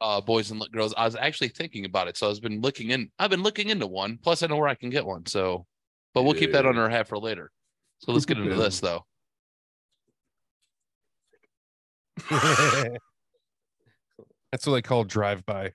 uh, 0.00 0.20
boys 0.20 0.50
and 0.50 0.62
girls. 0.72 0.92
I 0.96 1.04
was 1.04 1.16
actually 1.16 1.48
thinking 1.48 1.84
about 1.84 2.08
it, 2.08 2.16
so 2.16 2.28
I've 2.28 2.40
been 2.40 2.60
looking 2.60 2.90
in. 2.90 3.10
I've 3.18 3.30
been 3.30 3.42
looking 3.42 3.68
into 3.68 3.86
one. 3.86 4.18
Plus, 4.22 4.42
I 4.42 4.48
know 4.48 4.56
where 4.56 4.68
I 4.68 4.74
can 4.74 4.90
get 4.90 5.06
one. 5.06 5.26
So, 5.26 5.66
but 6.12 6.24
we'll 6.24 6.34
keep 6.34 6.52
that 6.52 6.66
under 6.66 6.80
on 6.80 6.84
our 6.84 6.90
hat 6.90 7.08
for 7.08 7.18
later. 7.18 7.50
So 8.00 8.12
let's 8.12 8.26
get 8.26 8.38
into 8.38 8.56
this 8.56 8.80
though. 8.80 9.06
That's 14.50 14.66
what 14.66 14.74
they 14.74 14.82
call 14.82 15.04
drive 15.04 15.46
by. 15.46 15.72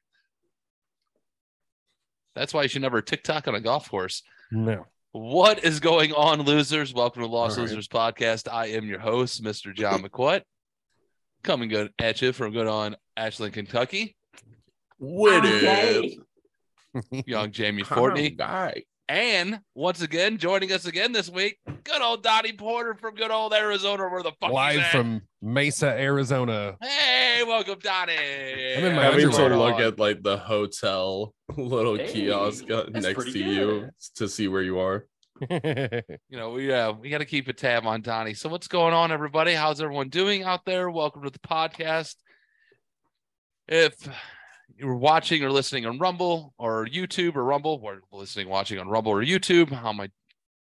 That's 2.35 2.53
why 2.53 2.63
you 2.63 2.69
should 2.69 2.83
never 2.83 3.01
TikTok 3.01 3.47
on 3.47 3.55
a 3.55 3.61
golf 3.61 3.89
course. 3.89 4.21
No. 4.51 4.85
What 5.13 5.63
is 5.63 5.79
going 5.79 6.13
on, 6.13 6.41
losers? 6.41 6.93
Welcome 6.93 7.23
to 7.23 7.27
Lost 7.27 7.57
All 7.57 7.63
right. 7.63 7.69
Losers 7.69 7.87
Podcast. 7.87 8.51
I 8.51 8.67
am 8.67 8.85
your 8.85 8.99
host, 8.99 9.43
Mr. 9.43 9.73
John 9.73 10.03
McQuat, 10.03 10.43
coming 11.43 11.69
good 11.69 11.91
at 11.97 12.21
you 12.21 12.33
from 12.33 12.51
good 12.51 12.67
on 12.67 12.95
Ashland, 13.17 13.53
Kentucky. 13.53 14.15
What 14.99 15.43
Okay. 15.43 16.19
Young 17.25 17.51
Jamie 17.51 17.83
Fortney. 17.83 18.37
guy. 18.37 18.83
And 19.09 19.61
once 19.73 20.01
again, 20.01 20.37
joining 20.37 20.71
us 20.71 20.85
again 20.85 21.13
this 21.13 21.29
week, 21.29 21.57
good 21.83 22.01
old 22.01 22.23
Donnie 22.23 22.53
Porter 22.53 22.93
from 22.93 23.15
good 23.15 23.31
old 23.31 23.53
Arizona. 23.53 24.07
Where 24.09 24.21
the 24.21 24.33
fuck 24.39 24.51
Live 24.51 24.75
he's 24.75 24.83
at. 24.83 24.91
from 24.91 25.21
Mesa, 25.41 25.87
Arizona. 25.87 26.75
Hey, 26.81 27.41
welcome, 27.45 27.79
Donnie. 27.81 28.13
I'm 28.13 28.83
in 28.83 28.95
my 28.95 29.03
Having 29.03 29.31
to 29.31 29.43
underwear. 29.43 29.57
look 29.57 29.79
at 29.79 29.97
like 29.97 30.21
the 30.23 30.37
hotel 30.37 31.33
little 31.57 31.95
Hey, 31.97 32.11
kiosk 32.11 32.65
next 32.67 33.13
pretty 33.13 33.31
to 33.33 33.39
you 33.39 33.89
to 34.15 34.27
see 34.27 34.47
where 34.47 34.61
you 34.63 34.79
are. 34.79 35.07
you 35.49 36.01
know, 36.31 36.49
we 36.51 36.73
uh, 36.73 36.91
we 36.93 37.09
got 37.09 37.19
to 37.19 37.25
keep 37.25 37.47
a 37.47 37.53
tab 37.53 37.85
on 37.85 38.01
Donnie. 38.01 38.33
So 38.33 38.49
what's 38.49 38.67
going 38.67 38.93
on, 38.93 39.11
everybody? 39.11 39.53
How's 39.53 39.79
everyone 39.79 40.09
doing 40.09 40.43
out 40.43 40.65
there? 40.65 40.89
Welcome 40.89 41.23
to 41.23 41.29
the 41.29 41.39
podcast. 41.39 42.15
If 43.67 43.95
you're 44.75 44.95
watching 44.95 45.43
or 45.43 45.51
listening 45.51 45.85
on 45.85 45.99
Rumble 45.99 46.53
or 46.57 46.87
YouTube 46.87 47.35
or 47.35 47.43
Rumble, 47.43 47.79
or 47.83 48.01
listening, 48.11 48.49
watching 48.49 48.79
on 48.79 48.87
Rumble 48.87 49.11
or 49.11 49.23
YouTube, 49.23 49.71
how 49.71 49.89
am 49.89 49.99
I? 49.99 50.09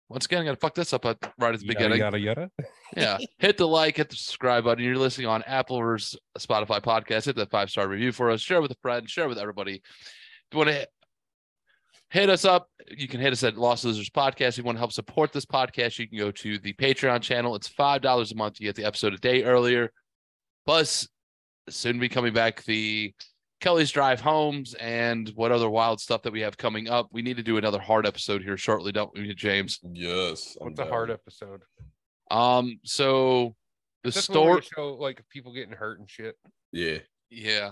Once 0.08 0.24
again, 0.24 0.40
I 0.40 0.44
got 0.46 0.52
to 0.52 0.56
fuck 0.56 0.74
this 0.74 0.94
up 0.94 1.04
at, 1.04 1.18
right 1.38 1.52
at 1.52 1.60
the 1.60 1.66
yada, 1.66 1.78
beginning. 1.78 1.98
yada 1.98 2.18
yada. 2.18 2.50
yeah. 2.96 3.18
Hit 3.38 3.58
the 3.58 3.68
like 3.68 3.98
hit 3.98 4.08
the 4.08 4.16
subscribe 4.16 4.64
button. 4.64 4.82
You're 4.82 4.96
listening 4.96 5.26
on 5.26 5.42
apple 5.42 5.76
or 5.76 5.98
spotify 5.98 6.80
podcast. 6.80 7.26
Hit 7.26 7.36
that 7.36 7.50
five 7.50 7.68
star 7.68 7.86
review 7.86 8.12
for 8.12 8.30
us. 8.30 8.40
Share 8.40 8.62
with 8.62 8.70
a 8.70 8.76
friend. 8.80 9.08
Share 9.08 9.28
with 9.28 9.38
everybody. 9.38 9.74
If 9.74 9.82
you 10.52 10.58
want 10.58 10.68
to 10.68 10.74
hit, 10.74 10.88
hit 12.10 12.30
us 12.30 12.46
up 12.46 12.68
you 12.90 13.08
can 13.08 13.20
hit 13.20 13.32
us 13.32 13.42
at 13.44 13.56
lost 13.56 13.84
losers 13.84 14.10
podcast. 14.10 14.50
If 14.50 14.58
you 14.58 14.64
want 14.64 14.76
to 14.76 14.80
help 14.80 14.92
support 14.92 15.32
this 15.32 15.44
podcast 15.44 15.98
you 15.98 16.08
can 16.08 16.18
go 16.18 16.30
to 16.30 16.58
the 16.58 16.72
patreon 16.74 17.20
channel. 17.20 17.54
It's 17.54 17.68
five 17.68 18.00
dollars 18.02 18.32
a 18.32 18.34
month. 18.34 18.60
You 18.60 18.68
get 18.68 18.76
the 18.76 18.84
episode 18.84 19.14
a 19.14 19.18
day 19.18 19.44
earlier. 19.44 19.92
Plus 20.66 21.08
soon 21.72 21.98
be 21.98 22.08
coming 22.08 22.32
back 22.32 22.62
the 22.64 23.12
kelly's 23.60 23.90
drive 23.90 24.20
homes 24.20 24.74
and 24.74 25.30
what 25.34 25.50
other 25.50 25.68
wild 25.68 26.00
stuff 26.00 26.22
that 26.22 26.32
we 26.32 26.40
have 26.40 26.56
coming 26.56 26.88
up 26.88 27.08
we 27.12 27.22
need 27.22 27.36
to 27.36 27.42
do 27.42 27.56
another 27.56 27.78
hard 27.80 28.06
episode 28.06 28.42
here 28.42 28.56
shortly 28.56 28.92
don't 28.92 29.12
we 29.14 29.34
james 29.34 29.80
Yes. 29.92 30.56
I'm 30.60 30.68
What's 30.68 30.80
a 30.80 30.86
hard 30.86 31.10
episode? 31.10 31.62
um 32.30 32.78
so 32.84 33.56
the 34.04 34.10
That's 34.10 34.28
when 34.28 34.36
store 34.36 34.62
show 34.62 34.94
like 34.94 35.24
people 35.28 35.52
getting 35.52 35.72
hurt 35.74 35.98
and 35.98 36.08
shit. 36.08 36.36
Yeah. 36.72 36.98
Yeah. 37.30 37.70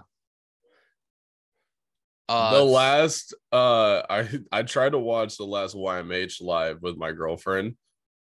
the 2.28 2.34
Uh, 2.34 2.64
last 2.64 3.32
uh 3.52 4.02
I 4.10 4.28
I 4.50 4.62
tried 4.64 4.90
to 4.92 4.98
watch 4.98 5.36
the 5.36 5.44
last 5.44 5.76
YMH 5.76 6.42
live 6.42 6.82
with 6.82 6.96
my 6.96 7.12
girlfriend 7.12 7.76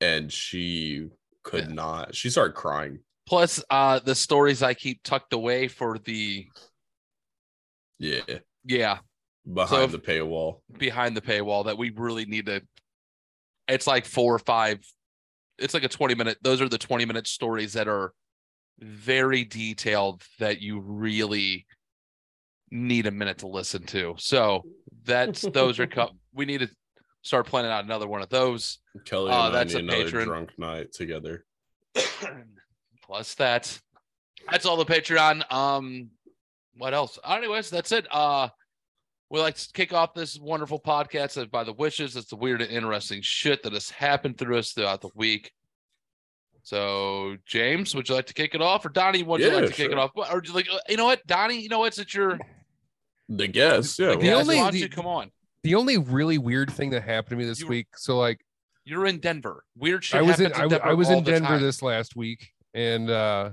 and 0.02 0.32
she 0.32 1.08
could 1.44 1.68
Yeah. 1.68 1.74
not. 1.74 2.16
She 2.16 2.30
started 2.30 2.54
crying. 2.54 3.00
Plus 3.30 3.64
uh 3.70 4.00
the 4.00 4.16
stories 4.16 4.64
I 4.64 4.74
keep 4.74 5.02
tucked 5.04 5.34
away 5.34 5.68
for 5.68 6.00
the 6.00 6.48
Yeah. 8.00 8.22
yeah 8.66 8.98
Behind 9.52 9.86
if- 9.86 9.92
the 9.92 10.00
paywall. 10.00 10.62
behind 10.78 11.16
the 11.16 11.22
paywall 11.22 11.66
that 11.66 11.78
we 11.78 11.92
really 11.92 12.26
need 12.26 12.48
to 12.48 12.62
it's 13.68 13.86
like 13.88 14.06
four 14.06 14.34
or 14.34 14.40
five 14.40 14.80
it's 15.60 15.74
like 15.74 15.84
a 15.84 15.90
20 15.90 16.16
minute 16.16 16.38
those 16.42 16.60
are 16.62 16.70
the 16.70 16.78
20 16.78 17.06
minute 17.06 17.28
stories 17.28 17.74
that 17.74 17.88
are 17.88 18.14
very 18.80 19.44
detailed 19.44 20.24
that 20.40 20.62
you 20.62 20.80
really 20.80 21.68
need 22.72 23.06
a 23.08 23.12
minute 23.12 23.40
to 23.40 23.48
listen 23.48 23.84
to 23.84 24.16
so 24.18 24.64
that's 25.04 25.42
those 25.54 25.80
are 25.80 25.88
co- 25.88 26.12
we 26.34 26.46
need 26.46 26.60
to 26.62 26.70
start 27.22 27.46
planning 27.46 27.70
out 27.72 27.84
another 27.84 28.08
one 28.08 28.22
of 28.22 28.30
those 28.30 28.80
Kelly 29.06 29.32
Uh, 29.32 29.48
and 29.48 29.56
I 29.56 29.60
that's 29.60 29.74
need 29.76 29.82
a 29.82 29.84
another 29.84 30.04
patron. 30.06 30.28
drunk 30.28 30.50
night 30.58 30.94
together. 30.94 31.46
plus 33.10 33.34
that 33.36 33.80
that's 34.52 34.66
all 34.68 34.78
the 34.78 34.86
patreon 34.86 35.52
um 35.52 36.10
what 36.78 36.94
else? 36.94 37.18
Anyways 37.28 37.70
that's 37.72 37.92
it. 37.92 38.06
Uh 38.12 38.50
we 39.32 39.40
like 39.40 39.56
to 39.56 39.68
kick 39.74 39.94
off 39.94 40.14
this 40.14 40.40
wonderful 40.40 40.80
podcast 40.80 41.38
of 41.38 41.52
by 41.52 41.64
the 41.64 41.74
wishes. 41.74 42.16
It's 42.16 42.30
the 42.30 42.36
weird 42.36 42.62
and 42.62 42.72
interesting 42.72 43.20
shit 43.22 43.64
that 43.64 43.74
has 43.74 43.90
happened 43.90 44.38
through 44.38 44.58
us 44.60 44.72
throughout 44.74 45.02
the 45.02 45.10
week. 45.16 45.52
So 46.64 47.36
james 47.46 47.96
would 47.96 48.08
you 48.10 48.16
like 48.16 48.28
to 48.28 48.34
kick 48.34 48.54
it 48.54 48.62
off? 48.62 48.86
Or 48.86 48.90
donnie 48.90 49.24
would 49.24 49.42
you 49.42 49.52
like 49.52 49.68
to 49.68 49.74
kick 49.74 49.92
it 49.92 49.98
off? 49.98 50.12
Or 50.16 50.40
do 50.42 50.50
you 50.50 50.56
like 50.56 50.68
uh, 50.72 50.78
you 50.88 50.98
know 50.98 51.06
what 51.06 51.26
donnie 51.26 51.60
you 51.60 51.70
know 51.70 51.80
what 51.80 51.94
since 51.96 52.14
you're 52.14 52.40
The 53.28 53.48
guess, 53.48 53.98
yeah. 54.00 54.10
the 54.12 54.16
The 54.18 54.22
guest, 54.24 54.42
only- 54.42 54.56
why 54.58 54.64
don't 54.64 54.74
the- 54.74 54.80
you 54.80 54.90
come 54.90 55.06
on. 55.08 55.32
The 55.64 55.76
only 55.76 55.98
really 55.98 56.38
weird 56.38 56.72
thing 56.72 56.90
that 56.92 57.02
happened 57.04 57.32
to 57.32 57.36
me 57.36 57.46
this 57.46 57.60
You- 57.62 57.68
week. 57.68 57.88
So 57.98 58.18
like 58.18 58.40
you're 58.86 59.06
in 59.06 59.20
denver. 59.20 59.64
Weird 59.78 60.04
shit 60.04 60.20
I 60.20 60.22
was 60.22 60.40
in 60.40 60.46
happens 60.52 60.60
I, 60.60 60.76
w- 60.76 60.92
I 60.92 60.94
was 60.94 61.10
all 61.10 61.18
in 61.20 61.24
Denver 61.26 61.48
time. 61.48 61.62
this 61.62 61.82
last 61.84 62.16
week, 62.16 62.50
and 62.74 63.10
uh 63.10 63.52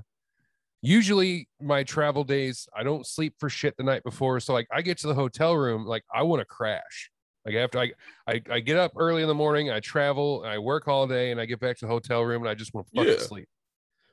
usually 0.83 1.49
my 1.61 1.83
travel 1.83 2.23
days 2.23 2.69
I 2.77 2.83
don't 2.83 3.07
sleep 3.07 3.35
for 3.41 3.49
shit 3.49 3.77
the 3.77 3.83
night 3.83 4.05
before. 4.05 4.39
So 4.41 4.53
like 4.53 4.69
I 4.71 4.83
get 4.83 4.99
to 4.99 5.07
the 5.09 5.15
hotel 5.15 5.57
room, 5.57 5.85
like 5.87 6.05
I 6.15 6.23
want 6.23 6.41
to 6.41 6.45
crash. 6.47 7.11
Like 7.45 7.55
after 7.55 7.79
I, 7.79 7.93
I 8.27 8.43
I 8.51 8.61
get 8.61 8.77
up 8.77 8.93
early 8.97 9.23
in 9.23 9.29
the 9.29 9.35
morning, 9.35 9.71
I 9.71 9.81
travel, 9.81 10.45
I 10.47 10.59
work 10.59 10.89
all 10.89 11.07
day, 11.07 11.31
and 11.31 11.41
I 11.41 11.47
get 11.47 11.61
back 11.61 11.77
to 11.79 11.87
the 11.87 11.91
hotel 11.91 12.23
room, 12.23 12.43
and 12.43 12.49
I 12.49 12.55
just 12.55 12.75
want 12.75 12.87
to 12.89 12.93
fucking 12.97 13.13
Yeah. 13.13 13.19
sleep. 13.21 13.49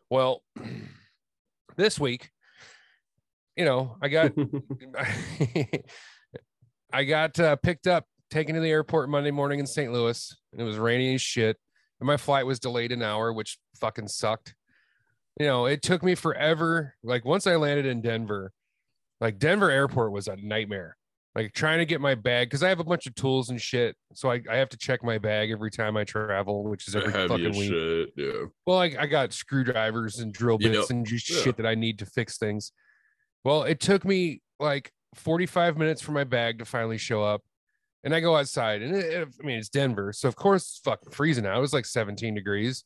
Well, 0.10 0.44
this 1.76 2.00
week, 2.00 2.30
you 3.56 3.66
know, 3.66 3.98
I 4.02 4.08
got 4.10 4.34
I 6.94 7.04
got 7.04 7.40
uh, 7.40 7.56
picked 7.56 7.88
up, 7.88 8.06
taken 8.30 8.54
to 8.56 8.62
the 8.62 8.70
airport 8.70 9.10
Monday 9.10 9.32
morning 9.32 9.60
in 9.60 9.66
St. 9.66 9.92
Louis, 9.92 10.36
and 10.52 10.62
it 10.62 10.66
was 10.66 10.78
rainy 10.78 11.16
as 11.16 11.22
shit. 11.22 11.58
And 12.00 12.08
my 12.08 12.18
flight 12.18 12.46
was 12.46 12.60
delayed 12.60 12.92
an 12.92 13.02
hour, 13.02 13.34
which 13.34 13.58
fucking 13.80 14.08
sucked. 14.10 14.54
You 15.40 15.48
know, 15.48 15.66
it 15.66 15.82
took 15.82 16.04
me 16.04 16.16
forever. 16.16 16.96
Like 17.04 17.26
once 17.26 17.48
I 17.48 17.56
landed 17.56 17.86
in 17.86 18.02
Denver, 18.02 18.52
like 19.20 19.40
Denver 19.40 19.72
airport 19.72 20.12
was 20.12 20.28
a 20.28 20.36
nightmare. 20.36 20.98
Like 21.36 21.54
trying 21.54 21.80
to 21.80 21.86
get 21.86 22.00
my 22.00 22.14
bag 22.14 22.48
because 22.50 22.62
I 22.62 22.70
have 22.70 22.80
a 22.80 22.84
bunch 22.84 23.08
of 23.08 23.16
tools 23.16 23.50
and 23.50 23.60
shit. 23.60 23.96
So 24.14 24.30
I, 24.30 24.42
I 24.48 24.58
have 24.58 24.70
to 24.70 24.78
check 24.78 25.04
my 25.04 25.18
bag 25.18 25.50
every 25.50 25.72
time 25.72 25.98
I 25.98 26.04
travel, 26.04 26.64
which 26.64 26.88
is 26.88 26.96
every 26.96 27.12
fucking 27.12 27.58
week. 27.58 27.72
shit. 27.72 28.10
Yeah. 28.16 28.46
Well, 28.68 28.78
I, 28.78 28.96
I 29.00 29.08
got 29.08 29.34
screwdrivers 29.34 30.20
and 30.20 30.32
drill 30.32 30.60
bits 30.60 30.92
and 30.92 31.04
just 31.06 31.28
yeah. 31.32 31.42
shit 31.42 31.58
that 31.58 31.66
I 31.66 31.74
need 31.74 31.98
to 32.00 32.06
fix 32.06 32.38
things. 32.38 32.72
Well, 33.44 33.64
it 33.64 33.80
took 33.80 34.06
me 34.06 34.42
like 34.60 34.92
45 35.16 35.76
minutes 35.78 36.02
for 36.02 36.12
my 36.12 36.24
bag 36.24 36.60
to 36.60 36.66
finally 36.66 37.00
show 37.00 37.24
up. 37.24 37.42
And 38.04 38.14
I 38.14 38.20
go 38.20 38.36
outside, 38.36 38.82
and 38.82 38.96
it, 38.96 39.06
it- 39.06 39.28
I 39.42 39.46
mean, 39.46 39.58
it's 39.58 39.70
Denver. 39.70 40.12
So, 40.14 40.28
of 40.28 40.36
course, 40.36 40.64
it's 40.64 40.82
fucking 40.84 41.12
freezing 41.12 41.46
out. 41.46 41.58
It 41.58 41.62
was 41.62 41.74
like 41.74 41.86
17 41.86 42.36
degrees. 42.36 42.84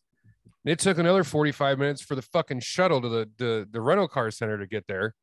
And 0.67 0.73
it 0.73 0.79
took 0.79 0.97
another 0.97 1.23
45 1.23 1.79
minutes 1.79 2.01
for 2.01 2.15
the 2.15 2.21
fucking 2.21 2.59
shuttle 2.59 3.01
to 3.01 3.07
the, 3.07 3.29
the, 3.37 3.67
the 3.71 3.79
rental 3.79 4.09
car 4.09 4.29
center 4.31 4.57
to 4.57 4.67
get 4.67 4.85
there. 4.85 5.15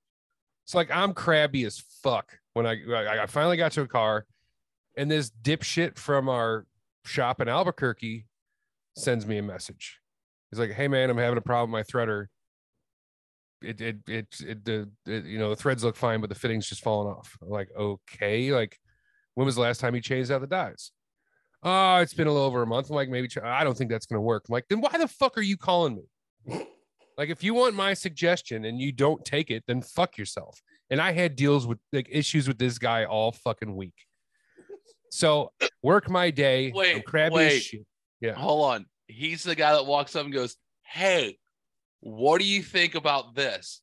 It's 0.65 0.75
like, 0.75 0.91
I'm 0.91 1.12
crabby 1.12 1.65
as 1.65 1.84
fuck 2.03 2.38
when 2.55 2.65
I, 2.65 2.78
I, 3.21 3.27
finally 3.27 3.59
got 3.59 3.72
to 3.72 3.82
a 3.82 3.87
car, 3.87 4.25
and 4.97 5.10
this 5.10 5.31
dipshit 5.31 5.99
from 5.99 6.31
our 6.31 6.65
shop 7.05 7.43
in 7.43 7.49
Albuquerque 7.50 8.25
sends 8.97 9.27
me 9.27 9.37
a 9.37 9.43
message. 9.43 10.00
He's 10.50 10.59
like, 10.59 10.72
"Hey 10.72 10.88
man, 10.88 11.10
I'm 11.10 11.19
having 11.19 11.37
a 11.37 11.43
problem 11.43 11.72
with 11.72 11.87
my 11.87 12.00
threader. 12.00 12.28
It 13.61 13.82
it 13.82 13.97
it, 14.09 14.26
it 14.41 14.65
the 14.65 14.88
you 15.05 15.38
know 15.38 15.50
the 15.50 15.56
threads 15.56 15.84
look 15.84 15.96
fine, 15.96 16.23
but 16.23 16.31
the 16.31 16.37
fitting's 16.37 16.69
just 16.69 16.82
falling 16.82 17.12
off." 17.12 17.37
I'm 17.43 17.50
like, 17.50 17.69
"Okay, 17.76 18.50
like 18.50 18.79
when 19.35 19.44
was 19.44 19.56
the 19.56 19.61
last 19.61 19.81
time 19.81 19.94
you 19.94 20.00
changed 20.00 20.31
out 20.31 20.41
the 20.41 20.46
dies?" 20.46 20.91
Oh, 21.64 21.96
it's 21.96 22.12
been 22.14 22.26
a 22.26 22.32
little 22.32 22.46
over 22.46 22.62
a 22.62 22.66
month. 22.66 22.90
I'm 22.90 22.96
like, 22.96 23.08
maybe 23.08 23.26
ch- 23.28 23.38
I 23.38 23.64
don't 23.64 23.76
think 23.76 23.90
that's 23.90 24.05
gonna 24.06 24.20
work. 24.20 24.44
I'm 24.49 24.52
like, 24.52 24.66
then 24.69 24.81
why 24.81 24.96
the 24.99 25.08
fuck 25.08 25.38
are 25.38 25.43
you 25.43 25.56
calling 25.56 25.96
me? 26.46 26.66
Like, 27.16 27.28
if 27.28 27.44
you 27.44 27.55
want 27.55 27.76
my 27.76 27.94
suggestion 27.94 28.64
and 28.64 28.81
you 28.81 28.90
don't 28.90 29.25
take 29.25 29.52
it, 29.52 29.62
then 29.69 29.82
fuck 29.82 30.19
yourself. 30.19 30.61
And 30.90 31.00
I 31.00 31.12
had 31.12 31.37
deals 31.37 31.64
with 31.64 31.78
like 31.93 32.08
issues 32.11 32.49
with 32.49 32.58
this 32.58 32.76
guy 32.76 33.05
all 33.05 33.31
fucking 33.31 33.76
week. 33.76 33.94
So 35.12 35.52
work 35.81 36.11
my 36.11 36.31
day. 36.32 36.70
I'm 36.70 36.75
Wait, 36.75 37.05
crabby 37.05 37.34
wait. 37.37 37.61
shit. 37.61 37.87
Yeah. 38.20 38.32
hold 38.34 38.64
on. 38.64 38.87
He's 39.06 39.44
the 39.44 39.55
guy 39.55 39.75
that 39.75 39.87
walks 39.87 40.17
up 40.17 40.25
and 40.25 40.34
goes, 40.34 40.56
Hey, 40.82 41.38
what 42.00 42.40
do 42.40 42.46
you 42.49 42.62
think 42.64 42.96
about 42.96 43.37
this? 43.37 43.81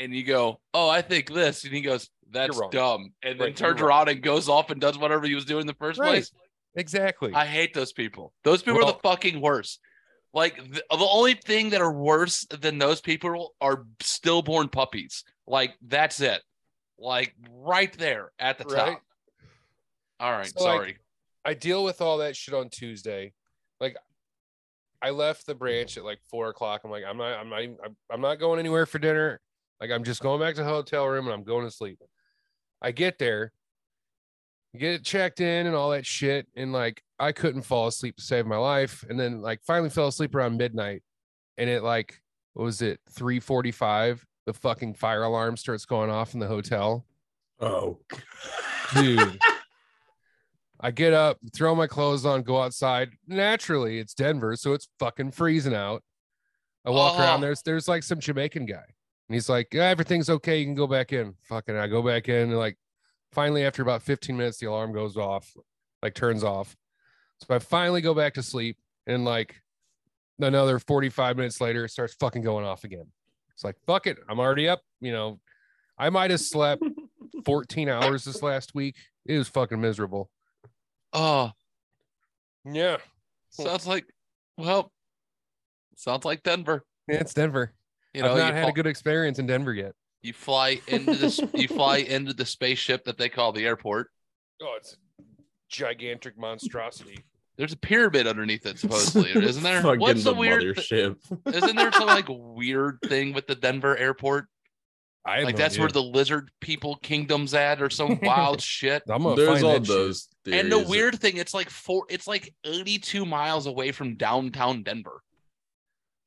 And 0.00 0.12
you 0.12 0.24
go, 0.24 0.60
Oh, 0.74 0.88
I 0.88 1.02
think 1.02 1.32
this. 1.32 1.62
And 1.62 1.72
he 1.72 1.82
goes, 1.82 2.10
That's 2.32 2.60
dumb. 2.72 3.12
And 3.22 3.38
then 3.38 3.46
Right, 3.46 3.56
turns 3.56 3.80
around 3.80 4.08
and 4.08 4.20
goes 4.22 4.48
off 4.48 4.70
and 4.70 4.80
does 4.80 4.98
whatever 4.98 5.24
he 5.24 5.36
was 5.36 5.44
doing 5.44 5.60
in 5.60 5.66
the 5.68 5.74
first 5.74 6.00
Right. 6.00 6.08
place. 6.08 6.32
Exactly. 6.76 7.32
I 7.34 7.46
hate 7.46 7.74
those 7.74 7.92
people. 7.92 8.32
Those 8.44 8.62
people 8.62 8.80
are 8.82 8.92
the 8.92 8.98
fucking 9.02 9.40
worst. 9.40 9.80
Like 10.34 10.56
the, 10.56 10.84
the 10.90 11.08
only 11.10 11.34
thing 11.34 11.70
that 11.70 11.80
are 11.80 11.92
worse 11.92 12.46
than 12.60 12.78
those 12.78 13.00
people 13.00 13.54
are 13.60 13.86
stillborn 14.00 14.68
puppies. 14.68 15.24
Like 15.46 15.74
that's 15.80 16.20
it. 16.20 16.42
like 16.98 17.34
right 17.50 17.92
there 17.98 18.32
at 18.38 18.58
the 18.58 18.64
Right. 18.64 18.92
top. 18.92 19.02
All 20.18 20.32
right, 20.32 20.52
So, 20.56 20.64
sorry. 20.64 20.96
I 21.44 21.54
deal 21.54 21.84
with 21.84 22.00
all 22.00 22.18
that 22.18 22.34
shit 22.36 22.54
on 22.54 22.70
Tuesday. 22.70 23.34
Like, 23.80 23.96
I 25.02 25.10
left 25.10 25.46
the 25.46 25.54
branch 25.54 25.98
at 25.98 26.04
like 26.04 26.20
four 26.30 26.48
o'clock. 26.48 26.80
I'm 26.84 26.90
like, 26.90 27.04
I'm 27.06 27.18
not, 27.18 27.38
I'm 27.38 27.50
not, 27.50 27.62
even, 27.62 27.76
I'm, 27.84 27.96
I'm 28.10 28.20
not 28.22 28.36
going 28.40 28.58
anywhere 28.58 28.86
for 28.86 28.98
dinner. 28.98 29.40
Like, 29.78 29.90
I'm 29.90 30.04
just 30.04 30.22
going 30.22 30.40
back 30.40 30.54
to 30.54 30.62
the 30.62 30.68
hotel 30.68 31.06
room 31.06 31.26
and 31.26 31.34
I'm 31.34 31.44
going 31.44 31.66
to 31.66 31.70
sleep. 31.70 31.98
I 32.80 32.92
get 32.92 33.18
there, 33.18 33.52
get 34.76 34.94
it 34.94 35.04
checked 35.04 35.40
in 35.40 35.66
and 35.66 35.74
all 35.74 35.90
that 35.90 36.06
shit, 36.06 36.46
and 36.56 36.72
like, 36.72 37.02
I 37.18 37.32
couldn't 37.32 37.62
fall 37.62 37.86
asleep 37.88 38.16
to 38.16 38.22
save 38.22 38.46
my 38.46 38.56
life. 38.56 39.04
And 39.08 39.18
then 39.18 39.40
like, 39.42 39.60
finally 39.66 39.90
fell 39.90 40.08
asleep 40.08 40.34
around 40.34 40.56
midnight, 40.56 41.02
and 41.58 41.68
it 41.68 41.82
like, 41.82 42.20
what 42.54 42.64
was 42.64 42.82
it, 42.82 43.00
three 43.10 43.40
forty-five? 43.40 44.24
The 44.46 44.52
fucking 44.52 44.94
fire 44.94 45.24
alarm 45.24 45.56
starts 45.56 45.84
going 45.84 46.08
off 46.10 46.34
in 46.34 46.40
the 46.40 46.46
hotel 46.46 47.04
Oh, 47.58 47.98
dude. 48.94 49.38
I 50.80 50.90
get 50.90 51.14
up, 51.14 51.38
throw 51.54 51.74
my 51.74 51.86
clothes 51.86 52.26
on, 52.26 52.42
go 52.42 52.60
outside. 52.60 53.10
Naturally, 53.26 53.98
it's 53.98 54.12
Denver, 54.14 54.56
so 54.56 54.74
it's 54.74 54.88
fucking 54.98 55.30
freezing 55.32 55.74
out. 55.74 56.02
I 56.84 56.90
walk 56.90 57.14
Oh. 57.16 57.22
around. 57.22 57.40
There's 57.40 57.62
there's 57.62 57.88
like 57.88 58.02
some 58.02 58.20
Jamaican 58.20 58.66
guy, 58.66 58.84
and 59.28 59.34
he's 59.34 59.48
like, 59.48 59.68
yeah, 59.72 59.84
"Everything's 59.88 60.28
okay. 60.28 60.58
You 60.58 60.66
can 60.66 60.74
go 60.74 60.86
back 60.86 61.12
in." 61.14 61.34
Fucking, 61.48 61.74
I 61.76 61.86
go 61.88 62.02
back 62.02 62.28
in, 62.28 62.50
and 62.50 62.58
like, 62.58 62.76
finally, 63.32 63.64
after 63.64 63.82
about 63.82 64.02
15 64.02 64.36
minutes, 64.36 64.58
the 64.58 64.66
alarm 64.66 64.92
goes 64.92 65.16
off, 65.16 65.52
like 66.02 66.14
turns 66.14 66.44
off. 66.44 66.76
So 67.46 67.54
I 67.54 67.58
finally 67.58 68.00
go 68.00 68.14
back 68.14 68.34
to 68.34 68.42
sleep, 68.42 68.78
and 69.06 69.24
like, 69.24 69.56
another 70.38 70.78
45 70.78 71.36
minutes 71.36 71.60
later, 71.60 71.84
it 71.84 71.90
starts 71.90 72.14
fucking 72.14 72.42
going 72.42 72.64
off 72.64 72.84
again. 72.84 73.06
It's 73.54 73.64
like, 73.64 73.76
fuck 73.86 74.06
it, 74.06 74.18
I'm 74.28 74.38
already 74.40 74.68
up. 74.68 74.80
You 75.00 75.12
know, 75.12 75.40
I 75.98 76.10
might 76.10 76.30
have 76.30 76.40
slept 76.40 76.82
14 77.44 77.88
hours 77.88 78.24
this 78.24 78.42
last 78.42 78.74
week. 78.74 78.96
It 79.24 79.38
was 79.38 79.48
fucking 79.48 79.80
miserable. 79.80 80.30
Oh, 81.12 81.52
Yeah. 82.64 82.98
sounds 83.50 83.86
like 83.86 84.04
well, 84.58 84.90
sounds 85.96 86.24
like 86.24 86.42
Denver. 86.42 86.82
Yeah, 87.08 87.16
it's 87.16 87.34
Denver. 87.34 87.72
You 88.14 88.22
know, 88.22 88.32
I've 88.32 88.38
not 88.38 88.48
you, 88.48 88.54
had 88.54 88.62
fl- 88.64 88.70
a 88.70 88.72
good 88.72 88.86
experience 88.86 89.38
in 89.38 89.46
Denver 89.46 89.72
yet. 89.74 89.92
You 90.26 90.32
fly 90.32 90.80
into 90.88 91.14
this 91.14 91.40
you 91.54 91.68
fly 91.68 91.98
into 92.08 92.32
the 92.32 92.44
spaceship 92.44 93.04
that 93.04 93.16
they 93.18 93.28
call 93.28 93.52
the 93.52 93.64
airport. 93.64 94.10
Oh, 94.62 94.74
it's 94.76 94.94
a 95.20 95.22
gigantic 95.68 96.38
monstrosity. 96.38 97.18
There's 97.56 97.72
a 97.72 97.76
pyramid 97.78 98.26
underneath 98.26 98.66
it, 98.66 98.78
supposedly, 98.78 99.30
isn't 99.30 99.62
there? 99.62 99.80
Fucking 99.82 100.00
What's 100.00 100.24
the, 100.24 100.32
the 100.32 100.38
weird? 100.38 100.76
th- 100.76 100.76
mothership. 100.76 101.16
isn't 101.54 101.76
there 101.76 101.92
some 101.92 102.06
like 102.06 102.26
weird 102.28 102.98
thing 103.06 103.32
with 103.32 103.46
the 103.46 103.54
Denver 103.54 103.96
airport? 103.96 104.46
I 105.24 105.42
Like 105.42 105.56
no 105.56 105.58
that's 105.62 105.78
where 105.78 105.88
the 105.88 106.02
lizard 106.02 106.50
people 106.60 106.96
kingdom's 107.02 107.54
at, 107.54 107.82
or 107.82 107.90
some 107.90 108.18
wild 108.22 108.60
shit. 108.74 109.02
I'm 109.08 109.22
gonna 109.22 109.36
There's 109.36 109.48
find 109.48 109.64
all 109.64 109.72
that 109.72 109.86
shit. 109.86 109.88
those. 109.88 110.28
And 110.50 110.70
the 110.70 110.78
weird 110.78 111.18
thing, 111.18 111.38
it's 111.38 111.52
like 111.54 111.70
four, 111.70 112.04
it's 112.08 112.26
like 112.28 112.54
82 112.64 113.26
miles 113.26 113.66
away 113.66 113.90
from 113.90 114.16
downtown 114.16 114.82
Denver. 114.82 115.22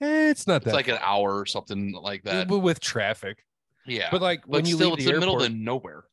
Eh, 0.01 0.29
it's 0.29 0.47
not 0.47 0.63
that. 0.63 0.69
It's 0.69 0.75
like 0.75 0.87
an 0.89 0.99
hour 1.01 1.39
or 1.39 1.45
something 1.45 1.93
like 1.93 2.23
that. 2.23 2.47
But 2.47 2.59
with 2.59 2.79
traffic. 2.79 3.43
Yeah, 3.85 4.09
But 4.11 4.21
like 4.21 4.45
when 4.45 4.61
but 4.63 4.69
you 4.69 4.75
still, 4.75 4.89
leave 4.89 4.99
it's 4.99 5.05
the 5.05 5.13
in 5.15 5.19
the 5.19 5.25
airport, 5.25 5.41
middle 5.41 5.55
of 5.55 5.59
nowhere. 5.59 6.03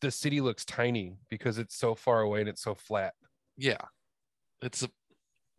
the 0.00 0.10
city 0.10 0.40
looks 0.40 0.64
tiny 0.64 1.16
because 1.28 1.58
it's 1.58 1.76
so 1.76 1.94
far 1.94 2.20
away 2.22 2.40
and 2.40 2.48
it's 2.48 2.62
so 2.62 2.74
flat. 2.74 3.14
Yeah, 3.56 3.78
it's 4.62 4.82
a 4.82 4.88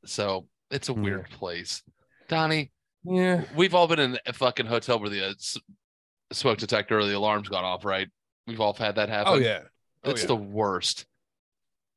so 0.05 0.47
it's 0.71 0.89
a 0.89 0.93
weird 0.93 1.29
place. 1.31 1.83
Donnie, 2.27 2.71
Yeah. 3.03 3.43
we've 3.55 3.73
all 3.75 3.87
been 3.87 3.99
in 3.99 4.17
a 4.25 4.33
fucking 4.33 4.65
hotel 4.67 4.99
where 4.99 5.09
the 5.09 5.29
uh, 5.29 5.33
smoke 6.31 6.57
detector 6.59 6.99
or 6.99 7.05
the 7.05 7.15
alarm's 7.17 7.49
gone 7.49 7.65
off, 7.65 7.83
right? 7.85 8.07
We've 8.47 8.61
all 8.61 8.73
had 8.73 8.95
that 8.95 9.09
happen. 9.09 9.33
Oh 9.33 9.37
yeah. 9.37 9.61
Oh, 10.03 10.11
it's 10.11 10.21
yeah. 10.21 10.27
the 10.27 10.35
worst. 10.37 11.05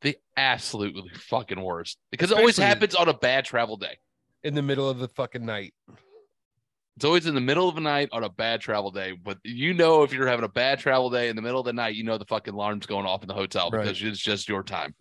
The 0.01 0.17
absolutely 0.37 1.09
fucking 1.15 1.61
worst 1.61 1.97
because 2.11 2.33
it 2.33 2.37
always 2.39 2.57
happens 2.57 2.95
on 2.97 3.09
a 3.09 3.15
bad 3.15 3.45
travel 3.45 3.77
day. 3.77 3.99
In 4.43 4.55
the 4.55 4.63
middle 4.63 4.91
of 4.91 4.99
the 4.99 5.07
fucking 5.09 5.47
night. 5.47 5.73
It's 6.97 7.05
always 7.05 7.27
in 7.27 7.35
the 7.35 7.41
middle 7.41 7.69
of 7.69 7.75
the 7.75 7.81
night 7.81 8.11
on 8.13 8.23
a 8.23 8.29
bad 8.29 8.61
travel 8.61 8.91
day. 8.91 9.13
But 9.13 9.39
you 9.45 9.73
know, 9.73 10.03
if 10.03 10.13
you're 10.13 10.27
having 10.27 10.45
a 10.45 10.49
bad 10.49 10.79
travel 10.79 11.09
day 11.11 11.29
in 11.29 11.37
the 11.37 11.43
middle 11.43 11.61
of 11.61 11.67
the 11.67 11.73
night, 11.73 11.95
you 11.95 12.05
know 12.05 12.19
the 12.19 12.27
fucking 12.27 12.53
alarm's 12.53 12.87
going 12.87 13.07
off 13.07 13.23
in 13.23 13.29
the 13.29 13.35
hotel 13.35 13.71
Right. 13.71 13.83
because 13.83 14.03
it's 14.03 14.21
just 14.21 14.49
your 14.49 14.63
time. 14.63 14.95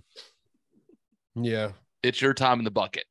Yeah. 1.35 1.71
It's 2.01 2.21
your 2.21 2.33
time 2.33 2.59
in 2.59 2.65
the 2.65 2.71
bucket. 2.71 3.05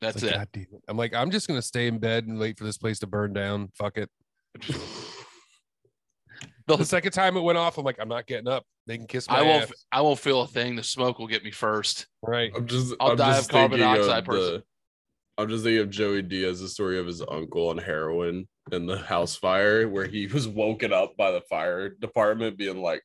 That's 0.00 0.22
like, 0.22 0.34
it. 0.34 0.48
It. 0.54 0.68
I'm 0.88 0.96
like, 0.96 1.14
I'm 1.14 1.30
just 1.30 1.48
gonna 1.48 1.62
stay 1.62 1.86
in 1.86 1.98
bed 1.98 2.26
and 2.26 2.38
wait 2.38 2.58
for 2.58 2.64
this 2.64 2.78
place 2.78 2.98
to 3.00 3.06
burn 3.06 3.32
down. 3.32 3.70
Fuck 3.74 3.98
it. 3.98 4.10
The 6.78 6.84
second 6.84 7.12
time 7.12 7.36
it 7.36 7.40
went 7.40 7.58
off, 7.58 7.78
I'm 7.78 7.84
like, 7.84 7.98
I'm 8.00 8.08
not 8.08 8.26
getting 8.26 8.48
up. 8.48 8.64
They 8.86 8.96
can 8.96 9.06
kiss 9.06 9.28
my 9.28 9.38
I 9.38 9.42
won't. 9.42 9.62
ass. 9.64 9.72
I 9.90 10.00
won't 10.02 10.18
feel 10.18 10.42
a 10.42 10.46
thing. 10.46 10.76
The 10.76 10.82
smoke 10.82 11.18
will 11.18 11.26
get 11.26 11.42
me 11.42 11.50
first. 11.50 12.06
Right. 12.22 12.52
I'm 12.54 12.66
just. 12.66 12.94
I'll 13.00 13.12
I'm 13.12 13.16
die 13.16 13.32
just 13.32 13.48
of 13.48 13.52
carbon 13.52 13.80
dioxide 13.80 14.18
of 14.18 14.24
person. 14.24 14.62
The- 15.40 15.44
I'm 15.44 15.48
just 15.50 15.64
thinking 15.64 15.80
of 15.82 15.90
Joey 15.90 16.22
Diaz, 16.22 16.60
the 16.60 16.68
story 16.68 16.98
of 16.98 17.06
his 17.06 17.22
uncle 17.22 17.68
on 17.68 17.78
heroin 17.78 18.46
in 18.72 18.86
the 18.86 18.98
house 18.98 19.34
fire, 19.36 19.88
where 19.88 20.06
he 20.06 20.26
was 20.26 20.46
woken 20.48 20.92
up 20.92 21.16
by 21.16 21.30
the 21.30 21.40
fire 21.42 21.88
department, 21.88 22.56
being 22.56 22.80
like, 22.82 23.02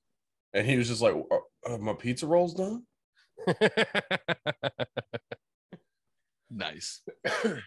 and 0.53 0.65
he 0.67 0.77
was 0.77 0.87
just 0.87 1.01
like, 1.01 1.15
"Are- 1.15 1.43
are 1.67 1.77
"My 1.77 1.93
pizza 1.93 2.27
rolls 2.27 2.53
done." 2.53 2.85
Nice, 6.49 7.01
But 7.23 7.59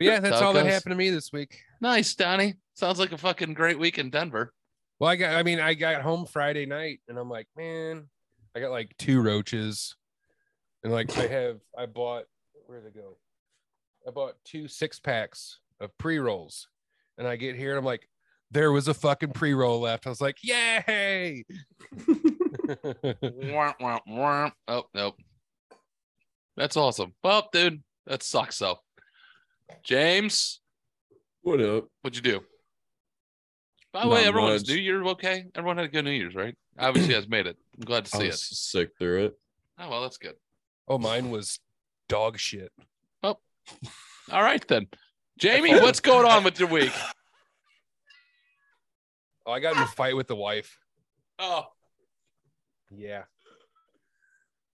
yeah, 0.00 0.18
that's 0.18 0.40
how 0.40 0.46
all 0.48 0.52
that 0.54 0.64
goes. 0.64 0.72
happened 0.72 0.92
to 0.92 0.96
me 0.96 1.10
this 1.10 1.30
week. 1.32 1.60
nice, 1.80 2.14
Donnie. 2.16 2.54
Sounds 2.74 2.98
like 2.98 3.12
a 3.12 3.18
fucking 3.18 3.54
great 3.54 3.78
week 3.78 3.98
in 3.98 4.10
Denver. 4.10 4.52
Well, 4.98 5.10
I 5.10 5.16
got, 5.16 5.34
I 5.34 5.42
mean, 5.44 5.60
I 5.60 5.74
got 5.74 6.02
home 6.02 6.26
Friday 6.26 6.66
night 6.66 7.00
and 7.06 7.16
I'm 7.18 7.30
like, 7.30 7.46
man, 7.56 8.08
I 8.56 8.60
got 8.60 8.70
like 8.72 8.96
two 8.98 9.20
roaches. 9.20 9.94
And 10.82 10.92
like, 10.92 11.16
I 11.16 11.26
have, 11.28 11.60
I 11.78 11.86
bought, 11.86 12.24
where'd 12.66 12.86
it 12.86 12.94
go? 12.94 13.18
I 14.06 14.10
bought 14.10 14.34
two 14.44 14.68
six 14.68 14.98
packs 14.98 15.58
of 15.80 15.96
pre 15.98 16.18
rolls. 16.18 16.68
And 17.18 17.26
I 17.28 17.36
get 17.36 17.56
here 17.56 17.70
and 17.70 17.78
I'm 17.78 17.84
like, 17.84 18.08
there 18.50 18.72
was 18.72 18.88
a 18.88 18.94
fucking 18.94 19.32
pre 19.32 19.54
roll 19.54 19.80
left. 19.80 20.06
I 20.06 20.10
was 20.10 20.20
like, 20.20 20.38
yay. 20.42 21.44
Wah, 23.22 23.72
wah, 23.80 23.98
wah. 24.06 24.50
Oh 24.68 24.84
nope. 24.94 25.16
That's 26.56 26.76
awesome. 26.76 27.14
Well, 27.22 27.48
dude, 27.52 27.82
that 28.06 28.22
sucks 28.22 28.58
though. 28.58 28.78
James, 29.82 30.60
What 31.42 31.60
up? 31.60 31.86
what'd 32.02 32.16
you 32.16 32.22
do? 32.32 32.40
By 33.92 34.00
the 34.00 34.06
Not 34.06 34.14
way, 34.14 34.24
everyone's 34.24 34.62
much. 34.62 34.76
New 34.76 34.82
Year 34.82 35.02
okay? 35.04 35.44
Everyone 35.54 35.76
had 35.76 35.86
a 35.86 35.88
good 35.88 36.04
New 36.04 36.10
Year's, 36.12 36.34
right? 36.34 36.54
Obviously, 36.78 37.12
you 37.14 37.20
guys 37.20 37.28
made 37.28 37.46
it. 37.46 37.56
I'm 37.78 37.84
glad 37.84 38.06
to 38.06 38.16
I 38.16 38.20
see 38.20 38.26
was 38.26 38.34
it. 38.36 38.54
sick 38.56 38.90
through 38.98 39.26
it. 39.26 39.34
Oh 39.78 39.88
well, 39.90 40.02
that's 40.02 40.18
good. 40.18 40.34
oh, 40.88 40.98
mine 40.98 41.30
was 41.30 41.58
dog 42.08 42.38
shit. 42.38 42.70
All 44.30 44.42
right 44.42 44.66
then, 44.68 44.86
Jamie, 45.38 45.72
what's 45.80 46.00
going 46.00 46.26
on 46.26 46.44
with 46.44 46.58
your 46.58 46.68
week? 46.68 46.92
Oh, 49.46 49.52
I 49.52 49.60
got 49.60 49.76
in 49.76 49.82
a 49.82 49.86
fight 49.86 50.16
with 50.16 50.28
the 50.28 50.36
wife. 50.36 50.78
Oh, 51.38 51.64
Yeah. 52.94 53.24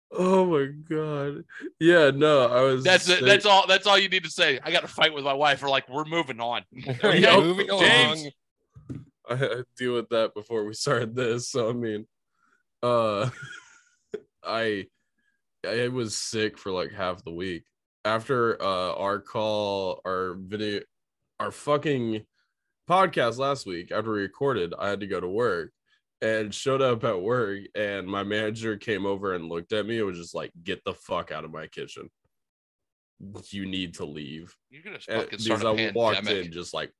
Oh 0.09 0.45
my 0.45 0.67
god. 0.89 1.43
Yeah, 1.81 2.11
no, 2.13 2.47
I 2.47 2.61
was. 2.61 2.83
that's 2.85 3.09
it. 3.09 3.17
sick- 3.17 3.25
That's 3.25 3.45
all. 3.45 3.67
That's 3.67 3.85
all 3.85 3.97
you 3.97 4.07
need 4.07 4.23
to 4.23 4.29
say. 4.29 4.57
I 4.63 4.71
got 4.71 4.81
to 4.81 4.87
fight 4.87 5.13
with 5.13 5.25
my 5.25 5.33
wife. 5.33 5.61
We're 5.61 5.69
like, 5.69 5.89
we're 5.89 6.05
moving 6.05 6.39
on. 6.39 6.63
Okay, 6.87 7.19
Yo, 7.19 7.41
moving 7.41 7.67
James. 7.67 8.21
along. 8.21 8.31
I 9.29 9.35
had 9.35 9.49
to 9.49 9.65
deal 9.77 9.93
with 9.95 10.07
that 10.09 10.33
before 10.33 10.63
we 10.63 10.73
started 10.73 11.13
this. 11.13 11.49
So 11.49 11.69
I 11.69 11.73
mean, 11.73 12.07
uh, 12.81 13.29
I 14.43 14.87
I 15.67 15.89
was 15.89 16.15
sick 16.17 16.57
for 16.57 16.71
like 16.71 16.91
half 16.93 17.21
the 17.25 17.33
week 17.33 17.65
after 18.07 18.61
uh 18.61 18.93
our 18.93 19.19
call, 19.19 20.01
our 20.05 20.35
video, 20.35 20.81
our 21.39 21.51
fucking 21.51 22.23
podcast 22.89 23.37
last 23.37 23.65
week. 23.65 23.91
After 23.91 24.13
we 24.13 24.21
recorded, 24.21 24.73
I 24.79 24.89
had 24.89 25.01
to 25.01 25.07
go 25.07 25.19
to 25.19 25.27
work 25.27 25.71
and 26.21 26.53
showed 26.53 26.81
up 26.81 27.03
at 27.03 27.21
work, 27.21 27.59
and 27.75 28.07
my 28.07 28.23
manager 28.23 28.77
came 28.77 29.05
over 29.05 29.33
and 29.33 29.49
looked 29.49 29.73
at 29.73 29.85
me. 29.85 29.97
It 29.97 30.03
was 30.03 30.17
just 30.17 30.33
like, 30.33 30.51
"Get 30.63 30.83
the 30.85 30.93
fuck 30.93 31.31
out 31.31 31.43
of 31.45 31.51
my 31.51 31.67
kitchen." 31.67 32.09
You 33.49 33.65
need 33.65 33.95
to 33.95 34.05
leave. 34.05 34.55
You're 34.69 34.83
gonna 34.83 34.99
fucking 34.99 35.39
start 35.39 35.63
a 35.63 35.67
I 35.69 35.91
walked 35.93 36.17
pandemic. 36.17 36.45
in 36.45 36.51
just 36.51 36.73
like 36.73 36.91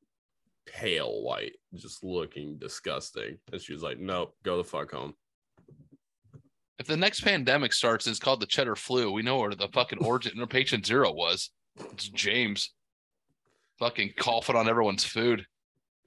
pale 0.65 1.21
white, 1.21 1.55
just 1.75 2.03
looking 2.03 2.57
disgusting. 2.57 3.37
And 3.51 3.61
she 3.61 3.73
was 3.73 3.83
like, 3.83 3.99
Nope, 3.99 4.35
go 4.43 4.57
the 4.57 4.63
fuck 4.63 4.91
home. 4.91 5.13
If 6.79 6.87
the 6.87 6.97
next 6.97 7.21
pandemic 7.21 7.73
starts, 7.73 8.05
and 8.05 8.11
it's 8.11 8.19
called 8.19 8.39
the 8.39 8.45
cheddar 8.45 8.75
flu. 8.75 9.11
We 9.11 9.23
know 9.23 9.39
where 9.39 9.49
the 9.51 9.67
fucking 9.69 10.03
origin 10.03 10.39
or 10.39 10.47
patient 10.47 10.85
zero 10.85 11.11
was. 11.11 11.49
It's 11.93 12.07
James. 12.09 12.73
Fucking 13.79 14.13
coughing 14.17 14.55
on 14.55 14.69
everyone's 14.69 15.03
food. 15.03 15.45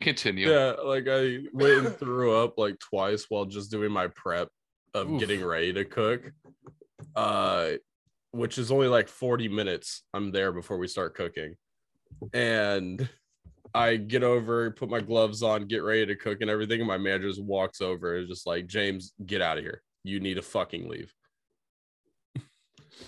Continue. 0.00 0.50
Yeah, 0.50 0.74
like 0.84 1.06
I 1.08 1.38
went 1.52 1.86
and 1.86 1.96
threw 1.96 2.34
up 2.36 2.56
like 2.56 2.78
twice 2.78 3.26
while 3.28 3.44
just 3.44 3.70
doing 3.70 3.92
my 3.92 4.08
prep 4.08 4.48
of 4.94 5.10
Oof. 5.10 5.20
getting 5.20 5.44
ready 5.44 5.72
to 5.72 5.84
cook. 5.84 6.32
Uh 7.14 7.72
which 8.32 8.58
is 8.58 8.70
only 8.70 8.86
like 8.86 9.08
40 9.08 9.48
minutes. 9.48 10.04
I'm 10.14 10.30
there 10.30 10.52
before 10.52 10.78
we 10.78 10.86
start 10.86 11.16
cooking. 11.16 11.56
And 12.32 13.08
I 13.74 13.96
get 13.96 14.22
over, 14.22 14.70
put 14.70 14.88
my 14.88 15.00
gloves 15.00 15.42
on, 15.42 15.66
get 15.66 15.82
ready 15.82 16.06
to 16.06 16.16
cook 16.16 16.38
and 16.40 16.50
everything. 16.50 16.80
And 16.80 16.88
my 16.88 16.98
manager 16.98 17.28
just 17.28 17.42
walks 17.42 17.80
over 17.80 18.16
and 18.16 18.28
just 18.28 18.46
like, 18.46 18.66
James, 18.66 19.14
get 19.26 19.42
out 19.42 19.58
of 19.58 19.64
here. 19.64 19.82
You 20.04 20.20
need 20.20 20.34
to 20.34 20.42
fucking 20.42 20.88
leave. 20.88 21.14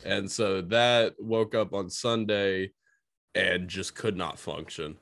and 0.05 0.31
so 0.31 0.61
that 0.63 1.15
woke 1.19 1.55
up 1.55 1.73
on 1.73 1.89
Sunday 1.91 2.73
and 3.35 3.69
just 3.69 3.95
could 3.95 4.17
not 4.17 4.39
function. 4.39 4.97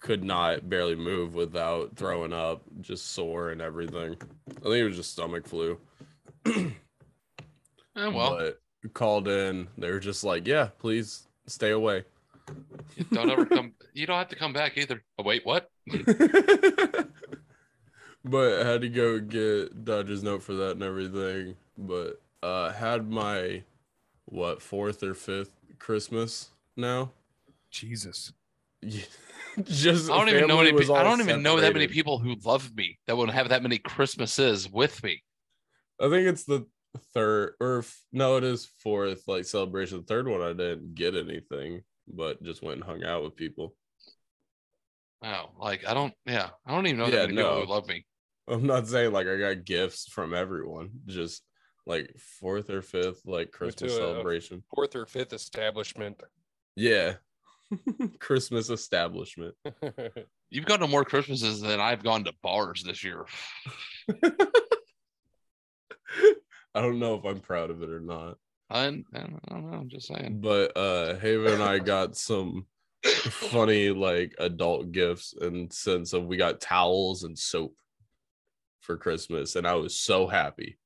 Could 0.00 0.22
not 0.22 0.68
barely 0.68 0.94
move 0.94 1.34
without 1.34 1.96
throwing 1.96 2.32
up, 2.32 2.62
just 2.80 3.12
sore 3.12 3.50
and 3.50 3.60
everything. 3.60 4.16
I 4.50 4.60
think 4.60 4.74
it 4.76 4.84
was 4.84 4.96
just 4.96 5.12
stomach 5.12 5.46
flu. 5.46 5.78
Eh, 7.98 8.08
well, 8.08 8.36
but 8.36 8.60
called 8.92 9.26
in. 9.26 9.68
They 9.78 9.90
were 9.90 10.00
just 10.00 10.22
like, 10.22 10.46
yeah, 10.46 10.68
please 10.78 11.26
stay 11.46 11.70
away. 11.70 12.04
you 12.94 13.04
don't 13.10 13.30
ever 13.30 13.46
come. 13.46 13.72
You 13.94 14.06
don't 14.06 14.18
have 14.18 14.28
to 14.28 14.36
come 14.36 14.52
back 14.52 14.76
either. 14.76 15.02
Oh, 15.18 15.22
wait, 15.22 15.46
what? 15.46 15.70
but 18.28 18.60
I 18.60 18.68
had 18.70 18.80
to 18.82 18.88
go 18.88 19.18
get 19.20 19.84
Dodge's 19.84 20.22
note 20.22 20.42
for 20.42 20.54
that 20.54 20.72
and 20.72 20.82
everything. 20.82 21.56
But 21.78 22.20
uh 22.42 22.72
had 22.72 23.08
my 23.10 23.62
what 24.26 24.62
fourth 24.62 25.02
or 25.02 25.14
fifth 25.14 25.52
Christmas 25.78 26.50
now. 26.76 27.12
Jesus. 27.70 28.32
Just 29.64 30.10
I 30.10 30.18
don't 30.18 30.28
even 30.28 30.46
know 30.48 30.60
any. 30.60 30.72
pe- 30.72 30.92
I 30.92 31.02
don't 31.02 31.20
even 31.20 31.42
know 31.42 31.60
that 31.60 31.72
many 31.72 31.88
people 31.88 32.18
who 32.18 32.36
love 32.44 32.74
me 32.76 32.98
that 33.06 33.16
would 33.16 33.30
have 33.30 33.48
that 33.48 33.62
many 33.62 33.78
Christmases 33.78 34.70
with 34.70 35.02
me. 35.02 35.22
I 36.00 36.08
think 36.10 36.28
it's 36.28 36.44
the 36.44 36.66
third 37.14 37.54
or 37.60 37.78
f- 37.78 38.02
no, 38.12 38.36
it 38.36 38.44
is 38.44 38.68
fourth 38.82 39.26
like 39.26 39.44
celebration. 39.44 39.98
The 39.98 40.04
third 40.04 40.28
one 40.28 40.42
I 40.42 40.52
didn't 40.52 40.94
get 40.94 41.14
anything, 41.14 41.82
but 42.06 42.42
just 42.42 42.62
went 42.62 42.76
and 42.76 42.84
hung 42.84 43.02
out 43.04 43.22
with 43.22 43.36
people. 43.36 43.74
Oh, 45.22 45.50
like 45.58 45.86
I 45.86 45.94
don't. 45.94 46.12
Yeah, 46.26 46.50
I 46.66 46.72
don't 46.72 46.86
even 46.86 46.98
know 46.98 47.06
Yeah, 47.06 47.26
that 47.26 47.28
many 47.30 47.38
people 47.38 47.64
who 47.64 47.72
love 47.72 47.88
me. 47.88 48.04
I'm 48.48 48.66
not 48.66 48.86
saying 48.86 49.12
like 49.12 49.26
I 49.26 49.36
got 49.38 49.64
gifts 49.64 50.08
from 50.08 50.34
everyone, 50.34 50.90
just 51.06 51.42
like 51.86 52.12
fourth 52.18 52.70
or 52.70 52.82
fifth 52.82 53.22
like 53.26 53.50
Christmas 53.50 53.92
a- 53.92 53.96
celebration. 53.96 54.62
Fourth 54.74 54.94
or 54.94 55.06
fifth 55.06 55.32
establishment. 55.32 56.22
Yeah. 56.76 57.14
Christmas 58.20 58.70
establishment. 58.70 59.54
You've 60.50 60.66
gone 60.66 60.78
to 60.80 60.86
more 60.86 61.04
Christmases 61.04 61.60
than 61.60 61.80
I've 61.80 62.04
gone 62.04 62.24
to 62.24 62.32
bars 62.42 62.84
this 62.84 63.02
year. 63.02 63.24
I 66.74 66.82
don't 66.82 66.98
know 66.98 67.14
if 67.14 67.24
I'm 67.24 67.40
proud 67.40 67.70
of 67.70 67.82
it 67.82 67.90
or 67.90 68.00
not. 68.00 68.36
I, 68.70 68.86
I 68.86 68.90
don't 68.90 69.50
know. 69.50 69.78
I'm 69.78 69.88
just 69.88 70.08
saying. 70.08 70.40
But 70.40 70.76
uh 70.76 71.16
Haven 71.16 71.54
and 71.54 71.62
I 71.62 71.78
got 71.78 72.16
some 72.16 72.66
funny 73.04 73.90
like 73.90 74.34
adult 74.38 74.92
gifts 74.92 75.34
and 75.40 75.72
sense 75.72 76.12
of 76.12 76.26
we 76.26 76.36
got 76.36 76.60
towels 76.60 77.24
and 77.24 77.38
soap 77.38 77.74
for 78.86 78.96
Christmas 78.96 79.56
and 79.56 79.66
I 79.66 79.74
was 79.74 79.96
so 79.96 80.26
happy. 80.26 80.78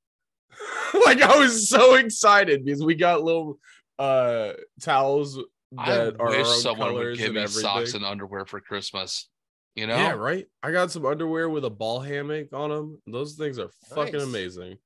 like 1.07 1.23
I 1.23 1.39
was 1.39 1.69
so 1.69 1.95
excited 1.95 2.65
because 2.65 2.83
we 2.83 2.95
got 2.95 3.23
little 3.23 3.59
uh 3.99 4.53
towels 4.81 5.37
that 5.37 6.15
I 6.17 6.17
are 6.19 6.21
our 6.21 6.31
wish 6.31 6.47
own 6.47 6.61
someone 6.61 6.95
would 6.95 7.19
give 7.19 7.27
and 7.27 7.35
me 7.37 7.43
everything. 7.43 7.63
socks 7.63 7.95
and 7.95 8.05
underwear 8.05 8.45
for 8.45 8.61
Christmas. 8.61 9.29
You 9.77 9.87
know? 9.87 9.97
Yeah, 9.97 10.13
right. 10.13 10.47
I 10.63 10.73
got 10.73 10.91
some 10.91 11.07
underwear 11.07 11.49
with 11.49 11.65
a 11.65 11.71
ball 11.71 12.01
hammock 12.01 12.53
on 12.53 12.71
them. 12.71 13.01
Those 13.07 13.35
things 13.35 13.59
are 13.59 13.71
fucking 13.95 14.21
amazing. 14.21 14.79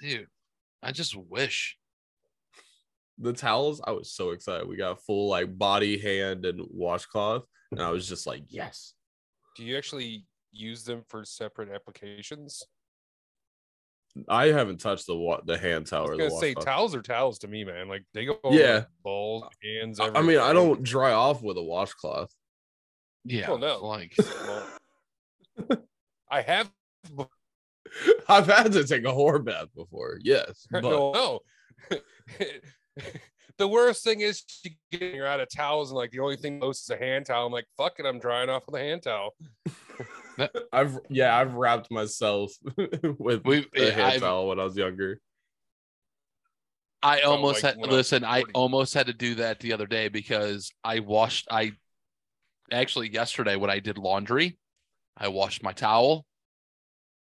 dude. 0.00 0.26
I 0.82 0.92
just 0.92 1.14
wish. 1.14 1.76
The 3.18 3.32
towels, 3.32 3.82
I 3.84 3.92
was 3.92 4.10
so 4.12 4.30
excited. 4.30 4.66
We 4.66 4.76
got 4.76 5.02
full 5.02 5.28
like 5.28 5.56
body, 5.56 5.98
hand, 5.98 6.46
and 6.46 6.62
washcloth, 6.70 7.44
and 7.70 7.80
I 7.80 7.90
was 7.90 8.08
just 8.08 8.26
like, 8.26 8.44
yes. 8.48 8.94
Do 9.56 9.64
you 9.64 9.76
actually 9.76 10.24
use 10.52 10.84
them 10.84 11.02
for 11.08 11.24
separate 11.24 11.70
applications? 11.70 12.62
I 14.28 14.46
haven't 14.46 14.80
touched 14.80 15.06
the 15.06 15.16
wa- 15.16 15.40
the 15.44 15.56
hand 15.56 15.86
I 15.86 15.90
towel 15.90 16.02
was 16.08 16.10
or 16.10 16.16
gonna 16.16 16.30
say 16.30 16.48
washcloth. 16.54 16.64
towels 16.64 16.94
are 16.96 17.02
towels 17.02 17.38
to 17.40 17.48
me, 17.48 17.64
man. 17.64 17.88
Like 17.88 18.04
they 18.12 18.24
go 18.26 18.38
Yeah. 18.50 18.84
balls, 19.04 19.44
hands. 19.62 20.00
I 20.00 20.08
I 20.08 20.22
mean, 20.22 20.38
I 20.38 20.52
don't 20.52 20.82
dry 20.82 21.12
off 21.12 21.42
with 21.42 21.56
a 21.56 21.62
washcloth. 21.62 22.34
Yeah. 23.24 23.48
Well, 23.50 23.58
no. 23.58 23.86
Like 23.86 24.14
Well, 24.18 24.66
I 26.30 26.42
have. 26.42 26.70
I've 28.28 28.46
had 28.46 28.72
to 28.72 28.84
take 28.86 29.04
a 29.04 29.08
whore 29.08 29.44
bath 29.44 29.68
before, 29.76 30.18
yes, 30.22 30.66
but 30.70 30.82
no, 30.82 31.12
no. 31.12 31.40
the 33.58 33.68
worst 33.68 34.02
thing 34.04 34.20
is 34.20 34.44
you 34.64 34.70
get 34.92 35.14
you're 35.14 35.26
out 35.26 35.40
of 35.40 35.48
towels 35.54 35.90
and 35.90 35.96
like 35.96 36.10
the 36.10 36.20
only 36.20 36.36
thing 36.36 36.58
most 36.58 36.82
is 36.82 36.90
a 36.90 36.96
hand 36.96 37.26
towel. 37.26 37.46
I'm 37.46 37.52
like, 37.52 37.66
fuck 37.76 37.98
it, 38.00 38.06
I'm 38.06 38.18
drying 38.18 38.48
off 38.50 38.64
with 38.66 38.74
a 38.80 38.84
hand 38.84 39.02
towel. 39.04 39.34
I've 40.72 40.98
yeah, 41.08 41.36
I've 41.36 41.54
wrapped 41.54 41.90
myself 41.90 42.52
with 43.18 43.44
We- 43.44 43.66
a 43.76 43.90
hand 43.90 44.02
I've- 44.02 44.20
towel 44.20 44.48
when 44.48 44.60
I 44.60 44.64
was 44.64 44.76
younger. 44.76 45.20
I 47.02 47.22
almost 47.22 47.62
like 47.62 47.76
had 47.76 47.86
I 47.86 47.90
listen, 47.90 48.24
I 48.24 48.44
almost 48.54 48.92
had 48.92 49.06
to 49.06 49.14
do 49.14 49.36
that 49.36 49.58
the 49.60 49.72
other 49.72 49.86
day 49.86 50.08
because 50.08 50.70
I 50.84 51.00
washed 51.00 51.48
I 51.50 51.72
actually 52.70 53.10
yesterday 53.10 53.56
when 53.56 53.70
I 53.70 53.78
did 53.78 53.96
laundry, 53.96 54.58
I 55.16 55.28
washed 55.28 55.62
my 55.62 55.72
towel. 55.72 56.26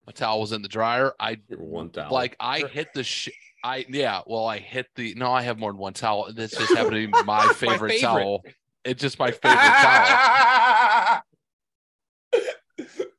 My 0.06 0.14
towel 0.14 0.40
was 0.40 0.54
in 0.54 0.62
the 0.62 0.70
dryer. 0.70 1.12
I 1.20 1.38
Your 1.50 1.60
one 1.60 1.90
towel. 1.90 2.14
like 2.14 2.38
I 2.40 2.60
hit 2.62 2.94
the 2.94 3.04
sh- 3.04 3.28
I 3.62 3.86
yeah, 3.90 4.22
well 4.26 4.46
I 4.46 4.60
hit 4.60 4.88
the 4.96 5.14
no, 5.16 5.34
I 5.34 5.42
have 5.42 5.60
more 5.60 5.74
than 5.74 5.80
one 5.82 5.92
towel. 5.94 6.32
This 6.34 6.52
just 6.52 6.74
happened 6.78 6.92
to 6.96 7.08
be 7.08 7.24
my 7.26 7.46
favorite, 7.56 7.90
favorite. 7.92 8.00
towel. 8.00 8.44
It's 8.86 9.02
just 9.02 9.20
my 9.20 9.32
favorite 9.32 9.60
towel. 9.60 10.67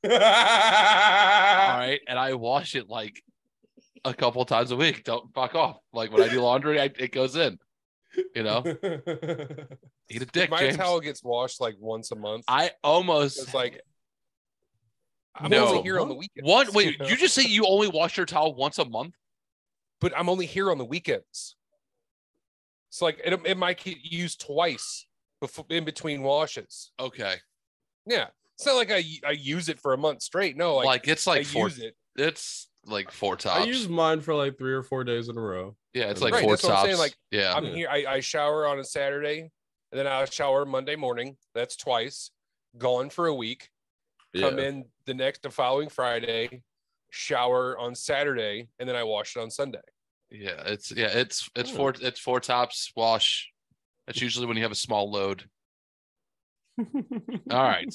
All 0.13 1.79
right. 1.79 2.01
And 2.09 2.19
I 2.19 2.35
wash 2.35 2.75
it 2.75 2.89
like 2.89 3.23
a 4.05 4.15
couple 4.15 4.45
times 4.45 4.71
a 4.71 4.77
week. 4.77 5.05
Don't 5.05 5.33
fuck 5.35 5.55
off. 5.55 5.79
Like 5.93 6.13
when 6.13 6.23
I 6.23 6.29
do 6.29 6.41
laundry, 6.41 6.81
I, 6.81 6.85
it 6.99 7.13
goes 7.13 7.37
in. 7.37 7.59
You 8.35 8.43
know, 8.43 8.63
eat 10.09 10.23
a 10.23 10.27
dick, 10.27 10.51
My 10.51 10.61
James. 10.61 10.77
towel 10.77 10.99
gets 11.01 11.23
washed 11.23 11.61
like 11.61 11.77
once 11.79 12.11
a 12.11 12.17
month. 12.17 12.45
I 12.49 12.73
almost 12.83 13.39
it's 13.39 13.55
like 13.55 13.81
I'm 15.37 15.51
No. 15.51 15.69
only 15.69 15.83
here 15.83 16.01
on 16.01 16.09
the 16.09 16.15
weekends. 16.15 16.49
one. 16.49 16.67
Wait, 16.73 16.93
you 16.93 16.99
know? 17.01 17.07
you 17.07 17.17
just 17.17 17.35
say 17.35 17.43
you 17.43 17.65
only 17.67 17.87
wash 17.89 18.17
your 18.17 18.27
towel 18.27 18.55
once 18.55 18.79
a 18.79 18.85
month? 18.85 19.15
but 20.01 20.13
I'm 20.17 20.29
only 20.29 20.47
here 20.47 20.71
on 20.71 20.79
the 20.79 20.85
weekends. 20.85 21.57
It's 22.91 23.03
like 23.03 23.21
it, 23.25 23.39
it 23.45 23.59
might 23.59 23.83
get 23.83 23.99
used 24.03 24.41
twice 24.41 25.07
before 25.41 25.67
in 25.71 25.85
between 25.85 26.23
washes. 26.23 26.93
Okay. 26.99 27.35
Yeah, 28.07 28.29
it's 28.59 28.67
not 28.67 28.77
like 28.77 28.91
I 28.91 29.05
I 29.27 29.31
use 29.33 29.69
it 29.69 29.79
for 29.81 29.93
a 29.93 29.99
month 29.99 30.23
straight. 30.23 30.57
No, 30.57 30.77
Like, 30.77 30.87
like, 30.87 31.09
it's 31.09 31.27
I 31.29 31.37
like 31.37 31.47
four. 31.47 31.69
use 31.69 31.79
it. 31.79 31.95
It's 32.17 32.69
like 32.85 33.11
four 33.13 33.37
tops. 33.37 33.61
I 33.61 33.65
use 33.65 33.89
mine 33.89 34.21
for 34.21 34.35
like 34.35 34.59
three 34.59 34.73
or 34.73 34.83
four 34.83 35.05
days 35.05 35.29
in 35.29 35.37
a 35.37 35.41
row. 35.41 35.77
yeah, 35.95 36.11
it's 36.11 36.21
like 36.21 36.33
Right, 36.33 36.43
four 36.43 36.51
that's 36.53 36.63
what 36.65 36.71
I'm 36.73 36.77
tops. 36.77 36.87
saying, 36.89 36.99
like, 36.99 37.15
yeah. 37.31 37.55
I'm 37.55 37.65
Yeah. 37.65 37.75
here. 37.75 37.89
I, 37.91 38.05
I 38.15 38.21
shower 38.21 38.67
on 38.67 38.79
a 38.79 38.85
Saturday, 38.85 39.41
and 39.41 39.99
then 39.99 40.07
I 40.07 40.25
shower 40.25 40.65
Monday 40.65 40.97
morning. 40.97 41.37
That's 41.55 41.77
twice. 41.77 42.31
Gone 42.77 43.11
for 43.11 43.27
a 43.27 43.35
week. 43.35 43.69
Yeah. 44.35 44.49
Come 44.51 44.59
in 44.59 44.85
the 45.07 45.15
next 45.15 45.43
the 45.43 45.51
following 45.51 45.89
Friday. 45.89 46.63
Shower 47.11 47.79
on 47.79 47.95
Saturday, 47.95 48.69
and 48.79 48.89
then 48.89 48.97
I 48.97 49.03
wash 49.05 49.37
it 49.37 49.41
on 49.41 49.51
Sunday. 49.51 49.81
Yeah, 50.31 50.63
it's 50.67 50.91
yeah, 50.91 51.07
it's 51.09 51.49
it's 51.57 51.71
Hmm. 51.71 51.77
four 51.77 51.95
it's 52.01 52.21
four 52.21 52.39
tops 52.41 52.93
wash. 52.97 53.51
That's 54.07 54.21
usually 54.21 54.47
when 54.47 54.57
you 54.57 54.63
have 54.63 54.73
a 54.73 54.77
small 54.77 55.11
load. 55.11 55.49
All 57.51 57.63
right. 57.63 57.93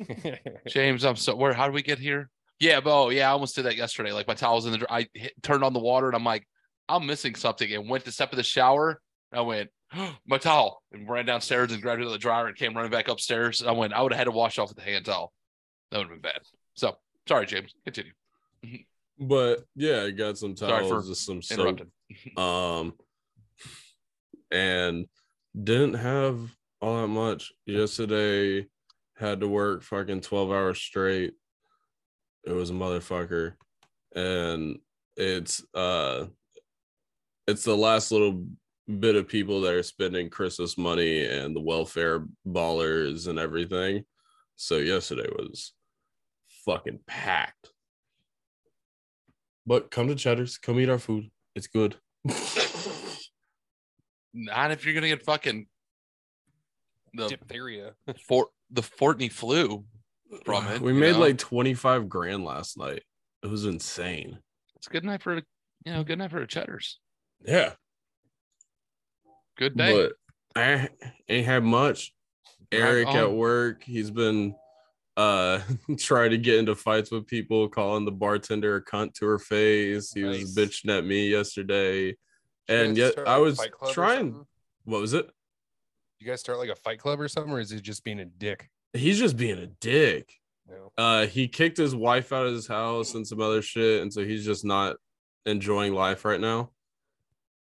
James, 0.68 1.04
I'm 1.04 1.16
so 1.16 1.34
where 1.34 1.52
how 1.52 1.66
do 1.66 1.72
we 1.72 1.82
get 1.82 1.98
here? 1.98 2.30
Yeah, 2.60 2.80
Bo. 2.80 3.10
Yeah, 3.10 3.28
I 3.28 3.32
almost 3.32 3.54
did 3.54 3.66
that 3.66 3.76
yesterday. 3.76 4.12
Like 4.12 4.28
my 4.28 4.34
towels 4.34 4.66
in 4.66 4.72
the 4.72 4.86
I 4.90 5.06
hit, 5.14 5.32
turned 5.42 5.64
on 5.64 5.72
the 5.72 5.80
water 5.80 6.06
and 6.06 6.16
I'm 6.16 6.24
like, 6.24 6.46
I'm 6.88 7.06
missing 7.06 7.34
something 7.34 7.70
and 7.72 7.88
went 7.88 8.04
to 8.04 8.12
step 8.12 8.32
in 8.32 8.36
the 8.36 8.42
shower. 8.42 9.00
I 9.32 9.40
went, 9.40 9.70
my 10.26 10.38
towel 10.38 10.82
and 10.92 11.08
ran 11.08 11.26
downstairs 11.26 11.72
and 11.72 11.82
grabbed 11.82 12.00
it 12.00 12.06
in 12.06 12.12
the 12.12 12.18
dryer 12.18 12.46
and 12.46 12.56
came 12.56 12.74
running 12.74 12.90
back 12.90 13.08
upstairs. 13.08 13.62
I 13.62 13.72
went, 13.72 13.92
I 13.92 14.02
would 14.02 14.12
have 14.12 14.18
had 14.18 14.24
to 14.24 14.30
wash 14.30 14.58
off 14.58 14.68
with 14.68 14.78
the 14.78 14.84
hand 14.84 15.04
towel. 15.04 15.32
That 15.90 15.98
would 15.98 16.08
have 16.08 16.22
been 16.22 16.32
bad. 16.32 16.40
So 16.74 16.96
sorry, 17.28 17.46
James. 17.46 17.74
Continue. 17.84 18.12
But 19.18 19.64
yeah, 19.74 20.02
I 20.02 20.10
got 20.10 20.36
some 20.36 20.54
towels, 20.54 21.08
just 21.08 21.24
some 21.24 21.40
soap. 21.40 21.80
Um, 22.36 22.92
and 24.50 25.06
didn't 25.54 25.94
have 25.94 26.38
all 26.86 27.00
that 27.00 27.08
much 27.08 27.52
yesterday. 27.66 28.66
Had 29.16 29.40
to 29.40 29.48
work 29.48 29.82
fucking 29.82 30.20
twelve 30.20 30.52
hours 30.52 30.78
straight. 30.78 31.34
It 32.44 32.52
was 32.52 32.70
a 32.70 32.74
motherfucker, 32.74 33.54
and 34.14 34.78
it's 35.16 35.64
uh, 35.74 36.26
it's 37.48 37.64
the 37.64 37.76
last 37.76 38.12
little 38.12 38.46
bit 39.00 39.16
of 39.16 39.26
people 39.26 39.62
that 39.62 39.74
are 39.74 39.82
spending 39.82 40.30
Christmas 40.30 40.78
money 40.78 41.24
and 41.24 41.56
the 41.56 41.60
welfare 41.60 42.24
ballers 42.46 43.26
and 43.26 43.38
everything. 43.38 44.04
So 44.54 44.76
yesterday 44.76 45.28
was 45.30 45.72
fucking 46.64 47.00
packed. 47.06 47.72
But 49.66 49.90
come 49.90 50.06
to 50.06 50.14
Cheddar's, 50.14 50.56
come 50.58 50.78
eat 50.78 50.88
our 50.88 50.98
food. 50.98 51.30
It's 51.56 51.66
good. 51.66 51.96
Not 54.34 54.70
if 54.70 54.84
you're 54.84 54.94
gonna 54.94 55.08
get 55.08 55.24
fucking 55.24 55.66
the 57.16 57.28
Diphtheria. 57.28 57.94
four 58.26 58.48
the 58.70 58.82
Fortney 58.82 59.30
flu 59.30 59.84
from 60.44 60.66
it. 60.72 60.80
We 60.80 60.92
made 60.92 61.12
know? 61.12 61.20
like 61.20 61.38
25 61.38 62.08
grand 62.08 62.44
last 62.44 62.78
night. 62.78 63.02
It 63.42 63.48
was 63.48 63.64
insane. 63.64 64.38
it's 64.76 64.86
a 64.86 64.90
good 64.90 65.04
night 65.04 65.22
for 65.22 65.36
you 65.36 65.42
know 65.92 66.04
good 66.04 66.18
night 66.18 66.30
for 66.30 66.40
the 66.40 66.46
cheddars. 66.46 66.98
Yeah. 67.44 67.72
Good 69.56 69.76
day. 69.76 69.92
But 69.92 70.12
I 70.60 70.88
ain't 71.28 71.46
had 71.46 71.64
much. 71.64 72.12
Right 72.72 72.80
Eric 72.80 73.08
at 73.08 73.32
work, 73.32 73.84
he's 73.84 74.10
been 74.10 74.54
uh 75.16 75.60
trying 75.98 76.30
to 76.30 76.38
get 76.38 76.58
into 76.58 76.74
fights 76.74 77.10
with 77.10 77.26
people, 77.26 77.68
calling 77.68 78.04
the 78.04 78.10
bartender 78.10 78.76
a 78.76 78.84
cunt 78.84 79.14
to 79.14 79.26
her 79.26 79.38
face. 79.38 80.12
He 80.12 80.24
was 80.24 80.54
bitching 80.54 80.96
at 80.96 81.04
me 81.04 81.28
yesterday. 81.28 82.06
You 82.06 82.14
And 82.68 82.96
guys 82.96 83.14
yet 83.16 83.28
I 83.28 83.38
was 83.38 83.58
fight 83.58 83.72
club 83.72 83.90
or 83.90 83.94
trying. 83.94 84.46
What 84.84 85.00
was 85.00 85.14
it? 85.14 85.30
You 86.18 86.26
guys 86.26 86.40
start 86.40 86.58
like 86.58 86.70
a 86.70 86.74
fight 86.76 86.98
club 86.98 87.20
or 87.20 87.28
something, 87.28 87.52
or 87.52 87.60
is 87.60 87.70
he 87.70 87.80
just 87.80 88.04
being 88.04 88.20
a 88.20 88.24
dick? 88.24 88.70
He's 88.92 89.18
just 89.18 89.36
being 89.36 89.58
a 89.58 89.66
dick. 89.66 90.32
No. 90.68 90.92
Uh 90.96 91.26
he 91.26 91.46
kicked 91.48 91.76
his 91.76 91.94
wife 91.94 92.32
out 92.32 92.46
of 92.46 92.52
his 92.52 92.66
house 92.66 93.14
and 93.14 93.26
some 93.26 93.40
other 93.40 93.62
shit, 93.62 94.02
and 94.02 94.12
so 94.12 94.24
he's 94.24 94.44
just 94.44 94.64
not 94.64 94.96
enjoying 95.44 95.92
life 95.94 96.24
right 96.24 96.40
now. 96.40 96.70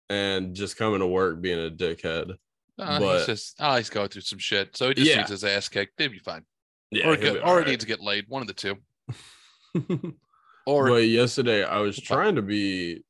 And 0.09 0.55
just 0.55 0.77
coming 0.77 0.99
to 1.01 1.07
work 1.07 1.39
being 1.41 1.59
a 1.63 1.69
dickhead. 1.69 2.31
Uh, 2.79 2.99
but- 2.99 3.17
he's 3.17 3.25
just 3.27 3.55
oh, 3.59 3.75
he's 3.75 3.89
going 3.89 4.07
through 4.07 4.21
some 4.21 4.39
shit. 4.39 4.75
So 4.75 4.87
he 4.87 4.93
just 4.95 5.09
Yeah. 5.09 5.17
needs 5.17 5.29
his 5.29 5.43
ass 5.43 5.67
kicked. 5.69 5.97
They'd 5.97 6.07
be 6.07 6.19
fine. 6.19 6.45
Yeah, 6.91 7.09
or 7.09 7.11
he'll 7.15 7.21
get, 7.21 7.33
be 7.33 7.39
or 7.39 7.43
alright. 7.43 7.65
he 7.67 7.71
needs 7.73 7.83
to 7.83 7.87
get 7.87 7.99
laid. 8.01 8.25
One 8.29 8.41
of 8.41 8.47
the 8.47 8.53
two. 8.53 8.77
Or 10.65 10.87
but 10.89 11.07
yesterday 11.07 11.63
I 11.63 11.79
was 11.79 11.99
trying 11.99 12.35
to 12.35 12.43
be 12.43 13.03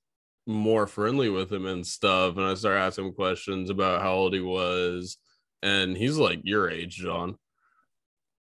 more 0.50 0.88
friendly 0.88 1.30
with 1.30 1.52
him 1.54 1.66
and 1.66 1.86
stuff, 1.86 2.36
and 2.38 2.46
I 2.46 2.54
started 2.56 2.80
asking 2.80 3.06
him 3.06 3.14
questions 3.14 3.70
about 3.70 4.02
how 4.02 4.14
old 4.14 4.34
he 4.34 4.40
was, 4.42 5.18
and 5.62 5.96
he's 5.96 6.18
like 6.18 6.42
your 6.44 6.70
age, 6.70 6.96
John. 6.98 7.38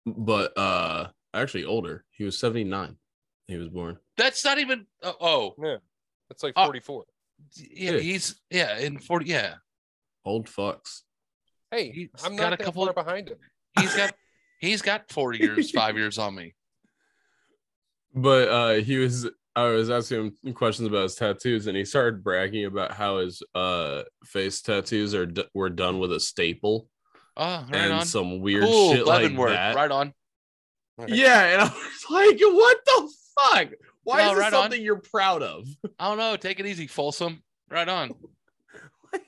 But 0.05 0.58
uh 0.58 1.08
actually 1.34 1.65
older. 1.65 2.03
He 2.12 2.24
was 2.24 2.38
79. 2.39 2.98
He 3.48 3.58
was 3.58 3.70
born. 3.70 3.98
that's 4.17 4.43
not 4.43 4.58
even. 4.60 4.86
Uh, 5.03 5.13
oh, 5.22 5.53
Yeah, 5.63 5.77
that's 6.29 6.43
like 6.43 6.53
Uh, 6.55 6.65
44. 6.65 7.05
yeah, 7.55 7.91
Yeah. 7.93 8.00
he's 8.00 8.41
yeah 8.50 8.77
in 8.79 8.98
forty. 9.00 9.25
Yeah, 9.27 9.55
Old 10.25 10.48
fucks. 10.48 11.01
hey, 11.70 11.91
he's 11.91 12.10
I'm 12.24 12.36
got 12.36 12.43
not 12.43 12.53
a 12.53 12.58
that 12.58 12.63
couple 12.65 12.84
far 12.86 12.89
of- 12.89 12.96
behind 12.96 13.29
him. 13.29 13.38
he's 13.79 13.96
got 13.96 14.15
he's 14.60 14.81
got 14.81 15.12
four 15.12 15.34
years, 15.34 15.70
five 15.72 15.96
years 15.98 16.17
on 16.17 16.34
me. 16.36 16.55
But 18.13 18.48
uh 18.50 18.74
he 18.84 18.98
was 18.98 19.29
I 19.55 19.63
was 19.65 19.89
asking 19.89 20.34
him 20.43 20.53
questions 20.53 20.88
about 20.88 21.03
his 21.03 21.15
tattoos, 21.15 21.67
and 21.67 21.75
he 21.75 21.84
started 21.86 22.24
bragging 22.24 22.65
about 22.65 22.91
how 22.93 23.17
his 23.17 23.43
uh 23.53 24.03
face 24.25 24.62
tattoos 24.62 25.13
are 25.13 25.25
d- 25.25 25.43
were 25.53 25.70
done 25.70 26.00
with 26.00 26.12
a 26.13 26.20
staple 26.20 26.88
Oh, 27.38 27.65
right 27.70 27.75
and 27.75 27.93
on. 27.93 28.05
some 28.05 28.39
weird 28.41 28.63
cool, 28.63 28.93
shit 28.93 29.05
like 29.05 29.24
Leavenworth. 29.24 29.51
that. 29.51 29.75
Right 29.75 29.91
on. 29.91 30.13
Yeah, 31.08 31.43
and 31.46 31.62
I 31.62 31.65
was 31.65 32.05
like, 32.10 32.39
what 32.41 32.77
the 32.86 33.12
fuck? 33.39 33.67
Why 34.03 34.17
No, 34.20 34.24
is 34.31 34.31
this 34.31 34.39
right 34.39 34.53
on. 34.53 34.62
something 34.63 34.81
you're 34.81 35.00
proud 35.01 35.41
of? 35.43 35.65
I 36.00 36.08
don't 36.10 36.17
know. 36.17 36.36
Take 36.36 36.60
it 36.60 36.65
easy, 36.65 36.88
Folsom. 36.88 37.41
Right 37.70 37.88
on. 37.89 38.12
Like, 39.13 39.24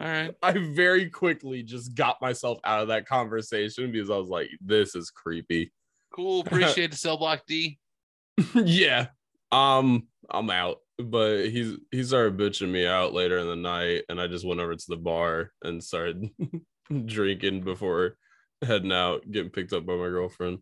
All 0.00 0.06
right. 0.06 0.34
I 0.42 0.52
very 0.52 1.10
quickly 1.10 1.62
just 1.64 1.94
got 1.94 2.20
myself 2.22 2.58
out 2.64 2.82
of 2.82 2.88
that 2.88 3.06
conversation 3.06 3.90
because 3.90 4.10
I 4.10 4.16
was 4.16 4.28
like, 4.28 4.48
this 4.60 4.94
is 4.94 5.10
creepy. 5.10 5.72
Cool. 6.12 6.40
Appreciate 6.46 6.92
the 6.92 6.96
cell 6.96 7.16
block 7.16 7.42
D. 7.48 7.78
yeah. 8.54 9.08
Um, 9.50 10.08
I'm 10.30 10.50
out. 10.50 10.78
But 11.00 11.46
he's 11.46 11.76
he 11.92 12.02
started 12.02 12.36
bitching 12.36 12.70
me 12.70 12.84
out 12.84 13.12
later 13.12 13.38
in 13.38 13.46
the 13.46 13.54
night, 13.54 14.02
and 14.08 14.20
I 14.20 14.26
just 14.26 14.44
went 14.44 14.60
over 14.60 14.74
to 14.74 14.84
the 14.88 14.96
bar 14.96 15.52
and 15.62 15.82
started 15.82 16.28
drinking 17.06 17.62
before 17.62 18.16
heading 18.62 18.92
out, 18.92 19.30
getting 19.30 19.50
picked 19.50 19.72
up 19.72 19.86
by 19.86 19.94
my 19.94 20.08
girlfriend. 20.08 20.58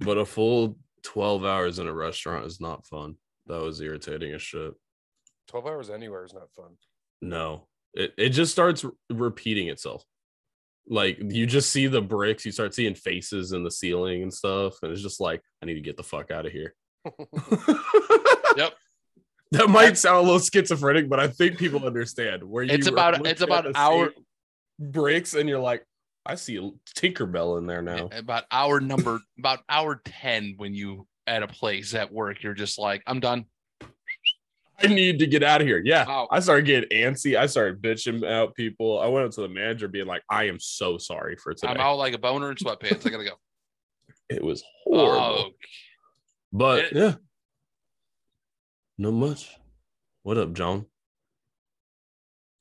But 0.00 0.16
a 0.16 0.24
full 0.24 0.78
12 1.02 1.44
hours 1.44 1.78
in 1.78 1.86
a 1.86 1.92
restaurant 1.92 2.46
is 2.46 2.60
not 2.60 2.86
fun. 2.86 3.16
That 3.46 3.60
was 3.60 3.80
irritating 3.80 4.32
as 4.32 4.42
shit. 4.42 4.72
12 5.48 5.66
hours 5.66 5.90
anywhere 5.90 6.24
is 6.24 6.34
not 6.34 6.52
fun. 6.54 6.76
No, 7.20 7.66
it, 7.94 8.14
it 8.16 8.30
just 8.30 8.52
starts 8.52 8.84
re- 8.84 8.92
repeating 9.10 9.68
itself. 9.68 10.04
Like 10.88 11.18
you 11.20 11.46
just 11.46 11.70
see 11.70 11.86
the 11.86 12.00
bricks, 12.00 12.46
you 12.46 12.52
start 12.52 12.74
seeing 12.74 12.94
faces 12.94 13.52
in 13.52 13.64
the 13.64 13.70
ceiling 13.70 14.22
and 14.22 14.32
stuff, 14.32 14.74
and 14.82 14.92
it's 14.92 15.02
just 15.02 15.20
like, 15.20 15.42
I 15.62 15.66
need 15.66 15.74
to 15.74 15.80
get 15.80 15.96
the 15.96 16.02
fuck 16.02 16.30
out 16.30 16.46
of 16.46 16.52
here. 16.52 16.74
Yep. 18.56 18.74
That 19.52 19.70
might 19.70 19.96
sound 19.96 20.18
a 20.18 20.20
little 20.20 20.40
schizophrenic, 20.40 21.08
but 21.08 21.18
I 21.18 21.28
think 21.28 21.56
people 21.56 21.86
understand 21.86 22.42
where 22.42 22.64
you 22.64 22.70
It's 22.70 22.86
about- 22.86 23.26
it's 23.26 23.40
about 23.40 23.64
the 23.64 23.72
our- 23.78 24.12
same 24.12 24.24
bricks, 24.78 25.32
and 25.32 25.48
you're 25.48 25.58
like, 25.58 25.86
I 26.26 26.34
see 26.34 26.56
a 26.58 26.70
Tinkerbell 26.94 27.56
in 27.56 27.66
there 27.66 27.80
now. 27.80 28.10
About 28.12 28.44
hour 28.50 28.78
number, 28.78 29.20
about 29.38 29.60
hour 29.70 30.02
10 30.04 30.54
when 30.58 30.74
you 30.74 31.06
at 31.26 31.42
a 31.42 31.46
place 31.48 31.94
at 31.94 32.12
work, 32.12 32.42
you're 32.42 32.52
just 32.52 32.78
like, 32.78 33.02
I'm 33.06 33.20
done. 33.20 33.46
I 34.80 34.86
need 34.86 35.18
to 35.18 35.26
get 35.26 35.42
out 35.42 35.60
of 35.60 35.66
here. 35.66 35.82
Yeah. 35.84 36.06
Wow. 36.06 36.28
I 36.30 36.40
started 36.40 36.66
getting 36.66 36.90
antsy. 36.90 37.36
I 37.36 37.46
started 37.46 37.82
bitching 37.82 38.24
out 38.30 38.54
people. 38.54 39.00
I 39.00 39.06
went 39.06 39.26
up 39.26 39.32
to 39.32 39.40
the 39.40 39.48
manager 39.48 39.88
being 39.88 40.06
like, 40.06 40.22
I 40.30 40.44
am 40.44 40.60
so 40.60 40.98
sorry 40.98 41.36
for 41.36 41.52
today. 41.52 41.72
I'm 41.72 41.78
out 41.78 41.96
like 41.96 42.14
a 42.14 42.18
boner 42.18 42.50
in 42.50 42.56
sweatpants. 42.56 43.06
I 43.06 43.10
gotta 43.10 43.24
go. 43.24 43.30
It 44.30 44.44
was 44.44 44.62
oh, 44.86 45.06
horrible. 45.06 45.38
Oh, 45.38 45.50
But 46.52 46.84
It- 46.86 46.92
yeah, 46.96 47.14
not 48.96 49.12
much. 49.12 49.54
What 50.22 50.38
up, 50.38 50.52
John? 50.54 50.86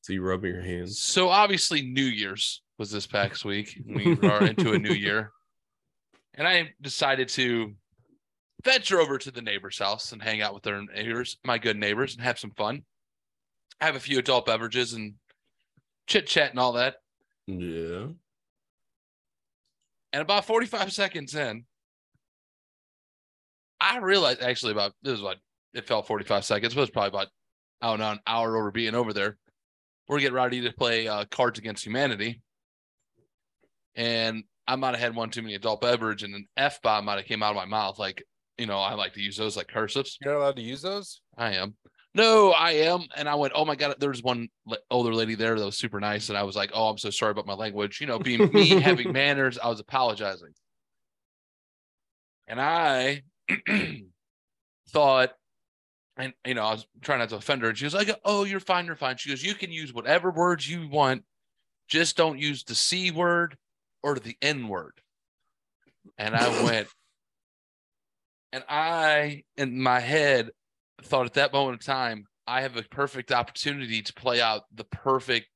See 0.04 0.14
you 0.14 0.22
rubbing 0.22 0.54
your 0.54 0.62
hands. 0.64 1.02
so 1.02 1.30
obviously 1.30 1.82
New 1.82 2.06
Year's 2.06 2.62
was 2.78 2.92
this 2.92 3.08
past 3.08 3.44
week. 3.44 3.78
We 3.86 4.18
are 4.28 4.46
into 4.46 4.72
a 4.74 4.80
new 4.80 4.94
year. 4.94 5.32
And 6.36 6.48
I 6.48 6.74
decided 6.82 7.30
to 7.30 7.76
venture 8.64 9.00
over 9.00 9.18
to 9.18 9.32
the 9.32 9.42
neighbor's 9.42 9.80
house 9.80 10.12
and 10.12 10.22
hang 10.22 10.42
out 10.42 10.54
with 10.54 10.64
their 10.64 10.82
neighbors, 10.84 11.38
my 11.44 11.58
good 11.58 11.78
neighbors, 11.78 12.14
and 12.14 12.24
have 12.24 12.38
some 12.40 12.52
fun. 12.52 12.84
Have 13.82 13.96
a 13.96 14.00
few 14.00 14.20
adult 14.20 14.46
beverages 14.46 14.94
and 14.94 15.16
chit 16.08 16.28
chat 16.28 16.52
and 16.52 16.60
all 16.60 16.74
that. 16.74 16.96
Yeah. 17.48 18.08
And 20.14 20.22
about 20.22 20.46
45 20.46 20.94
seconds 20.94 21.34
in, 21.36 21.66
I 23.80 23.98
realized 24.00 24.42
actually 24.42 24.72
about 24.72 24.94
this 25.02 25.14
is 25.14 25.22
what 25.22 25.38
it 25.74 25.88
felt 25.88 26.08
45 26.08 26.44
seconds, 26.44 26.74
but 26.74 26.80
it 26.80 26.84
was 26.84 26.90
probably 26.90 27.10
about 27.10 27.28
I 27.82 27.90
don't 27.90 28.00
know, 28.00 28.12
an 28.12 28.20
hour 28.26 28.58
over 28.58 28.72
being 28.72 28.96
over 28.96 29.14
there. 29.14 29.38
We're 30.08 30.20
getting 30.20 30.34
ready 30.34 30.62
to 30.62 30.72
play 30.74 31.08
uh, 31.08 31.26
Cards 31.26 31.60
Against 31.60 31.86
Humanity. 31.86 32.42
And 33.96 34.44
I 34.68 34.76
might 34.76 34.92
have 34.92 35.00
had 35.00 35.16
one 35.16 35.30
too 35.30 35.42
many 35.42 35.56
adult 35.56 35.82
beverage 35.82 36.24
and 36.24 36.34
an 36.34 36.48
F 36.56 36.82
bomb 36.82 37.06
might 37.06 37.18
have 37.18 37.26
came 37.26 37.44
out 37.44 37.52
of 37.52 37.56
my 37.56 37.66
mouth. 37.66 38.00
Like, 38.00 38.24
you 38.58 38.66
know, 38.66 38.80
I 38.80 38.94
like 38.94 39.14
to 39.14 39.22
use 39.22 39.38
those 39.38 39.58
like 39.58 39.68
cursives. 39.68 40.16
You're 40.22 40.34
not 40.34 40.40
allowed 40.40 40.56
to 40.56 40.62
use 40.62 40.82
those? 40.82 41.22
I 41.38 41.54
am. 41.54 41.76
No, 42.14 42.52
I 42.52 42.72
am. 42.72 43.06
And 43.16 43.30
I 43.30 43.36
went, 43.36 43.54
oh 43.56 43.66
my 43.66 43.76
God, 43.76 43.96
there's 44.00 44.24
one 44.24 44.48
older 44.90 45.14
lady 45.14 45.36
there 45.36 45.58
that 45.58 45.66
was 45.66 45.78
super 45.78 46.00
nice. 46.00 46.30
And 46.30 46.38
I 46.38 46.44
was 46.44 46.56
like, 46.56 46.72
oh, 46.74 46.90
I'm 46.90 46.98
so 46.98 47.12
sorry 47.12 47.32
about 47.32 47.46
my 47.46 47.54
language. 47.54 48.02
You 48.02 48.08
know, 48.08 48.18
being 48.18 48.52
me 48.52 48.70
having 48.82 49.12
manners, 49.12 49.60
I 49.60 49.68
was 49.68 49.80
apologizing. 49.80 50.54
And 52.48 52.60
I 52.60 53.24
thought, 54.90 55.32
and 56.18 56.34
you 56.46 56.54
know, 56.54 56.64
I 56.64 56.72
was 56.72 56.88
trying 57.02 57.20
not 57.20 57.30
to 57.30 57.36
offend 57.36 57.62
her. 57.62 57.70
And 57.70 57.78
she 57.78 57.86
was 57.86 57.94
like, 57.94 58.10
oh, 58.26 58.44
you're 58.44 58.60
fine, 58.60 58.86
you're 58.86 58.96
fine. 58.96 59.18
She 59.18 59.30
goes, 59.30 59.44
you 59.44 59.54
can 59.54 59.72
use 59.72 59.94
whatever 59.94 60.32
words 60.32 60.70
you 60.70 60.88
want, 60.88 61.24
just 61.88 62.18
don't 62.18 62.40
use 62.40 62.64
the 62.64 62.76
C 62.76 63.12
word 63.12 63.58
or 64.04 64.16
the 64.16 64.36
N 64.42 64.68
word. 64.68 64.94
And 66.18 66.36
I 66.36 66.64
went, 66.64 66.88
and 68.52 68.64
I, 68.68 69.44
in 69.56 69.82
my 69.82 70.00
head, 70.00 70.50
thought 71.04 71.26
at 71.26 71.34
that 71.34 71.54
moment 71.54 71.82
in 71.82 71.86
time, 71.86 72.26
I 72.48 72.62
have 72.62 72.78
a 72.78 72.84
perfect 72.84 73.32
opportunity 73.32 74.02
to 74.02 74.14
play 74.14 74.42
out 74.42 74.64
the 74.74 74.86
perfect 74.86 75.48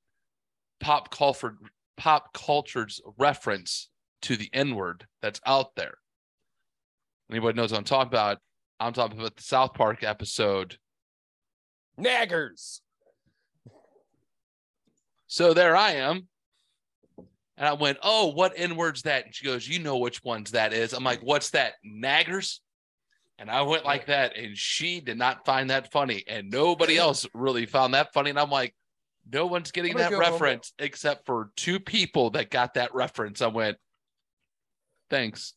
pop 0.80 1.10
culture 1.10 1.56
pop 1.97 2.34
culture's 2.34 2.99
reference 3.17 3.89
to 4.23 4.36
the 4.36 4.49
N 4.54 4.75
word 4.75 5.06
that's 5.21 5.39
out 5.45 5.75
there. 5.75 5.95
Anybody 7.31 7.55
knows 7.55 7.71
what 7.71 7.77
I'm 7.77 7.83
talking 7.85 8.09
about? 8.09 8.39
I'm 8.79 8.93
talking 8.93 9.17
about 9.17 9.37
the 9.37 9.43
South 9.43 9.73
Park 9.73 10.03
episode. 10.03 10.77
Naggers. 11.97 12.81
So 15.27 15.53
there 15.53 15.75
I 15.75 15.93
am. 15.93 16.27
And 17.57 17.69
I 17.69 17.73
went, 17.73 17.99
Oh, 18.03 18.27
what 18.33 18.53
N 18.55 18.75
word's 18.75 19.03
that? 19.03 19.25
And 19.25 19.33
she 19.33 19.45
goes, 19.45 19.67
You 19.67 19.79
know 19.79 19.97
which 19.97 20.23
one's 20.23 20.51
that 20.51 20.73
is. 20.73 20.93
I'm 20.93 21.03
like, 21.03 21.21
What's 21.21 21.51
that? 21.51 21.73
Naggers? 21.85 22.59
And 23.37 23.49
I 23.49 23.61
went 23.61 23.85
like 23.85 24.07
that. 24.07 24.35
And 24.35 24.57
she 24.57 24.99
did 24.99 25.17
not 25.17 25.45
find 25.45 25.69
that 25.69 25.91
funny. 25.91 26.23
And 26.27 26.49
nobody 26.49 26.97
else 26.97 27.25
really 27.33 27.65
found 27.65 27.93
that 27.93 28.13
funny. 28.13 28.31
And 28.31 28.39
I'm 28.39 28.49
like, 28.49 28.75
No 29.31 29.45
one's 29.45 29.71
getting 29.71 29.95
that 29.97 30.11
reference 30.11 30.73
except 30.79 31.25
for 31.25 31.51
two 31.55 31.79
people 31.79 32.31
that 32.31 32.49
got 32.49 32.73
that 32.73 32.93
reference. 32.93 33.41
I 33.41 33.47
went, 33.47 33.77
Thanks. 35.09 35.53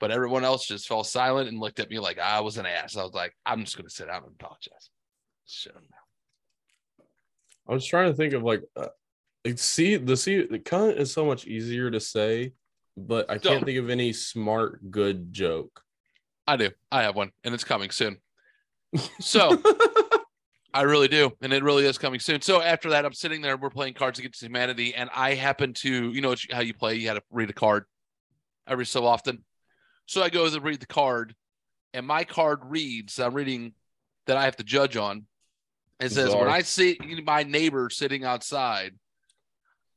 But 0.00 0.10
everyone 0.10 0.44
else 0.44 0.66
just 0.66 0.88
fell 0.88 1.04
silent 1.04 1.48
and 1.48 1.60
looked 1.60 1.78
at 1.78 1.90
me 1.90 1.98
like 1.98 2.18
I 2.18 2.40
was 2.40 2.56
an 2.56 2.66
ass. 2.66 2.96
I 2.96 3.04
was 3.04 3.12
like, 3.12 3.34
I'm 3.46 3.64
just 3.64 3.76
going 3.76 3.86
to 3.86 3.94
sit 3.94 4.06
down 4.06 4.24
and 4.24 4.32
apologize. 4.40 4.90
Shut 5.46 5.76
up. 5.76 5.82
I 7.68 7.74
was 7.74 7.86
trying 7.86 8.10
to 8.10 8.16
think 8.16 8.32
of 8.32 8.42
like, 8.42 8.62
uh, 8.76 8.86
like 9.44 9.58
see 9.58 9.96
the 9.96 10.16
see 10.16 10.44
the 10.46 10.58
cunt 10.58 10.96
is 10.96 11.12
so 11.12 11.24
much 11.24 11.46
easier 11.46 11.90
to 11.90 12.00
say 12.00 12.52
but 13.06 13.30
I 13.30 13.38
Don't. 13.38 13.54
can't 13.54 13.64
think 13.64 13.78
of 13.78 13.90
any 13.90 14.12
smart 14.12 14.90
good 14.90 15.32
joke. 15.32 15.82
I 16.46 16.56
do. 16.56 16.70
I 16.90 17.02
have 17.02 17.16
one, 17.16 17.30
and 17.44 17.54
it's 17.54 17.64
coming 17.64 17.90
soon. 17.90 18.18
So 19.20 19.62
I 20.74 20.82
really 20.82 21.06
do, 21.06 21.30
and 21.40 21.52
it 21.52 21.62
really 21.62 21.86
is 21.86 21.96
coming 21.96 22.18
soon. 22.18 22.40
So 22.40 22.60
after 22.60 22.90
that, 22.90 23.04
I'm 23.04 23.12
sitting 23.12 23.40
there. 23.40 23.56
We're 23.56 23.70
playing 23.70 23.94
Cards 23.94 24.18
Against 24.18 24.42
Humanity, 24.42 24.96
and 24.96 25.08
I 25.14 25.34
happen 25.34 25.74
to, 25.74 26.10
you 26.10 26.20
know, 26.20 26.34
how 26.50 26.60
you 26.60 26.74
play. 26.74 26.96
You 26.96 27.06
had 27.06 27.14
to 27.14 27.22
read 27.30 27.50
a 27.50 27.52
card 27.52 27.84
every 28.66 28.86
so 28.86 29.06
often. 29.06 29.44
So 30.10 30.24
I 30.24 30.28
go 30.28 30.50
to 30.50 30.60
read 30.60 30.80
the 30.80 30.86
card, 30.86 31.36
and 31.94 32.04
my 32.04 32.24
card 32.24 32.62
reads. 32.64 33.20
I'm 33.20 33.32
reading 33.32 33.74
that 34.26 34.36
I 34.36 34.42
have 34.44 34.56
to 34.56 34.64
judge 34.64 34.96
on. 34.96 35.26
It 36.00 36.10
says, 36.10 36.34
"When 36.34 36.48
I 36.48 36.62
see 36.62 36.98
my 37.24 37.44
neighbor 37.44 37.88
sitting 37.90 38.24
outside, 38.24 38.98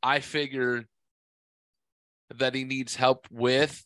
I 0.03 0.19
figure 0.19 0.87
that 2.29 2.53
he 2.53 2.63
needs 2.63 2.95
help 2.95 3.25
with." 3.31 3.83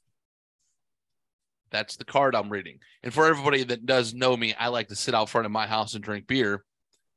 That's 1.70 1.96
the 1.96 2.04
card 2.04 2.36
I'm 2.36 2.50
reading. 2.50 2.82
And 3.04 3.14
for 3.14 3.26
everybody 3.26 3.64
that 3.64 3.86
does 3.86 4.14
know 4.14 4.36
me, 4.36 4.54
I 4.54 4.68
like 4.68 4.90
to 4.90 4.98
sit 4.98 5.16
out 5.16 5.30
front 5.30 5.46
of 5.46 5.54
my 5.54 5.66
house 5.66 5.94
and 5.94 6.04
drink 6.04 6.28
beer 6.28 6.66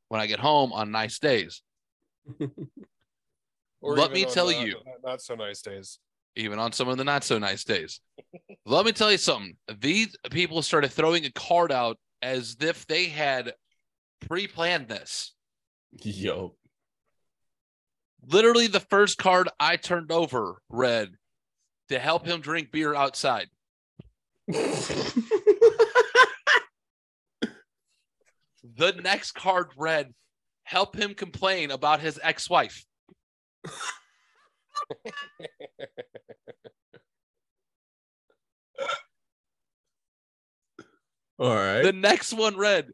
when 0.06 0.20
I 0.20 0.28
get 0.28 0.38
home 0.38 0.72
on 0.72 0.92
nice 0.92 1.18
days. 1.18 1.62
Or 3.82 3.96
Let 3.96 4.12
me 4.12 4.26
tell 4.26 4.50
not- 4.50 4.66
you. 4.66 4.76
not 5.02 5.22
so 5.22 5.34
nice 5.34 5.62
days. 5.62 5.98
Even 6.36 6.58
on 6.58 6.72
some 6.72 6.88
of 6.88 6.96
the 6.96 7.04
not 7.04 7.24
so 7.24 7.38
nice 7.38 7.64
days. 7.64 8.00
Let 8.66 8.84
me 8.84 8.92
tell 8.92 9.10
you 9.10 9.18
something. 9.18 9.56
These 9.78 10.16
people 10.30 10.62
started 10.62 10.92
throwing 10.92 11.24
a 11.24 11.32
card 11.32 11.72
out 11.72 11.98
as 12.22 12.56
if 12.60 12.86
they 12.86 13.06
had 13.06 13.54
pre 14.28 14.46
planned 14.46 14.88
this. 14.88 15.34
Yo. 16.02 16.54
Literally, 18.26 18.66
the 18.66 18.80
first 18.80 19.18
card 19.18 19.48
I 19.58 19.76
turned 19.76 20.12
over 20.12 20.60
read 20.68 21.10
to 21.88 21.98
help 21.98 22.26
him 22.26 22.40
drink 22.40 22.70
beer 22.70 22.94
outside. 22.94 23.48
The 28.76 28.92
next 29.02 29.32
card 29.32 29.68
read 29.76 30.14
help 30.64 30.96
him 30.96 31.14
complain 31.14 31.70
about 31.70 32.00
his 32.00 32.20
ex 32.22 32.48
wife. 32.48 32.84
All 41.38 41.54
right. 41.54 41.82
The 41.82 41.92
next 41.92 42.32
one 42.34 42.56
read 42.56 42.92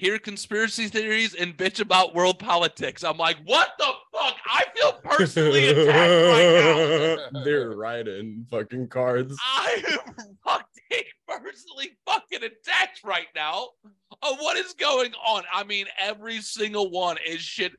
hear 0.00 0.18
conspiracy 0.18 0.88
theories 0.88 1.34
and 1.34 1.54
bitch 1.54 1.78
about 1.78 2.14
world 2.14 2.38
politics. 2.38 3.04
I'm 3.04 3.18
like, 3.18 3.36
what 3.44 3.68
the 3.78 3.92
fuck? 4.14 4.34
I 4.46 4.64
feel 4.74 4.92
personally 5.04 5.68
attacked 5.68 5.92
right 5.92 7.18
now. 7.34 7.34
They're 7.44 7.72
writing 7.72 8.46
fucking 8.50 8.88
cards. 8.88 9.36
I 9.38 9.82
am 9.92 10.14
fucking 10.42 11.04
personally 11.28 11.90
fucking 12.06 12.42
attacked 12.42 13.04
right 13.04 13.26
now 13.34 13.68
of 14.22 14.38
what 14.38 14.56
is 14.56 14.72
going 14.72 15.12
on. 15.14 15.42
I 15.52 15.64
mean, 15.64 15.84
every 15.98 16.40
single 16.40 16.90
one 16.90 17.18
is 17.26 17.40
shit. 17.40 17.72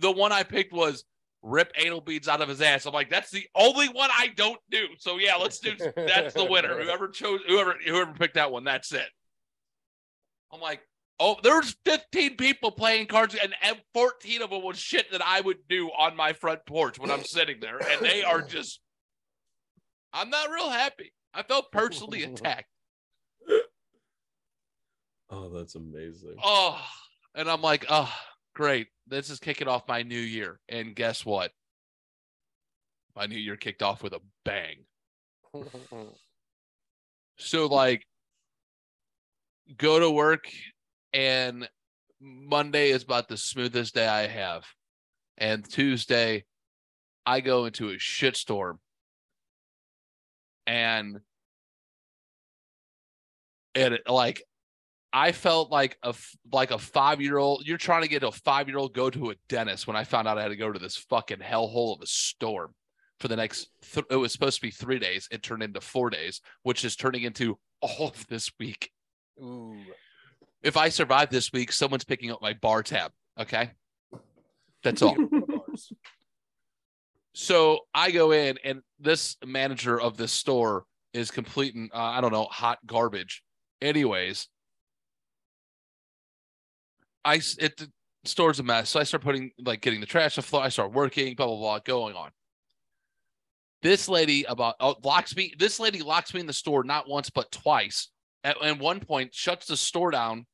The 0.00 0.10
one 0.10 0.32
I 0.32 0.44
picked 0.44 0.72
was 0.72 1.04
rip 1.42 1.72
anal 1.76 2.00
beads 2.00 2.28
out 2.28 2.40
of 2.40 2.48
his 2.48 2.60
ass. 2.60 2.86
I'm 2.86 2.92
like, 2.92 3.10
that's 3.10 3.30
the 3.30 3.46
only 3.54 3.88
one 3.88 4.10
I 4.12 4.28
don't 4.28 4.60
do. 4.70 4.86
So 4.98 5.18
yeah, 5.18 5.36
let's 5.36 5.58
do. 5.58 5.74
That's 5.96 6.34
the 6.34 6.44
winner. 6.44 6.82
Whoever 6.82 7.08
chose, 7.08 7.40
whoever 7.46 7.74
whoever 7.84 8.12
picked 8.12 8.34
that 8.34 8.52
one, 8.52 8.64
that's 8.64 8.92
it. 8.92 9.08
I'm 10.52 10.60
like, 10.60 10.80
oh, 11.18 11.36
there's 11.42 11.76
15 11.84 12.36
people 12.36 12.70
playing 12.70 13.06
cards, 13.06 13.36
and 13.40 13.54
and 13.62 13.80
14 13.94 14.42
of 14.42 14.50
them 14.50 14.62
was 14.62 14.78
shit 14.78 15.10
that 15.12 15.22
I 15.24 15.40
would 15.40 15.58
do 15.68 15.88
on 15.88 16.16
my 16.16 16.32
front 16.32 16.66
porch 16.66 16.98
when 16.98 17.10
I'm 17.10 17.24
sitting 17.24 17.60
there, 17.60 17.78
and 17.78 18.00
they 18.00 18.22
are 18.22 18.42
just. 18.48 18.80
I'm 20.12 20.28
not 20.28 20.50
real 20.50 20.68
happy. 20.68 21.12
I 21.32 21.44
felt 21.44 21.70
personally 21.70 22.22
attacked. 22.24 22.66
Oh, 25.32 25.48
that's 25.48 25.76
amazing. 25.76 26.34
Oh, 26.42 26.80
and 27.36 27.48
I'm 27.48 27.62
like, 27.62 27.86
oh, 27.88 28.12
great. 28.54 28.88
This 29.06 29.30
is 29.30 29.38
kicking 29.38 29.68
off 29.68 29.88
my 29.88 30.02
new 30.02 30.18
year. 30.18 30.60
And 30.68 30.94
guess 30.94 31.24
what? 31.24 31.52
My 33.16 33.26
new 33.26 33.38
year 33.38 33.56
kicked 33.56 33.82
off 33.82 34.02
with 34.02 34.12
a 34.12 34.20
bang. 34.44 34.84
So, 37.38 37.66
like, 37.70 38.06
go 39.76 39.98
to 39.98 40.10
work, 40.10 40.44
and 41.12 41.68
Monday 42.20 42.90
is 42.90 43.02
about 43.02 43.28
the 43.28 43.36
smoothest 43.36 43.94
day 43.94 44.06
I 44.06 44.26
have. 44.26 44.64
And 45.38 45.68
Tuesday, 45.68 46.44
I 47.26 47.40
go 47.40 47.64
into 47.64 47.90
a 47.90 47.94
shitstorm. 47.94 48.78
And 50.66 51.20
it 53.74 54.02
like 54.08 54.42
I 55.12 55.32
felt 55.32 55.70
like 55.70 55.98
a 56.04 56.08
f- 56.08 56.36
like 56.52 56.70
a 56.70 56.78
five 56.78 57.20
year 57.20 57.38
old. 57.38 57.66
You're 57.66 57.78
trying 57.78 58.02
to 58.02 58.08
get 58.08 58.22
a 58.22 58.30
five 58.30 58.68
year 58.68 58.78
old 58.78 58.94
go 58.94 59.10
to 59.10 59.30
a 59.30 59.34
dentist 59.48 59.86
when 59.86 59.96
I 59.96 60.04
found 60.04 60.28
out 60.28 60.38
I 60.38 60.42
had 60.42 60.48
to 60.48 60.56
go 60.56 60.70
to 60.70 60.78
this 60.78 60.96
fucking 60.96 61.38
hellhole 61.38 61.96
of 61.96 62.02
a 62.02 62.06
storm 62.06 62.74
for 63.18 63.28
the 63.28 63.36
next. 63.36 63.68
Th- 63.92 64.06
it 64.10 64.16
was 64.16 64.32
supposed 64.32 64.56
to 64.56 64.66
be 64.66 64.70
three 64.70 64.98
days. 64.98 65.28
It 65.30 65.42
turned 65.42 65.62
into 65.62 65.80
four 65.80 66.10
days, 66.10 66.40
which 66.62 66.84
is 66.84 66.96
turning 66.96 67.22
into 67.22 67.58
all 67.80 68.08
of 68.08 68.26
this 68.28 68.50
week. 68.58 68.90
Ooh. 69.42 69.76
If 70.62 70.76
I 70.76 70.90
survive 70.90 71.30
this 71.30 71.52
week, 71.52 71.72
someone's 71.72 72.04
picking 72.04 72.30
up 72.30 72.42
my 72.42 72.52
bar 72.52 72.82
tab. 72.82 73.12
Okay, 73.38 73.70
that's 74.82 75.02
all. 75.02 75.16
So 77.32 77.80
I 77.94 78.10
go 78.10 78.32
in, 78.32 78.58
and 78.64 78.82
this 78.98 79.36
manager 79.44 80.00
of 80.00 80.16
this 80.16 80.32
store 80.32 80.84
is 81.12 81.30
completing, 81.30 81.90
uh, 81.94 81.98
I 81.98 82.20
don't 82.20 82.32
know, 82.32 82.44
hot 82.44 82.78
garbage. 82.86 83.42
Anyways, 83.80 84.48
I 87.24 87.40
it 87.58 87.76
the 87.76 87.90
store's 88.24 88.60
a 88.60 88.62
mess, 88.62 88.90
so 88.90 89.00
I 89.00 89.04
start 89.04 89.22
putting 89.22 89.50
like 89.58 89.80
getting 89.80 90.00
the 90.00 90.06
trash 90.06 90.34
to 90.36 90.42
floor. 90.42 90.62
I 90.62 90.68
start 90.68 90.92
working, 90.92 91.34
blah 91.34 91.46
blah 91.46 91.56
blah, 91.56 91.78
going 91.80 92.14
on. 92.14 92.30
This 93.82 94.08
lady 94.08 94.44
about 94.44 94.76
oh, 94.80 94.96
locks 95.02 95.34
me. 95.34 95.54
This 95.58 95.80
lady 95.80 96.02
locks 96.02 96.34
me 96.34 96.40
in 96.40 96.46
the 96.46 96.52
store 96.52 96.84
not 96.84 97.08
once 97.08 97.30
but 97.30 97.50
twice. 97.50 98.08
At, 98.42 98.62
at 98.62 98.78
one 98.78 99.00
point, 99.00 99.34
shuts 99.34 99.66
the 99.66 99.76
store 99.76 100.10
down 100.10 100.46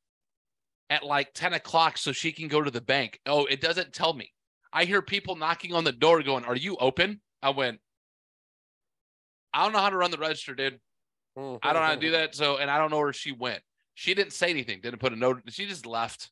at 0.90 1.04
like 1.04 1.32
ten 1.34 1.54
o'clock 1.54 1.98
so 1.98 2.12
she 2.12 2.32
can 2.32 2.48
go 2.48 2.62
to 2.62 2.70
the 2.70 2.80
bank. 2.80 3.20
Oh, 3.26 3.46
it 3.46 3.60
doesn't 3.60 3.92
tell 3.92 4.12
me. 4.12 4.32
I 4.72 4.84
hear 4.84 5.02
people 5.02 5.36
knocking 5.36 5.72
on 5.72 5.84
the 5.84 5.92
door 5.92 6.22
going, 6.22 6.44
Are 6.44 6.56
you 6.56 6.76
open? 6.76 7.20
I 7.42 7.50
went, 7.50 7.80
I 9.56 9.62
don't 9.62 9.72
know 9.72 9.78
how 9.78 9.90
to 9.90 9.96
run 9.96 10.10
the 10.10 10.18
register, 10.18 10.54
dude. 10.54 10.78
I 11.36 11.40
don't 11.40 11.60
know 11.62 11.80
how 11.80 11.94
to 11.94 12.00
do 12.00 12.08
mm-hmm. 12.08 12.12
that. 12.12 12.34
So, 12.34 12.58
and 12.58 12.70
I 12.70 12.78
don't 12.78 12.90
know 12.90 12.98
where 12.98 13.12
she 13.12 13.32
went. 13.32 13.62
She 13.94 14.14
didn't 14.14 14.32
say 14.32 14.50
anything, 14.50 14.80
didn't 14.82 15.00
put 15.00 15.12
a 15.12 15.16
note. 15.16 15.42
She 15.48 15.66
just 15.66 15.86
left. 15.86 16.30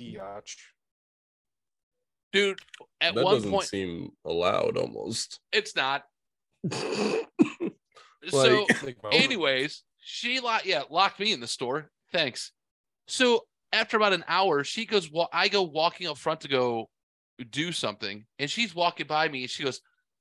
Biatch. 0.00 0.56
Dude, 2.32 2.58
at 3.00 3.14
that 3.14 3.24
one 3.24 3.34
doesn't 3.36 3.50
point, 3.50 3.66
seem 3.66 4.10
allowed 4.24 4.76
almost. 4.76 5.40
it's 5.52 5.74
not. 5.74 6.04
so, 6.72 8.66
Like- 8.82 8.98
anyways, 9.12 9.82
she 9.98 10.40
locked, 10.40 10.66
yeah, 10.66 10.82
locked 10.90 11.20
me 11.20 11.32
in 11.32 11.40
the 11.40 11.46
store. 11.46 11.90
Thanks. 12.12 12.52
So, 13.06 13.46
after 13.72 13.96
about 13.96 14.12
an 14.12 14.24
hour, 14.28 14.64
she 14.64 14.84
goes, 14.84 15.10
Well, 15.10 15.28
I 15.32 15.48
go 15.48 15.62
walking 15.62 16.06
up 16.06 16.18
front 16.18 16.40
to 16.42 16.48
go 16.48 16.90
do 17.50 17.72
something, 17.72 18.26
and 18.38 18.50
she's 18.50 18.74
walking 18.74 19.06
by 19.06 19.28
me, 19.28 19.42
and 19.42 19.50
she 19.50 19.62
goes, 19.64 19.80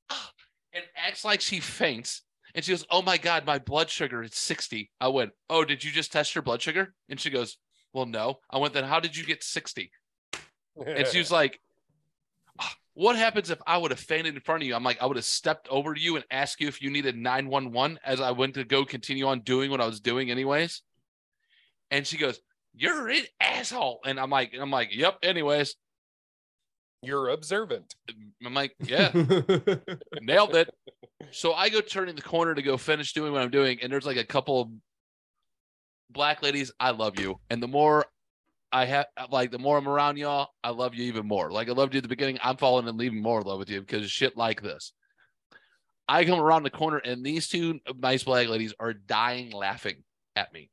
"Ah," 0.10 0.32
and 0.74 0.84
acts 0.96 1.26
like 1.26 1.42
she 1.42 1.60
faints. 1.60 2.24
And 2.56 2.64
she 2.64 2.72
goes, 2.72 2.86
Oh 2.90 3.02
my 3.02 3.18
God, 3.18 3.46
my 3.46 3.60
blood 3.60 3.90
sugar 3.90 4.24
is 4.24 4.34
60. 4.34 4.90
I 5.00 5.10
went, 5.10 5.32
Oh, 5.50 5.64
did 5.64 5.84
you 5.84 5.92
just 5.92 6.12
test 6.12 6.34
your 6.34 6.42
blood 6.42 6.62
sugar? 6.62 6.94
And 7.10 7.20
she 7.20 7.30
goes, 7.30 7.58
Well, 7.94 8.06
no. 8.06 8.40
I 8.50 8.58
went, 8.58 8.74
Then 8.74 8.84
how 8.84 9.00
did 9.00 9.16
you 9.16 9.26
get 9.26 9.44
60? 9.44 9.92
And 10.86 11.08
she 11.08 11.18
was 11.18 11.32
like, 11.32 11.60
"Ah, 12.60 12.76
What 12.94 13.16
happens 13.16 13.50
if 13.50 13.60
I 13.66 13.78
would 13.78 13.90
have 13.90 14.00
fainted 14.00 14.36
in 14.36 14.42
front 14.42 14.62
of 14.62 14.68
you? 14.68 14.76
I'm 14.76 14.84
like, 14.84 15.02
I 15.02 15.08
would 15.08 15.18
have 15.18 15.26
stepped 15.26 15.68
over 15.70 15.96
to 15.96 16.00
you 16.00 16.16
and 16.18 16.26
asked 16.30 16.62
you 16.62 16.68
if 16.68 16.84
you 16.84 16.92
needed 16.92 17.18
911 17.18 17.98
as 18.06 18.22
I 18.22 18.30
went 18.30 18.54
to 18.56 18.64
go 18.64 18.86
continue 18.86 19.26
on 19.26 19.40
doing 19.40 19.72
what 19.72 19.82
I 19.82 19.88
was 19.88 20.00
doing, 20.00 20.30
anyways. 20.30 20.84
And 21.90 22.06
she 22.06 22.18
goes, 22.18 22.40
You're 22.76 23.10
an 23.10 23.24
asshole. 23.40 24.02
And 24.06 24.20
I'm 24.20 24.30
like, 24.30 24.54
I'm 24.60 24.70
like, 24.70 24.94
Yep, 24.94 25.18
anyways. 25.24 25.76
You're 27.02 27.30
observant. 27.30 27.96
I'm 28.46 28.54
like, 28.54 28.76
Yeah, 28.80 29.12
nailed 30.22 30.56
it. 30.56 30.70
So 31.32 31.54
I 31.54 31.70
go 31.70 31.82
turning 31.82 32.16
the 32.16 32.22
corner 32.22 32.54
to 32.54 32.62
go 32.62 32.78
finish 32.78 33.14
doing 33.14 33.34
what 33.34 33.42
I'm 33.42 33.50
doing, 33.50 33.80
and 33.82 33.92
there's 33.92 34.06
like 34.06 34.18
a 34.18 34.24
couple 34.24 34.62
of 34.62 34.70
black 36.10 36.42
ladies. 36.42 36.72
I 36.80 36.92
love 36.92 37.20
you, 37.20 37.40
and 37.50 37.62
the 37.62 37.68
more 37.68 38.06
I 38.72 38.86
have, 38.86 39.06
like, 39.32 39.52
the 39.52 39.60
more 39.60 39.78
I'm 39.78 39.88
around 39.88 40.18
y'all, 40.18 40.50
I 40.64 40.70
love 40.70 40.94
you 40.94 41.06
even 41.06 41.28
more. 41.28 41.52
Like 41.52 41.70
I 41.70 41.74
loved 41.74 41.94
you 41.94 42.00
at 42.00 42.04
the 42.04 42.10
beginning, 42.10 42.38
I'm 42.44 42.58
falling 42.58 42.88
in 42.88 43.02
even 43.02 43.22
more 43.22 43.42
love 43.42 43.60
with 43.60 43.70
you 43.70 43.82
because 43.82 44.10
shit 44.12 44.36
like 44.38 44.62
this. 44.62 44.94
I 46.08 46.26
come 46.26 46.40
around 46.40 46.64
the 46.64 46.70
corner, 46.70 46.98
and 46.98 47.26
these 47.26 47.48
two 47.48 47.80
nice 47.98 48.24
black 48.24 48.48
ladies 48.48 48.74
are 48.80 48.94
dying 48.94 49.52
laughing 49.52 50.04
at 50.36 50.54
me 50.54 50.70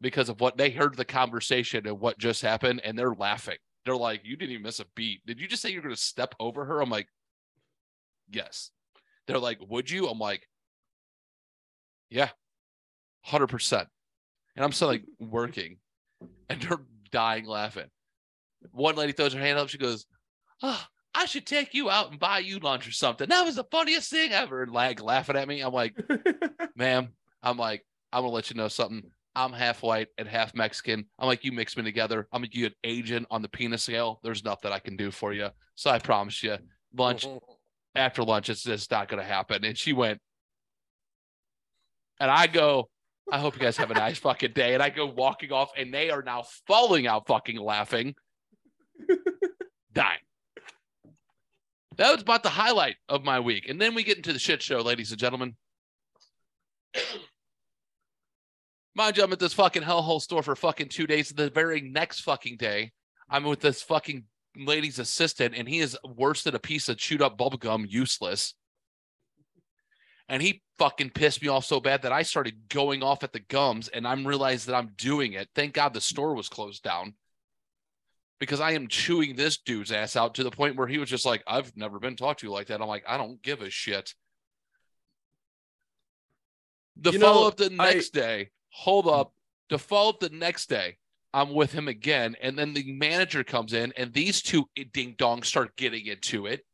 because 0.00 0.28
of 0.28 0.40
what 0.40 0.56
they 0.56 0.70
heard 0.70 0.96
the 0.96 1.04
conversation 1.04 1.86
and 1.86 1.98
what 2.00 2.18
just 2.18 2.42
happened, 2.42 2.80
and 2.84 2.98
they're 2.98 3.14
laughing. 3.14 3.56
They're 3.84 3.96
like, 3.96 4.20
"You 4.24 4.36
didn't 4.36 4.52
even 4.52 4.62
miss 4.62 4.80
a 4.80 4.86
beat. 4.94 5.24
Did 5.26 5.40
you 5.40 5.48
just 5.48 5.62
say 5.62 5.70
you're 5.70 5.82
going 5.82 5.94
to 5.94 6.00
step 6.00 6.34
over 6.38 6.64
her?" 6.64 6.80
I'm 6.80 6.90
like, 6.90 7.08
"Yes." 8.30 8.70
They're 9.28 9.38
like, 9.38 9.58
would 9.68 9.90
you? 9.90 10.08
I'm 10.08 10.18
like, 10.18 10.48
yeah, 12.08 12.30
100%. 13.28 13.86
And 14.58 14.64
I'm 14.64 14.72
still 14.72 14.88
like 14.88 15.04
working 15.20 15.76
and 16.48 16.60
they're 16.60 16.80
dying 17.12 17.44
laughing. 17.44 17.86
One 18.72 18.96
lady 18.96 19.12
throws 19.12 19.32
her 19.32 19.38
hand 19.38 19.56
up. 19.56 19.68
She 19.68 19.78
goes, 19.78 20.04
oh, 20.64 20.84
I 21.14 21.26
should 21.26 21.46
take 21.46 21.74
you 21.74 21.88
out 21.88 22.10
and 22.10 22.18
buy 22.18 22.40
you 22.40 22.58
lunch 22.58 22.88
or 22.88 22.90
something. 22.90 23.28
That 23.28 23.44
was 23.44 23.54
the 23.54 23.68
funniest 23.70 24.10
thing 24.10 24.32
ever. 24.32 24.64
And 24.64 24.72
like 24.72 25.00
laughing 25.00 25.36
at 25.36 25.46
me. 25.46 25.60
I'm 25.60 25.72
like, 25.72 25.94
ma'am, 26.74 27.10
I'm 27.40 27.56
like, 27.56 27.86
I'm 28.12 28.22
gonna 28.22 28.32
let 28.32 28.50
you 28.50 28.56
know 28.56 28.66
something. 28.66 29.04
I'm 29.36 29.52
half 29.52 29.84
white 29.84 30.08
and 30.18 30.26
half 30.26 30.56
Mexican. 30.56 31.04
I'm 31.20 31.28
like, 31.28 31.44
you 31.44 31.52
mix 31.52 31.76
me 31.76 31.84
together. 31.84 32.26
I'm 32.32 32.42
a 32.42 32.64
an 32.64 32.74
agent 32.82 33.28
on 33.30 33.42
the 33.42 33.48
penis 33.48 33.84
scale. 33.84 34.18
There's 34.24 34.42
nothing 34.42 34.72
I 34.72 34.80
can 34.80 34.96
do 34.96 35.12
for 35.12 35.32
you. 35.32 35.50
So 35.76 35.88
I 35.88 36.00
promise 36.00 36.42
you, 36.42 36.56
lunch 36.96 37.28
after 37.94 38.24
lunch, 38.24 38.48
it's 38.48 38.64
just 38.64 38.90
not 38.90 39.06
gonna 39.06 39.22
happen. 39.22 39.64
And 39.64 39.78
she 39.78 39.92
went, 39.92 40.18
and 42.18 42.28
I 42.28 42.48
go, 42.48 42.88
I 43.30 43.38
hope 43.38 43.54
you 43.54 43.60
guys 43.60 43.76
have 43.76 43.90
a 43.90 43.94
nice 43.94 44.18
fucking 44.18 44.52
day. 44.52 44.74
And 44.74 44.82
I 44.82 44.90
go 44.90 45.06
walking 45.06 45.52
off, 45.52 45.70
and 45.76 45.92
they 45.92 46.10
are 46.10 46.22
now 46.22 46.44
falling 46.66 47.06
out 47.06 47.26
fucking 47.26 47.58
laughing, 47.58 48.14
dying. 49.92 50.18
That 51.96 52.12
was 52.12 52.22
about 52.22 52.42
the 52.42 52.48
highlight 52.48 52.96
of 53.08 53.24
my 53.24 53.40
week. 53.40 53.68
And 53.68 53.80
then 53.80 53.94
we 53.94 54.04
get 54.04 54.16
into 54.16 54.32
the 54.32 54.38
shit 54.38 54.62
show, 54.62 54.80
ladies 54.80 55.10
and 55.10 55.20
gentlemen. 55.20 55.56
Mind 58.94 59.16
you, 59.16 59.24
I'm 59.24 59.32
at 59.32 59.38
this 59.38 59.52
fucking 59.52 59.82
hellhole 59.82 60.20
store 60.20 60.42
for 60.42 60.56
fucking 60.56 60.88
two 60.88 61.06
days. 61.06 61.30
The 61.30 61.50
very 61.50 61.80
next 61.80 62.20
fucking 62.20 62.56
day, 62.56 62.92
I'm 63.28 63.44
with 63.44 63.60
this 63.60 63.82
fucking 63.82 64.24
lady's 64.56 64.98
assistant, 64.98 65.54
and 65.56 65.68
he 65.68 65.80
is 65.80 65.96
worse 66.04 66.42
than 66.44 66.54
a 66.54 66.60
piece 66.60 66.88
of 66.88 66.96
chewed 66.96 67.22
up 67.22 67.36
bubblegum, 67.36 67.86
useless. 67.88 68.54
And 70.28 70.42
he 70.42 70.62
fucking 70.78 71.10
pissed 71.10 71.40
me 71.40 71.48
off 71.48 71.64
so 71.64 71.80
bad 71.80 72.02
that 72.02 72.12
I 72.12 72.22
started 72.22 72.68
going 72.68 73.02
off 73.02 73.24
at 73.24 73.32
the 73.32 73.40
gums, 73.40 73.88
and 73.88 74.06
I'm 74.06 74.26
realized 74.26 74.66
that 74.66 74.74
I'm 74.74 74.92
doing 74.96 75.32
it. 75.32 75.48
Thank 75.54 75.72
God 75.74 75.94
the 75.94 76.00
store 76.00 76.34
was 76.34 76.48
closed 76.48 76.82
down 76.82 77.14
because 78.38 78.60
I 78.60 78.72
am 78.72 78.88
chewing 78.88 79.36
this 79.36 79.56
dude's 79.56 79.90
ass 79.90 80.16
out 80.16 80.34
to 80.34 80.44
the 80.44 80.50
point 80.50 80.76
where 80.76 80.86
he 80.86 80.98
was 80.98 81.08
just 81.08 81.24
like, 81.26 81.42
I've 81.46 81.74
never 81.76 81.98
been 81.98 82.14
talked 82.14 82.40
to 82.40 82.50
like 82.50 82.66
that. 82.68 82.80
I'm 82.80 82.88
like, 82.88 83.04
I 83.08 83.16
don't 83.16 83.42
give 83.42 83.62
a 83.62 83.70
shit. 83.70 84.14
The 86.96 87.12
You 87.12 87.18
know, 87.18 87.32
follow 87.32 87.48
up 87.48 87.56
the 87.56 87.74
I- 87.78 87.94
next 87.94 88.10
day, 88.10 88.50
hold 88.70 89.08
up. 89.08 89.32
The 89.70 89.78
follow 89.78 90.10
up 90.10 90.20
the 90.20 90.30
next 90.30 90.68
day, 90.68 90.96
I'm 91.34 91.52
with 91.52 91.72
him 91.72 91.88
again. 91.88 92.36
And 92.40 92.58
then 92.58 92.74
the 92.74 92.90
manager 92.92 93.44
comes 93.44 93.72
in, 93.72 93.92
and 93.96 94.12
these 94.12 94.42
two 94.42 94.68
eh, 94.76 94.84
ding 94.92 95.14
dongs 95.18 95.46
start 95.46 95.76
getting 95.76 96.06
into 96.06 96.46
it 96.46 96.64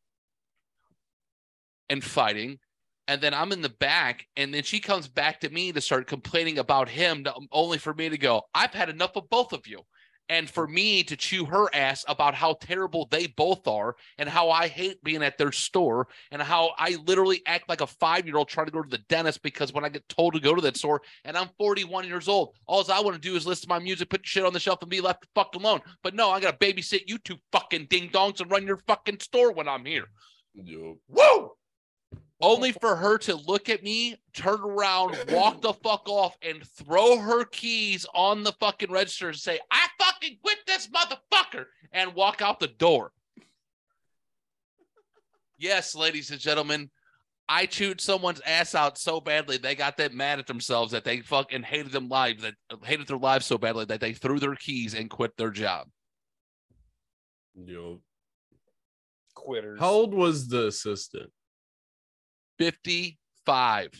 and 1.89 2.03
fighting. 2.03 2.59
And 3.07 3.21
then 3.21 3.35
I'm 3.35 3.53
in 3.53 3.61
the 3.61 3.69
back, 3.69 4.27
and 4.37 4.53
then 4.53 4.63
she 4.63 4.81
comes 4.81 5.09
back 5.09 5.41
to 5.41 5.51
me 5.51 5.73
to 5.73 5.81
start 5.81 6.07
complaining 6.07 6.59
about 6.59 6.89
him, 6.89 7.25
to- 7.25 7.35
um, 7.35 7.49
only 7.53 7.79
for 7.79 7.93
me 7.93 8.09
to 8.09 8.17
go, 8.19 8.43
I've 8.55 8.73
had 8.73 8.89
enough 8.89 9.17
of 9.17 9.29
both 9.29 9.53
of 9.53 9.67
you 9.67 9.81
and 10.29 10.49
for 10.49 10.67
me 10.67 11.03
to 11.05 11.17
chew 11.17 11.45
her 11.45 11.69
ass 11.75 12.05
about 12.09 12.35
how 12.35 12.55
terrible 12.55 13.07
they 13.11 13.27
both 13.27 13.67
are 13.69 13.95
and 14.19 14.29
how 14.29 14.51
I 14.51 14.69
hate 14.69 15.03
being 15.05 15.23
at 15.23 15.37
their 15.37 15.53
store 15.53 16.09
and 16.31 16.41
how 16.41 16.73
I 16.79 16.97
literally 17.07 17.43
act 17.47 17.69
like 17.69 17.81
a 17.81 17.87
five 17.87 18.27
year 18.27 18.37
old 18.37 18.49
trying 18.49 18.67
to 18.67 18.73
go 18.73 18.83
to 18.83 18.89
the 18.89 19.03
dentist 19.09 19.43
because 19.43 19.73
when 19.73 19.85
I 19.85 19.89
get 19.89 20.09
told 20.09 20.35
to 20.35 20.41
go 20.41 20.55
to 20.55 20.63
that 20.63 20.77
store 20.77 21.03
and 21.25 21.37
I'm 21.37 21.51
41 21.59 22.07
years 22.07 22.29
old, 22.29 22.55
all 22.67 22.85
I 22.91 23.01
want 23.01 23.15
to 23.15 23.21
do 23.21 23.37
is 23.37 23.47
listen 23.47 23.65
to 23.65 23.69
my 23.69 23.79
music, 23.79 24.09
put 24.09 24.27
shit 24.27 24.45
on 24.45 24.53
the 24.53 24.61
shelf, 24.61 24.81
and 24.81 24.91
be 24.91 25.01
left 25.01 25.23
the 25.23 25.29
fuck 25.35 25.55
alone. 25.55 25.81
But 26.03 26.15
no, 26.15 26.31
I 26.31 26.41
got 26.41 26.59
to 26.59 26.67
babysit 26.67 27.03
you 27.07 27.19
two 27.19 27.37
fucking 27.53 27.87
ding 27.91 28.09
dongs 28.09 28.41
and 28.41 28.51
run 28.51 28.67
your 28.67 28.79
fucking 28.87 29.21
store 29.21 29.53
when 29.53 29.69
I'm 29.69 29.85
here. 29.85 30.07
Yup. 30.55 30.97
Woo! 31.09 31.51
Only 32.45 32.73
for 32.73 32.95
her 32.95 33.17
to 33.19 33.37
look 33.37 33.71
at 33.71 33.83
me, 33.83 34.17
turn 34.35 34.61
around, 34.61 35.17
walk 35.31 35.63
the 35.63 35.73
fuck 35.73 36.07
off, 36.11 36.37
and 36.43 36.63
throw 36.63 37.17
her 37.17 37.47
keys 37.47 38.05
on 38.15 38.43
the 38.43 38.53
fucking 38.61 38.91
register 38.91 39.29
and 39.29 39.37
say, 39.37 39.59
I 39.71 39.87
fucking 39.99 40.37
quit 40.43 40.59
this 40.67 40.89
motherfucker, 40.89 41.65
and 41.91 42.15
walk 42.15 42.43
out 42.43 42.61
the 42.61 42.67
door. 42.67 43.13
Yes, 45.57 45.95
ladies 45.95 46.31
and 46.31 46.39
gentlemen, 46.39 46.91
I 47.49 47.65
chewed 47.65 48.03
someone's 48.03 48.43
ass 48.45 48.75
out 48.75 48.99
so 48.99 49.23
badly 49.23 49.57
they 49.57 49.75
got 49.75 49.97
that 49.97 50.13
mad 50.13 50.39
at 50.39 50.47
themselves 50.47 50.93
that 50.93 51.05
they 51.05 51.21
fucking 51.21 51.63
hated 51.63 51.93
them 51.93 52.11
lives 52.11 52.43
that 52.43 52.57
hated 52.83 53.07
their 53.07 53.17
lives 53.17 53.47
so 53.47 53.57
badly 53.57 53.87
that 53.87 54.01
they 54.01 54.13
threw 54.13 54.39
their 54.39 54.55
keys 54.55 54.93
and 54.93 55.09
quit 55.09 55.35
their 55.39 55.51
job. 55.51 55.89
Yup. 57.55 58.01
Quitters. 59.35 59.81
How 59.81 59.93
old 59.93 60.13
was 60.13 60.47
the 60.49 60.67
assistant? 60.67 61.31
55. 62.59 63.91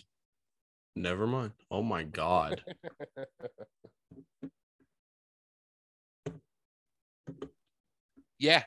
Never 0.97 1.27
mind. 1.27 1.53
Oh 1.71 1.83
my 1.83 2.05
god. 2.05 2.63
Yeah. 8.39 8.65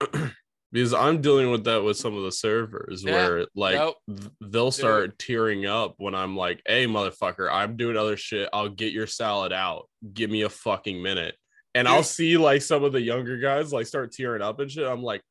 because 0.72 0.92
I'm 0.92 1.20
dealing 1.22 1.50
with 1.50 1.64
that 1.64 1.82
with 1.84 1.96
some 1.96 2.16
of 2.16 2.24
the 2.24 2.32
servers 2.32 3.02
Yeah. 3.04 3.12
where 3.28 3.46
like 3.54 3.76
Nope. 3.76 3.96
th- 4.08 4.30
they'll 4.40 4.70
start 4.72 5.18
tearing 5.18 5.66
up 5.66 5.94
when 5.98 6.14
I'm 6.14 6.36
like, 6.36 6.60
"Hey, 6.66 6.86
motherfucker, 6.86 7.48
I'm 7.50 7.76
doing 7.76 7.96
other 7.96 8.16
shit. 8.16 8.48
I'll 8.52 8.68
get 8.68 8.92
your 8.92 9.06
salad 9.06 9.52
out. 9.52 9.88
Give 10.12 10.30
me 10.30 10.42
a 10.42 10.48
fucking 10.50 11.00
minute." 11.02 11.36
And 11.74 11.88
I'll 11.88 12.02
see 12.02 12.36
like 12.36 12.62
some 12.62 12.84
of 12.84 12.92
the 12.92 13.00
younger 13.00 13.38
guys 13.38 13.72
like 13.72 13.86
start 13.86 14.12
tearing 14.12 14.42
up 14.42 14.60
and 14.60 14.70
shit. 14.70 14.86
I'm 14.86 15.02
like, 15.02 15.22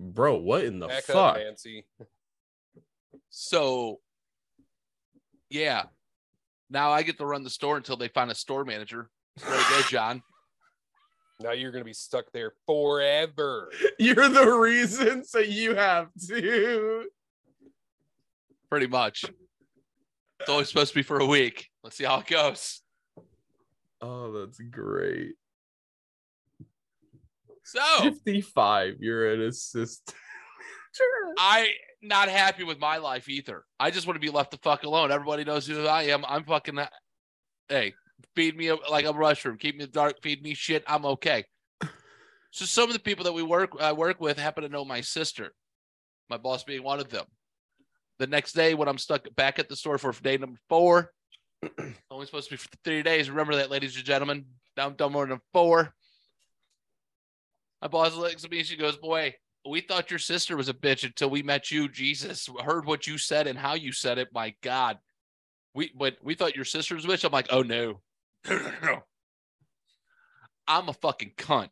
"Bro, 0.00 0.38
what 0.40 0.64
in 0.64 0.78
the 0.80 0.88
Back 0.88 1.04
fuck?" 1.04 1.36
up, 1.36 1.42
Nancy. 1.42 1.86
So, 3.36 3.98
yeah. 5.50 5.86
Now 6.70 6.92
I 6.92 7.02
get 7.02 7.18
to 7.18 7.26
run 7.26 7.42
the 7.42 7.50
store 7.50 7.76
until 7.76 7.96
they 7.96 8.06
find 8.06 8.30
a 8.30 8.34
store 8.34 8.64
manager. 8.64 9.10
There 9.36 9.50
to 9.50 9.70
go, 9.70 9.82
John. 9.88 10.22
Now 11.40 11.50
you're 11.50 11.72
gonna 11.72 11.84
be 11.84 11.92
stuck 11.92 12.26
there 12.32 12.52
forever. 12.64 13.72
You're 13.98 14.28
the 14.28 14.48
reason, 14.52 15.24
so 15.24 15.40
you 15.40 15.74
have 15.74 16.06
to. 16.28 17.08
Pretty 18.70 18.86
much. 18.86 19.24
It's 20.38 20.48
only 20.48 20.64
supposed 20.64 20.92
to 20.92 20.98
be 21.00 21.02
for 21.02 21.18
a 21.18 21.26
week. 21.26 21.68
Let's 21.82 21.96
see 21.96 22.04
how 22.04 22.20
it 22.20 22.28
goes. 22.28 22.82
Oh, 24.00 24.30
that's 24.30 24.60
great. 24.60 25.34
So 27.64 27.80
55. 28.02 28.98
You're 29.00 29.34
an 29.34 29.42
assistant. 29.42 30.16
I 31.38 31.70
not 32.04 32.28
happy 32.28 32.64
with 32.64 32.78
my 32.78 32.98
life 32.98 33.28
either. 33.28 33.64
I 33.78 33.90
just 33.90 34.06
want 34.06 34.16
to 34.16 34.26
be 34.26 34.30
left 34.30 34.50
the 34.50 34.58
fuck 34.58 34.84
alone. 34.84 35.10
Everybody 35.10 35.44
knows 35.44 35.66
who 35.66 35.86
I 35.86 36.04
am. 36.04 36.24
I'm 36.26 36.44
fucking. 36.44 36.78
Hey, 37.68 37.94
feed 38.36 38.56
me 38.56 38.68
a, 38.68 38.76
like 38.76 39.06
a 39.06 39.12
mushroom. 39.12 39.58
Keep 39.58 39.78
me 39.78 39.86
dark. 39.86 40.16
Feed 40.22 40.42
me 40.42 40.54
shit. 40.54 40.84
I'm 40.86 41.04
okay. 41.06 41.44
So 42.54 42.64
some 42.64 42.88
of 42.88 42.92
the 42.92 43.00
people 43.00 43.24
that 43.24 43.32
we 43.32 43.42
work 43.42 43.72
I 43.80 43.92
work 43.92 44.20
with 44.20 44.38
happen 44.38 44.62
to 44.62 44.68
know 44.68 44.84
my 44.84 45.00
sister, 45.00 45.52
my 46.30 46.36
boss 46.36 46.62
being 46.62 46.84
one 46.84 47.00
of 47.00 47.08
them. 47.08 47.24
The 48.20 48.28
next 48.28 48.52
day, 48.52 48.74
when 48.74 48.86
I'm 48.86 48.96
stuck 48.96 49.26
back 49.34 49.58
at 49.58 49.68
the 49.68 49.74
store 49.74 49.98
for 49.98 50.12
day 50.12 50.36
number 50.36 50.60
four, 50.68 51.10
only 52.12 52.26
supposed 52.26 52.48
to 52.48 52.54
be 52.54 52.56
for 52.56 52.68
three 52.84 53.02
days. 53.02 53.28
Remember 53.28 53.56
that, 53.56 53.72
ladies 53.72 53.96
and 53.96 54.04
gentlemen. 54.04 54.44
Now 54.76 54.86
I'm 54.86 54.94
done 54.94 55.10
more 55.10 55.26
than 55.26 55.40
four. 55.52 55.92
My 57.82 57.88
boss 57.88 58.14
looks 58.14 58.44
at 58.44 58.50
me. 58.52 58.62
She 58.62 58.76
goes, 58.76 58.96
"Boy, 58.96 59.34
we 59.68 59.80
thought 59.80 60.10
your 60.10 60.18
sister 60.18 60.56
was 60.56 60.68
a 60.68 60.74
bitch 60.74 61.04
until 61.04 61.30
we 61.30 61.42
met 61.42 61.70
you. 61.70 61.88
Jesus, 61.88 62.48
heard 62.62 62.86
what 62.86 63.06
you 63.06 63.18
said 63.18 63.46
and 63.46 63.58
how 63.58 63.74
you 63.74 63.92
said 63.92 64.18
it. 64.18 64.28
My 64.32 64.54
God, 64.62 64.98
we 65.74 65.92
but 65.96 66.16
we 66.22 66.34
thought 66.34 66.56
your 66.56 66.64
sister 66.64 66.94
was 66.94 67.04
a 67.04 67.08
bitch. 67.08 67.24
I'm 67.24 67.32
like, 67.32 67.48
oh 67.50 67.62
no, 67.62 68.00
no, 68.48 68.58
no, 68.58 68.72
no. 68.82 69.02
I'm 70.66 70.88
a 70.88 70.94
fucking 70.94 71.32
cunt. 71.36 71.68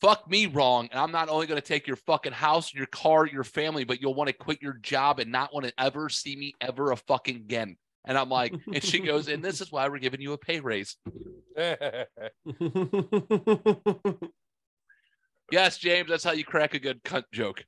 Fuck 0.00 0.28
me 0.28 0.46
wrong, 0.46 0.88
and 0.90 0.98
I'm 0.98 1.12
not 1.12 1.28
only 1.28 1.46
going 1.46 1.60
to 1.60 1.66
take 1.66 1.86
your 1.86 1.96
fucking 1.96 2.32
house, 2.32 2.74
your 2.74 2.86
car, 2.86 3.24
your 3.24 3.44
family, 3.44 3.84
but 3.84 4.00
you'll 4.00 4.14
want 4.14 4.26
to 4.26 4.32
quit 4.32 4.60
your 4.60 4.72
job 4.72 5.20
and 5.20 5.30
not 5.30 5.54
want 5.54 5.66
to 5.66 5.72
ever 5.78 6.08
see 6.08 6.34
me 6.34 6.54
ever 6.60 6.90
a 6.90 6.96
fucking 6.96 7.36
again. 7.36 7.76
And 8.04 8.18
I'm 8.18 8.28
like, 8.28 8.52
and 8.74 8.82
she 8.82 8.98
goes, 8.98 9.28
and 9.28 9.44
this 9.44 9.60
is 9.60 9.70
why 9.70 9.88
we're 9.88 9.98
giving 9.98 10.20
you 10.20 10.32
a 10.32 10.38
pay 10.38 10.58
raise. 10.58 10.96
Yes, 15.52 15.76
James, 15.76 16.08
that's 16.08 16.24
how 16.24 16.32
you 16.32 16.44
crack 16.44 16.72
a 16.72 16.78
good 16.78 17.04
cunt 17.04 17.24
joke. 17.30 17.62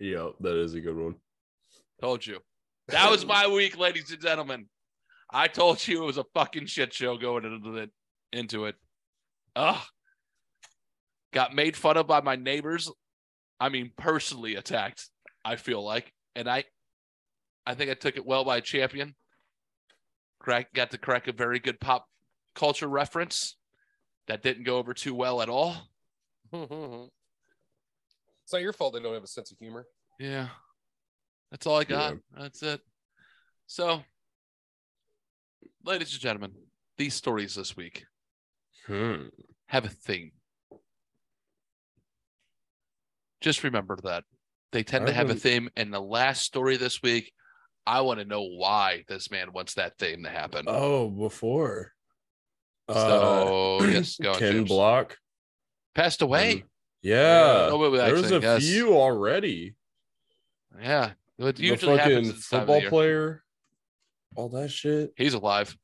Yeah, 0.00 0.30
that 0.40 0.56
is 0.56 0.74
a 0.74 0.80
good 0.80 0.96
one. 0.96 1.14
Told 2.00 2.26
you. 2.26 2.40
That 2.88 3.08
was 3.08 3.24
my 3.24 3.46
week, 3.46 3.78
ladies 3.78 4.10
and 4.10 4.20
gentlemen. 4.20 4.66
I 5.30 5.46
told 5.46 5.86
you 5.86 6.02
it 6.02 6.06
was 6.06 6.18
a 6.18 6.24
fucking 6.34 6.66
shit 6.66 6.92
show 6.92 7.16
going 7.16 7.44
into 7.44 7.76
it. 7.76 7.90
Into 8.32 8.64
it. 8.64 8.74
Ugh. 9.54 9.80
Got 11.32 11.54
made 11.54 11.76
fun 11.76 11.96
of 11.96 12.08
by 12.08 12.20
my 12.20 12.34
neighbors. 12.34 12.90
I 13.60 13.68
mean, 13.68 13.92
personally 13.96 14.56
attacked. 14.56 15.08
I 15.44 15.54
feel 15.54 15.84
like, 15.84 16.12
and 16.34 16.50
I, 16.50 16.64
I 17.64 17.74
think 17.74 17.92
I 17.92 17.94
took 17.94 18.16
it 18.16 18.26
well 18.26 18.44
by 18.44 18.56
a 18.56 18.60
champion. 18.60 19.14
Crack 20.40 20.74
got 20.74 20.90
to 20.90 20.98
crack 20.98 21.28
a 21.28 21.32
very 21.32 21.60
good 21.60 21.78
pop 21.78 22.08
culture 22.56 22.88
reference. 22.88 23.56
That 24.26 24.42
didn't 24.42 24.64
go 24.64 24.78
over 24.78 24.94
too 24.94 25.14
well 25.14 25.40
at 25.40 25.48
all. 25.48 25.76
it's 28.50 28.54
not 28.54 28.62
your 28.62 28.72
fault 28.72 28.94
they 28.94 29.00
don't 29.00 29.14
have 29.14 29.22
a 29.22 29.28
sense 29.28 29.52
of 29.52 29.58
humor. 29.58 29.86
Yeah. 30.18 30.48
That's 31.52 31.68
all 31.68 31.78
I 31.78 31.84
got. 31.84 32.14
Yeah. 32.14 32.18
That's 32.42 32.60
it. 32.64 32.80
So, 33.68 34.02
ladies 35.84 36.12
and 36.12 36.20
gentlemen, 36.20 36.50
these 36.98 37.14
stories 37.14 37.54
this 37.54 37.76
week 37.76 38.06
Hmm. 38.88 39.28
have 39.66 39.84
a 39.84 39.88
theme. 39.88 40.32
Just 43.40 43.62
remember 43.62 43.96
that 44.02 44.24
they 44.72 44.82
tend 44.82 45.06
to 45.06 45.12
I've 45.12 45.16
have 45.16 45.30
a 45.30 45.34
theme. 45.36 45.70
And 45.76 45.94
the 45.94 46.00
last 46.00 46.42
story 46.42 46.76
this 46.76 47.00
week, 47.02 47.32
I 47.86 48.00
want 48.00 48.18
to 48.18 48.24
know 48.24 48.42
why 48.42 49.04
this 49.06 49.30
man 49.30 49.52
wants 49.52 49.74
that 49.74 49.96
theme 49.96 50.24
to 50.24 50.28
happen. 50.28 50.64
Oh, 50.66 51.08
before. 51.08 51.92
Uh, 52.88 52.94
so, 52.94 53.78
yes, 53.84 54.16
go 54.20 54.32
on, 54.32 54.38
Ken 54.40 54.52
James. 54.54 54.68
Block. 54.68 55.16
Passed 55.94 56.22
away. 56.22 56.54
Um, 56.54 56.69
Yeah. 57.02 57.68
Oh, 57.70 57.78
wait, 57.78 57.92
wait, 57.92 57.98
there 57.98 58.14
a 58.38 58.40
yes. 58.40 58.62
few 58.62 58.96
already. 58.96 59.74
Yeah. 60.80 61.12
It 61.38 61.56
The 61.56 61.62
usually 61.62 61.96
fucking 61.96 62.16
at 62.16 62.24
this 62.24 62.48
time 62.48 62.60
of 62.60 62.66
the 62.66 62.72
football 62.74 62.88
player. 62.90 63.42
All 64.36 64.48
that 64.50 64.70
shit. 64.70 65.12
He's 65.16 65.34
alive. 65.34 65.76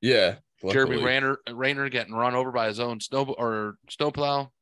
Yeah. 0.00 0.36
Jeremy 0.68 0.96
luckily. 0.96 1.04
Renner, 1.04 1.38
Renner 1.52 1.88
getting 1.88 2.14
run 2.14 2.34
over 2.34 2.50
by 2.50 2.66
his 2.68 2.80
own 2.80 3.00
snow 3.00 3.24
or 3.38 3.76
snowplow. 3.88 4.50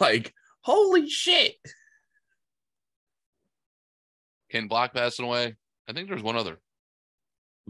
Like, 0.00 0.32
holy 0.60 1.08
shit. 1.08 1.56
Ken 4.50 4.68
Block 4.68 4.94
passing 4.94 5.24
away. 5.24 5.56
I 5.88 5.92
think 5.92 6.08
there's 6.08 6.22
one 6.22 6.36
other. 6.36 6.58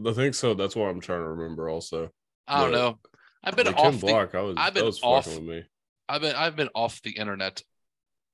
I 0.05 0.13
think 0.13 0.35
so. 0.35 0.53
That's 0.53 0.75
what 0.75 0.89
I'm 0.89 1.01
trying 1.01 1.21
to 1.21 1.29
remember 1.29 1.69
also. 1.69 2.11
I 2.47 2.61
don't 2.61 2.71
Yeah. 2.71 2.77
know. 2.77 2.99
I've 3.43 3.55
been 3.55 3.67
off 3.69 3.75
Ken 3.77 3.91
the, 3.93 3.97
Block, 4.07 4.35
I 4.35 4.41
was, 4.41 4.55
I've 4.57 4.73
been 4.73 4.85
was 4.85 4.99
off- 5.01 5.27
with 5.27 5.41
me. 5.41 5.63
I've 6.09 6.21
been 6.21 6.35
I've 6.35 6.55
been 6.55 6.69
off 6.73 7.01
the 7.03 7.11
internet. 7.11 7.61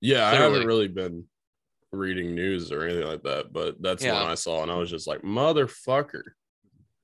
Yeah, 0.01 0.25
I 0.25 0.35
haven't 0.35 0.65
really 0.65 0.87
been 0.87 1.25
reading 1.91 2.33
news 2.33 2.71
or 2.71 2.83
anything 2.83 3.07
like 3.07 3.23
that, 3.23 3.51
but 3.51 3.81
that's 3.81 4.03
Yeah. 4.03 4.21
one 4.21 4.31
I 4.31 4.35
saw 4.35 4.63
and 4.63 4.71
I 4.71 4.75
was 4.75 4.89
just 4.89 5.07
like, 5.07 5.21
motherfucker. 5.21 6.23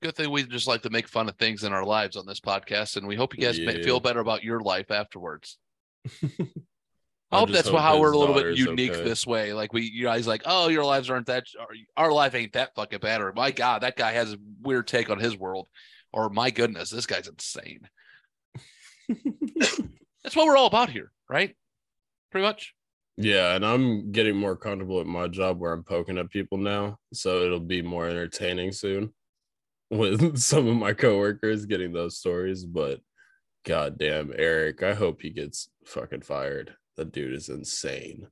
Good 0.02 0.16
thing 0.16 0.30
we 0.30 0.42
just 0.44 0.66
like 0.66 0.82
to 0.82 0.90
make 0.90 1.08
fun 1.08 1.28
of 1.28 1.36
things 1.36 1.62
in 1.64 1.72
our 1.72 1.84
lives 1.84 2.16
on 2.16 2.26
this 2.26 2.40
podcast, 2.40 2.96
and 2.96 3.06
we 3.06 3.16
hope 3.16 3.36
you 3.36 3.44
guys 3.44 3.58
may 3.60 3.78
Yeah. 3.78 3.84
feel 3.84 4.00
better 4.00 4.20
about 4.20 4.42
your 4.42 4.60
life 4.60 4.90
afterwards. 4.90 5.58
I 7.30 7.38
hope 7.38 7.50
that's 7.50 7.68
hope 7.68 7.80
how 7.80 7.98
we're 7.98 8.12
a 8.12 8.18
little 8.18 8.34
bit 8.34 8.58
unique 8.58 8.92
okay. 8.92 9.04
this 9.04 9.26
way. 9.26 9.54
Like 9.54 9.72
we, 9.72 9.82
you 9.82 10.04
guys, 10.04 10.26
like, 10.26 10.42
oh, 10.44 10.68
your 10.68 10.84
lives 10.84 11.08
aren't 11.08 11.26
that, 11.26 11.44
our 11.96 12.12
life 12.12 12.34
ain't 12.34 12.52
that 12.52 12.74
fucking 12.74 12.98
bad, 12.98 13.22
or 13.22 13.32
my 13.32 13.50
God, 13.50 13.82
that 13.82 13.96
guy 13.96 14.12
has 14.12 14.34
a 14.34 14.38
weird 14.60 14.86
take 14.86 15.08
on 15.08 15.18
his 15.18 15.36
world, 15.36 15.68
or 16.12 16.28
my 16.28 16.50
goodness, 16.50 16.90
this 16.90 17.06
guy's 17.06 17.28
insane. 17.28 17.88
That's 20.22 20.36
what 20.36 20.46
we're 20.46 20.56
all 20.56 20.66
about 20.66 20.90
here, 20.90 21.10
right? 21.28 21.54
Pretty 22.30 22.46
much. 22.46 22.74
Yeah, 23.16 23.54
and 23.54 23.64
I'm 23.64 24.10
getting 24.12 24.36
more 24.36 24.56
comfortable 24.56 25.00
at 25.00 25.06
my 25.06 25.28
job 25.28 25.60
where 25.60 25.72
I'm 25.72 25.84
poking 25.84 26.18
at 26.18 26.30
people 26.30 26.58
now, 26.58 26.98
so 27.12 27.42
it'll 27.42 27.60
be 27.60 27.82
more 27.82 28.08
entertaining 28.08 28.72
soon 28.72 29.12
with 29.90 30.38
some 30.38 30.66
of 30.66 30.76
my 30.76 30.92
coworkers 30.92 31.66
getting 31.66 31.92
those 31.92 32.18
stories. 32.18 32.64
But 32.64 33.00
goddamn, 33.66 34.32
Eric, 34.36 34.82
I 34.82 34.94
hope 34.94 35.20
he 35.20 35.30
gets 35.30 35.68
fucking 35.84 36.22
fired. 36.22 36.74
That 36.96 37.12
dude 37.12 37.34
is 37.34 37.48
insane. 37.48 38.28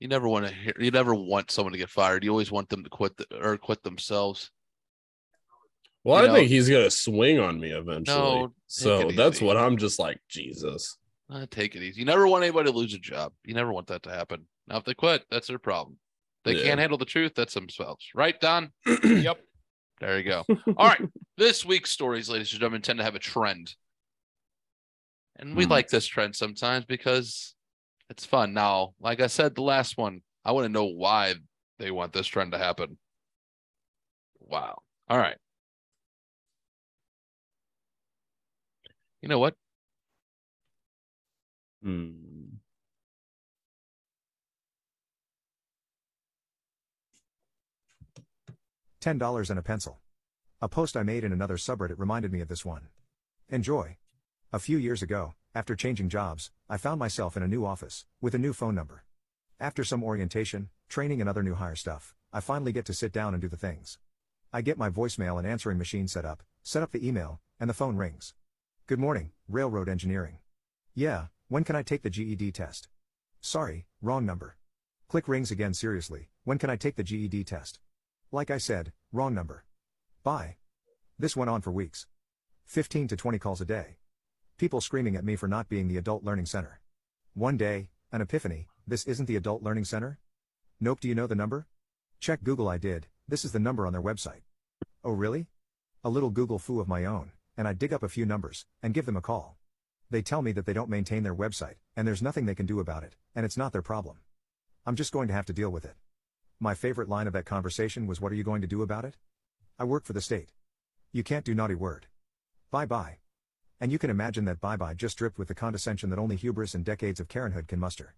You 0.00 0.08
never 0.08 0.28
want 0.28 0.46
to 0.46 0.54
hear. 0.54 0.74
You 0.78 0.90
never 0.90 1.14
want 1.14 1.50
someone 1.50 1.72
to 1.72 1.78
get 1.78 1.88
fired. 1.90 2.24
You 2.24 2.30
always 2.30 2.52
want 2.52 2.68
them 2.68 2.84
to 2.84 2.90
quit 2.90 3.16
the, 3.16 3.26
or 3.40 3.56
quit 3.56 3.82
themselves. 3.82 4.50
Well, 6.04 6.22
I 6.22 6.26
know- 6.26 6.34
think 6.34 6.48
he's 6.48 6.68
gonna 6.68 6.90
swing 6.90 7.38
on 7.40 7.58
me 7.58 7.70
eventually. 7.70 8.16
No, 8.18 8.54
so 8.66 9.10
that's 9.10 9.40
what 9.40 9.56
I'm 9.56 9.76
just 9.78 9.98
like, 9.98 10.20
Jesus. 10.28 10.98
Uh, 11.30 11.46
take 11.50 11.74
it 11.74 11.82
easy. 11.82 12.00
You 12.00 12.04
never 12.04 12.28
want 12.28 12.44
anybody 12.44 12.70
to 12.70 12.76
lose 12.76 12.92
a 12.94 12.98
job. 12.98 13.32
You 13.44 13.54
never 13.54 13.72
want 13.72 13.86
that 13.88 14.02
to 14.04 14.10
happen. 14.10 14.46
Now, 14.68 14.76
if 14.76 14.84
they 14.84 14.92
quit, 14.94 15.24
that's 15.30 15.46
their 15.48 15.58
problem. 15.58 15.98
They 16.44 16.52
Yeah. 16.56 16.64
can't 16.64 16.80
handle 16.80 16.98
the 16.98 17.06
truth. 17.06 17.32
That's 17.34 17.54
themselves, 17.54 18.06
right, 18.14 18.38
Don? 18.40 18.72
Yep. 19.04 19.40
There 20.00 20.18
you 20.18 20.24
go. 20.24 20.44
All 20.76 20.88
right. 20.88 21.00
This 21.36 21.64
week's 21.64 21.90
stories, 21.90 22.28
ladies 22.28 22.52
and 22.52 22.60
gentlemen, 22.60 22.82
tend 22.82 22.98
to 22.98 23.04
have 23.04 23.14
a 23.16 23.18
trend. 23.18 23.74
And 25.36 25.56
we 25.56 25.64
Hmm. 25.64 25.70
like 25.70 25.88
this 25.88 26.06
trend 26.06 26.36
sometimes 26.36 26.84
because 26.84 27.54
it's 28.10 28.24
fun. 28.26 28.52
Now, 28.52 28.94
like 29.00 29.20
I 29.20 29.26
said, 29.26 29.54
the 29.54 29.62
last 29.62 29.96
one, 29.96 30.22
I 30.44 30.52
want 30.52 30.66
to 30.66 30.68
know 30.68 30.84
why 30.84 31.34
they 31.78 31.90
want 31.90 32.12
this 32.12 32.26
trend 32.28 32.52
to 32.52 32.58
happen. 32.58 32.98
Wow. 34.38 34.82
All 35.08 35.18
right. 35.18 35.36
You 39.24 39.28
know 39.28 39.38
what? 39.38 39.54
Hmm. 41.82 42.10
$10 49.00 49.48
and 49.48 49.58
a 49.58 49.62
pencil. 49.62 50.00
A 50.60 50.68
post 50.68 50.94
I 50.94 51.04
made 51.04 51.24
in 51.24 51.32
another 51.32 51.56
subreddit 51.56 51.98
reminded 51.98 52.32
me 52.32 52.42
of 52.42 52.48
this 52.48 52.66
one. 52.66 52.88
Enjoy. 53.48 53.96
A 54.52 54.58
few 54.58 54.76
years 54.76 55.00
ago, 55.00 55.32
after 55.54 55.74
changing 55.74 56.10
jobs, 56.10 56.50
I 56.68 56.76
found 56.76 57.00
myself 57.00 57.34
in 57.34 57.42
a 57.42 57.48
new 57.48 57.64
office, 57.64 58.04
with 58.20 58.34
a 58.34 58.38
new 58.38 58.52
phone 58.52 58.74
number. 58.74 59.04
After 59.58 59.84
some 59.84 60.04
orientation, 60.04 60.68
training, 60.90 61.22
and 61.22 61.30
other 61.30 61.42
new 61.42 61.54
hire 61.54 61.76
stuff, 61.76 62.14
I 62.30 62.40
finally 62.40 62.72
get 62.72 62.84
to 62.84 62.92
sit 62.92 63.10
down 63.10 63.32
and 63.32 63.40
do 63.40 63.48
the 63.48 63.56
things. 63.56 63.96
I 64.52 64.60
get 64.60 64.76
my 64.76 64.90
voicemail 64.90 65.38
and 65.38 65.46
answering 65.46 65.78
machine 65.78 66.08
set 66.08 66.26
up, 66.26 66.42
set 66.62 66.82
up 66.82 66.92
the 66.92 67.08
email, 67.08 67.40
and 67.58 67.70
the 67.70 67.74
phone 67.74 67.96
rings. 67.96 68.34
Good 68.86 68.98
morning, 68.98 69.30
Railroad 69.48 69.88
Engineering. 69.88 70.40
Yeah, 70.94 71.28
when 71.48 71.64
can 71.64 71.74
I 71.74 71.82
take 71.82 72.02
the 72.02 72.10
GED 72.10 72.52
test? 72.52 72.88
Sorry, 73.40 73.86
wrong 74.02 74.26
number. 74.26 74.58
Click 75.08 75.26
rings 75.26 75.50
again 75.50 75.72
seriously, 75.72 76.28
when 76.44 76.58
can 76.58 76.68
I 76.68 76.76
take 76.76 76.96
the 76.96 77.02
GED 77.02 77.44
test? 77.44 77.80
Like 78.30 78.50
I 78.50 78.58
said, 78.58 78.92
wrong 79.10 79.32
number. 79.32 79.64
Bye. 80.22 80.56
This 81.18 81.34
went 81.34 81.48
on 81.48 81.62
for 81.62 81.70
weeks. 81.70 82.06
15 82.66 83.08
to 83.08 83.16
20 83.16 83.38
calls 83.38 83.62
a 83.62 83.64
day. 83.64 83.96
People 84.58 84.82
screaming 84.82 85.16
at 85.16 85.24
me 85.24 85.34
for 85.34 85.48
not 85.48 85.70
being 85.70 85.88
the 85.88 85.96
Adult 85.96 86.22
Learning 86.22 86.44
Center. 86.44 86.82
One 87.32 87.56
day, 87.56 87.88
an 88.12 88.20
epiphany 88.20 88.66
this 88.86 89.06
isn't 89.06 89.24
the 89.24 89.36
Adult 89.36 89.62
Learning 89.62 89.86
Center? 89.86 90.18
Nope, 90.78 91.00
do 91.00 91.08
you 91.08 91.14
know 91.14 91.26
the 91.26 91.34
number? 91.34 91.68
Check 92.20 92.42
Google, 92.42 92.68
I 92.68 92.76
did, 92.76 93.06
this 93.26 93.46
is 93.46 93.52
the 93.52 93.58
number 93.58 93.86
on 93.86 93.94
their 93.94 94.02
website. 94.02 94.42
Oh, 95.02 95.12
really? 95.12 95.46
A 96.04 96.10
little 96.10 96.28
Google 96.28 96.58
fu 96.58 96.80
of 96.80 96.86
my 96.86 97.06
own, 97.06 97.32
and 97.56 97.68
I 97.68 97.72
dig 97.72 97.92
up 97.92 98.02
a 98.02 98.08
few 98.08 98.26
numbers, 98.26 98.66
and 98.82 98.94
give 98.94 99.06
them 99.06 99.16
a 99.16 99.20
call. 99.20 99.58
They 100.10 100.22
tell 100.22 100.42
me 100.42 100.52
that 100.52 100.66
they 100.66 100.72
don't 100.72 100.90
maintain 100.90 101.22
their 101.22 101.34
website, 101.34 101.76
and 101.96 102.06
there's 102.06 102.22
nothing 102.22 102.46
they 102.46 102.54
can 102.54 102.66
do 102.66 102.80
about 102.80 103.02
it, 103.02 103.16
and 103.34 103.44
it's 103.44 103.56
not 103.56 103.72
their 103.72 103.82
problem. 103.82 104.18
I'm 104.86 104.96
just 104.96 105.12
going 105.12 105.28
to 105.28 105.34
have 105.34 105.46
to 105.46 105.52
deal 105.52 105.70
with 105.70 105.84
it. 105.84 105.94
My 106.60 106.74
favorite 106.74 107.08
line 107.08 107.26
of 107.26 107.32
that 107.32 107.46
conversation 107.46 108.06
was 108.06 108.20
What 108.20 108.32
are 108.32 108.36
you 108.36 108.44
going 108.44 108.60
to 108.60 108.66
do 108.66 108.82
about 108.82 109.04
it? 109.04 109.16
I 109.78 109.84
work 109.84 110.04
for 110.04 110.12
the 110.12 110.20
state. 110.20 110.52
You 111.12 111.22
can't 111.22 111.44
do 111.44 111.54
naughty 111.54 111.74
word. 111.74 112.06
Bye 112.70 112.86
bye. 112.86 113.18
And 113.80 113.90
you 113.92 113.98
can 113.98 114.10
imagine 114.10 114.44
that 114.46 114.60
bye 114.60 114.76
bye 114.76 114.94
just 114.94 115.18
dripped 115.18 115.38
with 115.38 115.48
the 115.48 115.54
condescension 115.54 116.10
that 116.10 116.18
only 116.18 116.36
hubris 116.36 116.74
and 116.74 116.84
decades 116.84 117.20
of 117.20 117.28
Karenhood 117.28 117.66
can 117.68 117.80
muster. 117.80 118.14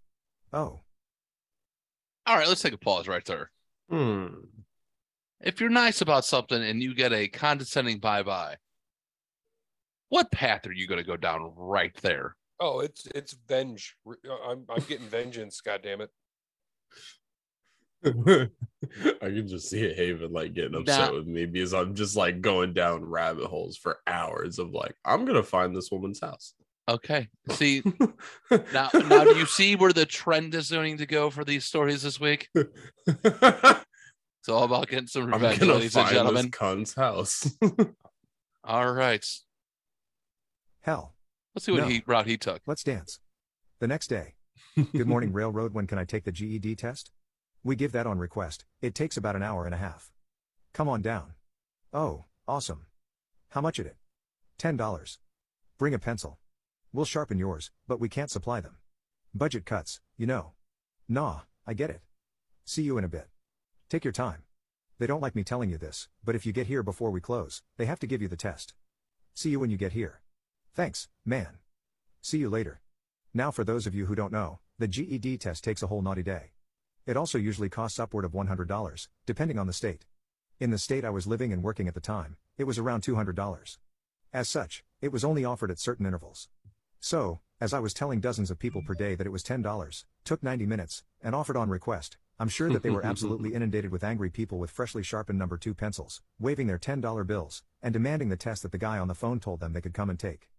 Oh, 0.53 0.81
All 2.27 2.37
right, 2.37 2.49
let's 2.49 2.63
take 2.63 2.73
a 2.73 2.79
pause 2.79 3.09
right 3.09 3.25
there. 3.25 3.51
Hmm. 3.91 4.27
If 5.41 5.61
you're 5.61 5.71
nice 5.71 6.01
about 6.01 6.25
something 6.25 6.63
and 6.63 6.83
you 6.83 6.95
get 6.95 7.13
a 7.13 7.29
condescending 7.29 7.99
bye 7.99 8.23
bye, 8.23 8.57
what 10.09 10.31
path 10.31 10.67
are 10.67 10.73
you 10.73 10.87
going 10.87 11.01
to 11.01 11.07
go 11.07 11.17
down 11.17 11.53
right 11.57 11.95
there? 12.03 12.37
Oh, 12.61 12.81
it's 12.81 13.07
it's 13.15 13.37
venge. 13.49 13.97
Uh, 14.09 14.13
I'm 14.49 14.65
I'm 14.71 14.83
getting 14.89 15.07
vengeance. 15.09 15.61
God 15.61 15.81
damn 15.83 16.01
it. 16.01 16.11
I 18.05 19.27
can 19.27 19.49
just 19.49 19.69
see 19.69 19.81
it 19.83 19.97
Haven 19.97 20.33
like 20.33 20.55
getting 20.55 20.75
upset 20.77 21.11
Nah. 21.11 21.19
with 21.19 21.27
me 21.27 21.47
because 21.47 21.75
I'm 21.75 21.95
just 21.95 22.17
like 22.17 22.41
going 22.41 22.73
down 22.73 23.05
rabbit 23.05 23.47
holes 23.47 23.77
for 23.77 23.99
hours 24.07 24.59
of 24.59 24.73
like, 24.73 24.95
I'm 25.05 25.25
gonna 25.25 25.43
find 25.43 25.75
this 25.77 25.91
woman's 25.91 26.21
house. 26.21 26.55
Okay. 26.89 27.27
See, 27.51 27.83
now, 28.73 28.91
now 28.95 29.25
do 29.25 29.37
you 29.37 29.45
see 29.47 29.75
where 29.75 29.93
the 29.93 30.07
trend 30.07 30.55
is 30.55 30.71
going 30.71 30.99
to 30.99 31.07
go 31.07 31.31
for 31.31 31.45
these 31.45 31.65
stories 31.65 32.03
this 32.03 32.21
week? 32.21 32.49
It's 33.07 34.53
all 34.53 34.63
about 34.63 34.87
getting 34.87 35.09
some 35.09 35.25
I'm 35.25 35.33
revenge, 35.43 35.59
gonna 35.59 35.73
ladies 35.75 35.97
and 35.97 36.05
find 36.05 36.07
this 36.07 36.13
gentlemen. 36.17 36.51
cunt's 36.53 36.95
house. 36.95 37.51
All 38.63 38.93
right. 38.93 39.27
Hell, 40.87 41.15
Let's 41.55 41.67
see 41.67 41.73
what 41.73 41.81
No. 41.83 41.89
he 41.89 42.03
route 42.07 42.27
he 42.27 42.37
took. 42.39 42.63
let's 42.67 42.85
dance. 42.85 43.19
The 43.81 43.89
next 43.89 44.07
day. 44.07 44.35
Good 44.93 45.07
morning, 45.09 45.33
Railroad. 45.33 45.75
When 45.75 45.87
can 45.89 45.99
I 45.99 46.05
take 46.05 46.25
the 46.25 46.31
GED 46.33 46.77
test? 46.77 47.11
We 47.65 47.75
give 47.77 47.93
that 47.93 48.07
on 48.07 48.19
request. 48.19 48.65
It 48.81 48.95
takes 48.95 49.17
about 49.17 49.35
an 49.37 49.43
hour 49.43 49.65
and 49.65 49.75
a 49.75 49.79
half. 49.79 50.13
Come 50.73 50.89
on 50.89 51.03
down. 51.03 51.33
Oh, 51.93 52.27
awesome. 52.47 52.87
How 53.51 53.61
much 53.61 53.79
is 53.81 53.87
it? 53.87 53.97
$10. 54.59 55.19
Bring 55.79 55.93
a 55.95 55.99
pencil. 55.99 56.39
We'll 56.93 57.05
sharpen 57.05 57.39
yours, 57.39 57.71
but 57.89 57.99
we 58.01 58.09
can't 58.09 58.31
supply 58.31 58.61
them. 58.61 58.77
Budget 59.35 59.65
cuts, 59.67 60.01
you 60.17 60.27
know. 60.27 60.53
Nah, 61.09 61.41
I 61.67 61.75
get 61.75 61.91
it. 61.91 62.03
See 62.65 62.83
you 62.83 62.97
in 62.99 63.05
a 63.05 63.09
bit. 63.09 63.29
Take 63.91 64.05
your 64.05 64.13
time. 64.13 64.43
They 64.99 65.07
don't 65.07 65.21
like 65.23 65.35
me 65.35 65.43
telling 65.43 65.71
you 65.71 65.79
this, 65.79 66.09
but 66.25 66.35
if 66.37 66.47
you 66.47 66.53
get 66.53 66.67
here 66.69 66.83
before 66.83 67.11
we 67.11 67.21
close, 67.21 67.63
they 67.77 67.87
have 67.87 67.99
to 68.01 68.07
give 68.07 68.23
you 68.23 68.29
the 68.29 68.37
test. 68.37 68.75
See 69.35 69.51
you 69.51 69.59
when 69.59 69.71
you 69.71 69.77
get 69.77 69.93
here. 69.93 70.21
Thanks, 70.77 71.09
man. 71.25 71.57
See 72.21 72.37
you 72.37 72.51
later. 72.51 72.83
Now, 73.33 73.51
for 73.51 73.65
those 73.65 73.87
of 73.87 73.95
you 73.95 74.05
who 74.05 74.15
don't 74.15 74.31
know, 74.31 74.59
the 74.79 74.87
GED 74.87 75.39
test 75.39 75.65
takes 75.65 75.83
a 75.83 75.87
whole 75.87 76.03
naughty 76.03 76.23
day. 76.23 76.51
It 77.07 77.17
also 77.17 77.39
usually 77.39 77.71
costs 77.71 77.99
upward 77.99 78.27
of 78.27 78.33
$100, 78.33 79.09
depending 79.25 79.59
on 79.59 79.67
the 79.67 79.73
state. 79.73 80.05
In 80.61 80.71
the 80.71 80.79
state 80.79 81.03
I 81.03 81.09
was 81.09 81.27
living 81.27 81.51
and 81.51 81.63
working 81.63 81.89
at 81.89 81.95
the 81.95 82.01
time, 82.03 82.37
it 82.59 82.65
was 82.65 82.77
around 82.79 83.01
$200. 83.05 83.79
As 84.35 84.51
such, 84.51 84.85
it 85.01 85.13
was 85.13 85.25
only 85.25 85.47
offered 85.47 85.71
at 85.71 85.79
certain 85.79 86.05
intervals. 86.05 86.51
So, 87.01 87.41
as 87.59 87.73
I 87.73 87.79
was 87.79 87.95
telling 87.95 88.21
dozens 88.21 88.51
of 88.51 88.59
people 88.59 88.83
per 88.87 88.93
day 88.93 89.15
that 89.15 89.27
it 89.27 89.33
was 89.33 89.43
$10, 89.43 90.05
took 90.25 90.43
90 90.43 90.67
minutes, 90.67 91.05
and 91.23 91.35
offered 91.35 91.57
on 91.57 91.71
request, 91.71 92.19
I'm 92.39 92.51
sure 92.51 92.69
that 92.69 92.83
they 92.83 92.91
were 92.91 93.07
absolutely 93.07 93.55
inundated 93.55 93.93
with 93.93 94.05
angry 94.05 94.29
people 94.29 94.59
with 94.59 94.71
freshly 94.71 95.03
sharpened 95.03 95.39
number 95.39 95.57
2 95.57 95.73
pencils, 95.73 96.21
waving 96.39 96.67
their 96.67 96.79
$10 96.79 97.27
bills, 97.27 97.63
and 97.81 97.95
demanding 97.95 98.29
the 98.29 98.37
test 98.37 98.63
that 98.63 98.73
the 98.73 98.79
guy 98.79 98.99
on 98.99 99.09
the 99.09 99.15
phone 99.15 99.41
told 99.41 99.61
them 99.61 99.73
they 99.73 99.81
could 99.81 99.95
come 99.95 100.11
and 100.11 100.19
take. 100.19 100.51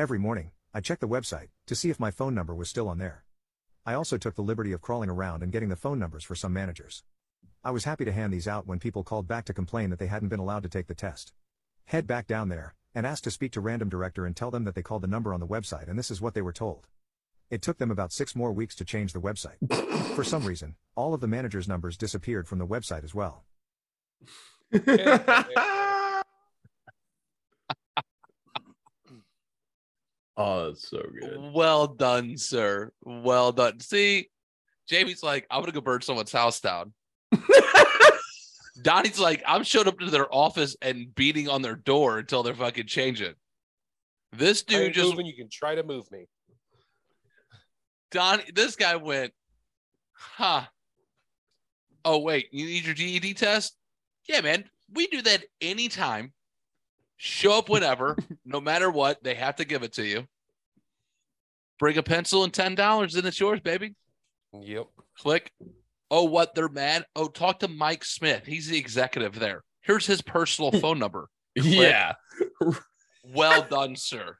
Every 0.00 0.18
morning, 0.18 0.52
I 0.72 0.80
checked 0.80 1.02
the 1.02 1.06
website 1.06 1.48
to 1.66 1.74
see 1.74 1.90
if 1.90 2.00
my 2.00 2.10
phone 2.10 2.34
number 2.34 2.54
was 2.54 2.70
still 2.70 2.88
on 2.88 2.96
there. 2.96 3.22
I 3.84 3.92
also 3.92 4.16
took 4.16 4.34
the 4.34 4.40
liberty 4.40 4.72
of 4.72 4.80
crawling 4.80 5.10
around 5.10 5.42
and 5.42 5.52
getting 5.52 5.68
the 5.68 5.76
phone 5.76 5.98
numbers 5.98 6.24
for 6.24 6.34
some 6.34 6.54
managers. 6.54 7.02
I 7.62 7.70
was 7.70 7.84
happy 7.84 8.06
to 8.06 8.12
hand 8.12 8.32
these 8.32 8.48
out 8.48 8.66
when 8.66 8.78
people 8.78 9.04
called 9.04 9.28
back 9.28 9.44
to 9.44 9.52
complain 9.52 9.90
that 9.90 9.98
they 9.98 10.06
hadn't 10.06 10.30
been 10.30 10.40
allowed 10.40 10.62
to 10.62 10.70
take 10.70 10.86
the 10.86 10.94
test. 10.94 11.34
Head 11.84 12.06
back 12.06 12.26
down 12.26 12.48
there, 12.48 12.76
and 12.94 13.06
ask 13.06 13.22
to 13.24 13.30
speak 13.30 13.52
to 13.52 13.60
random 13.60 13.90
director 13.90 14.24
and 14.24 14.34
tell 14.34 14.50
them 14.50 14.64
that 14.64 14.74
they 14.74 14.80
called 14.80 15.02
the 15.02 15.06
number 15.06 15.34
on 15.34 15.40
the 15.40 15.46
website 15.46 15.86
and 15.86 15.98
this 15.98 16.10
is 16.10 16.22
what 16.22 16.32
they 16.32 16.40
were 16.40 16.50
told. 16.50 16.86
It 17.50 17.60
took 17.60 17.76
them 17.76 17.90
about 17.90 18.10
six 18.10 18.34
more 18.34 18.52
weeks 18.52 18.74
to 18.76 18.86
change 18.86 19.12
the 19.12 19.20
website. 19.20 19.58
For 20.14 20.24
some 20.24 20.46
reason, 20.46 20.76
all 20.96 21.12
of 21.12 21.20
the 21.20 21.28
managers' 21.28 21.68
numbers 21.68 21.98
disappeared 21.98 22.48
from 22.48 22.58
the 22.58 22.66
website 22.66 23.04
as 23.04 23.14
well. 23.14 23.44
oh, 30.40 30.66
that's 30.68 30.88
so 30.88 31.02
good. 31.20 31.52
Well 31.52 31.86
done, 31.86 32.36
sir. 32.36 32.92
Well 33.04 33.52
done. 33.52 33.80
See, 33.80 34.28
Jamie's 34.88 35.22
like, 35.22 35.46
I'm 35.50 35.60
gonna 35.60 35.72
go 35.72 35.80
burn 35.80 36.00
someone's 36.00 36.32
house 36.32 36.60
down. 36.60 36.92
Donnie's 38.82 39.20
like, 39.20 39.42
I'm 39.46 39.62
showing 39.62 39.88
up 39.88 39.98
to 39.98 40.10
their 40.10 40.32
office 40.34 40.76
and 40.80 41.14
beating 41.14 41.48
on 41.48 41.62
their 41.62 41.76
door 41.76 42.18
until 42.18 42.42
they're 42.42 42.54
fucking 42.54 42.86
changing. 42.86 43.34
This 44.32 44.62
dude 44.62 44.94
just 44.94 45.10
moving, 45.10 45.26
you 45.26 45.36
can 45.36 45.48
try 45.50 45.74
to 45.74 45.82
move 45.82 46.10
me. 46.10 46.26
Don. 48.10 48.40
This 48.54 48.76
guy 48.76 48.96
went, 48.96 49.32
huh? 50.14 50.62
Oh 52.04 52.18
wait, 52.18 52.48
you 52.52 52.66
need 52.66 52.84
your 52.84 52.94
GED 52.94 53.34
test? 53.34 53.76
Yeah, 54.28 54.40
man. 54.40 54.64
We 54.92 55.06
do 55.08 55.22
that 55.22 55.44
anytime. 55.60 56.32
Show 57.22 57.58
up 57.58 57.68
whenever, 57.68 58.16
no 58.46 58.62
matter 58.62 58.90
what. 58.90 59.22
They 59.22 59.34
have 59.34 59.56
to 59.56 59.66
give 59.66 59.82
it 59.82 59.92
to 59.94 60.06
you. 60.06 60.24
Bring 61.78 61.98
a 61.98 62.02
pencil 62.02 62.44
and 62.44 62.52
ten 62.52 62.74
dollars, 62.74 63.14
and 63.14 63.26
it's 63.26 63.38
yours, 63.38 63.60
baby. 63.60 63.94
Yep. 64.58 64.86
Click. 65.18 65.52
Oh, 66.10 66.24
what? 66.24 66.54
They're 66.54 66.70
mad. 66.70 67.04
Oh, 67.14 67.28
talk 67.28 67.58
to 67.58 67.68
Mike 67.68 68.06
Smith. 68.06 68.46
He's 68.46 68.68
the 68.68 68.78
executive 68.78 69.38
there. 69.38 69.64
Here's 69.82 70.06
his 70.06 70.22
personal 70.22 70.72
phone 70.72 70.98
number. 70.98 71.28
Yeah. 71.54 72.14
Well 73.22 73.66
done, 73.70 73.96
sir. 73.96 74.38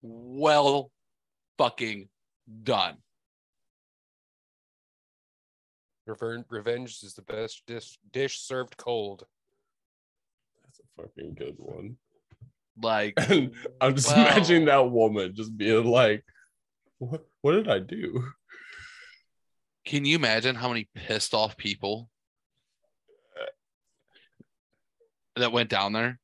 Well 0.00 0.92
fucking 1.58 2.08
done. 2.62 2.98
Revenge 6.06 7.02
is 7.02 7.14
the 7.14 7.22
best 7.22 7.64
dish, 7.66 7.98
dish 8.12 8.38
served 8.38 8.76
cold. 8.76 9.24
Fucking 10.98 11.34
good 11.34 11.54
one. 11.56 11.96
Like, 12.80 13.14
And 13.30 13.54
I'm 13.80 13.94
just 13.94 14.08
Wow. 14.08 14.26
imagining 14.26 14.64
that 14.66 14.90
woman 14.90 15.34
just 15.34 15.56
being 15.56 15.84
like, 15.84 16.24
what, 16.98 17.26
what 17.42 17.52
did 17.52 17.68
I 17.68 17.78
do? 17.78 18.24
can 19.84 20.04
you 20.04 20.16
imagine 20.16 20.54
how 20.54 20.68
many 20.68 20.86
pissed 20.94 21.32
off 21.32 21.56
people 21.56 22.10
that 25.36 25.50
went 25.50 25.70
down 25.70 25.92
there? 25.94 26.18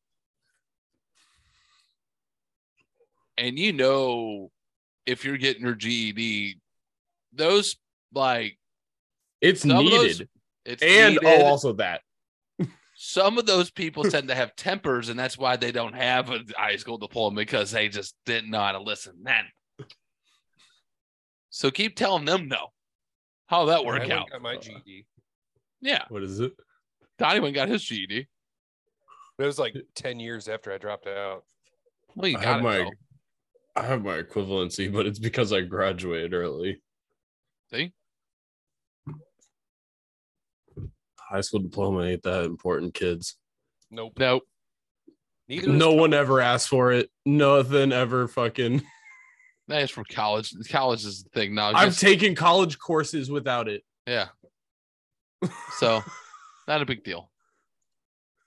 And 3.38 3.58
you 3.58 3.72
know, 3.72 4.50
if 5.06 5.24
you're 5.24 5.38
getting 5.38 5.62
your 5.64 5.74
GED, 5.74 6.60
those 7.32 7.76
like 8.12 8.58
It's 9.40 9.64
of 9.64 9.70
those- 9.70 9.80
needed. 10.20 10.28
it's 10.66 10.82
and 10.82 11.18
oh, 11.18 11.20
needed. 11.22 11.42
oh, 11.42 11.46
also 11.46 11.72
that. 11.74 12.02
Some 13.06 13.36
of 13.36 13.44
those 13.44 13.70
people 13.70 14.02
tend 14.02 14.28
to 14.28 14.34
have 14.34 14.56
tempers, 14.56 15.10
and 15.10 15.18
that's 15.18 15.36
why 15.36 15.56
they 15.56 15.70
don't 15.70 15.94
have 15.94 16.30
a 16.30 16.40
high 16.56 16.76
school 16.76 16.96
diploma 16.96 17.36
because 17.36 17.70
they 17.70 17.86
just 17.86 18.16
didn't 18.24 18.50
know 18.50 18.60
how 18.60 18.72
to 18.72 18.80
listen 18.80 19.12
then. 19.22 19.44
So 21.50 21.70
keep 21.70 21.96
telling 21.96 22.24
them 22.24 22.48
no. 22.48 22.68
How 23.46 23.66
that 23.66 23.80
I 23.80 23.84
work 23.84 24.00
went 24.00 24.12
out? 24.12 24.30
got 24.30 24.40
my 24.40 24.56
GED. 24.56 25.04
Yeah, 25.82 26.04
What 26.08 26.22
is 26.22 26.40
it? 26.40 26.52
Donnie 27.18 27.40
went 27.40 27.54
got 27.54 27.68
his 27.68 27.84
GED. 27.84 28.26
It 29.38 29.44
was 29.44 29.58
like 29.58 29.74
10 29.96 30.18
years 30.18 30.48
after 30.48 30.72
I 30.72 30.78
dropped 30.78 31.06
out. 31.06 31.44
Well, 32.14 32.28
you 32.28 32.38
I 32.38 32.42
got 32.42 32.54
have 32.54 32.62
my 32.62 32.78
though. 32.78 32.90
I 33.76 33.82
have 33.82 34.02
my 34.02 34.22
equivalency, 34.22 34.90
but 34.90 35.04
it's 35.04 35.18
because 35.18 35.52
I 35.52 35.60
graduated 35.60 36.32
early. 36.32 36.80
See, 37.70 37.92
High 41.28 41.40
school 41.40 41.60
diploma 41.60 42.02
ain't 42.04 42.22
that 42.22 42.44
important, 42.44 42.94
kids. 42.94 43.36
Nope. 43.90 44.14
Nope. 44.18 44.42
Neither 45.48 45.68
No 45.68 45.90
co- 45.90 45.96
one 45.96 46.14
ever 46.14 46.40
asked 46.40 46.68
for 46.68 46.92
it. 46.92 47.10
Nothing 47.26 47.92
ever 47.92 48.28
fucking. 48.28 48.82
that's 49.68 49.90
for 49.92 50.04
college. 50.10 50.52
College 50.70 51.04
is 51.04 51.22
the 51.22 51.28
thing 51.30 51.54
now. 51.54 51.72
I've 51.74 51.88
Just- 51.90 52.00
taken 52.00 52.34
college 52.34 52.78
courses 52.78 53.30
without 53.30 53.68
it. 53.68 53.82
yeah. 54.06 54.28
So, 55.78 56.02
not 56.66 56.80
a 56.80 56.86
big 56.86 57.04
deal. 57.04 57.30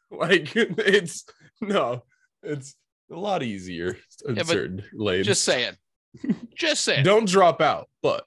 Like 0.10 0.56
it's 0.56 1.26
no, 1.60 2.04
it's 2.42 2.76
a 3.12 3.16
lot 3.16 3.44
easier 3.44 3.98
in 4.26 4.38
Yeah, 4.38 4.44
but 4.44 4.48
certain 4.48 4.84
lanes. 4.94 5.28
Just 5.28 5.44
saying. 5.44 5.74
Just 6.56 6.86
saying. 6.86 7.04
Don't 7.04 7.28
drop 7.28 7.60
out, 7.60 7.90
but 8.02 8.24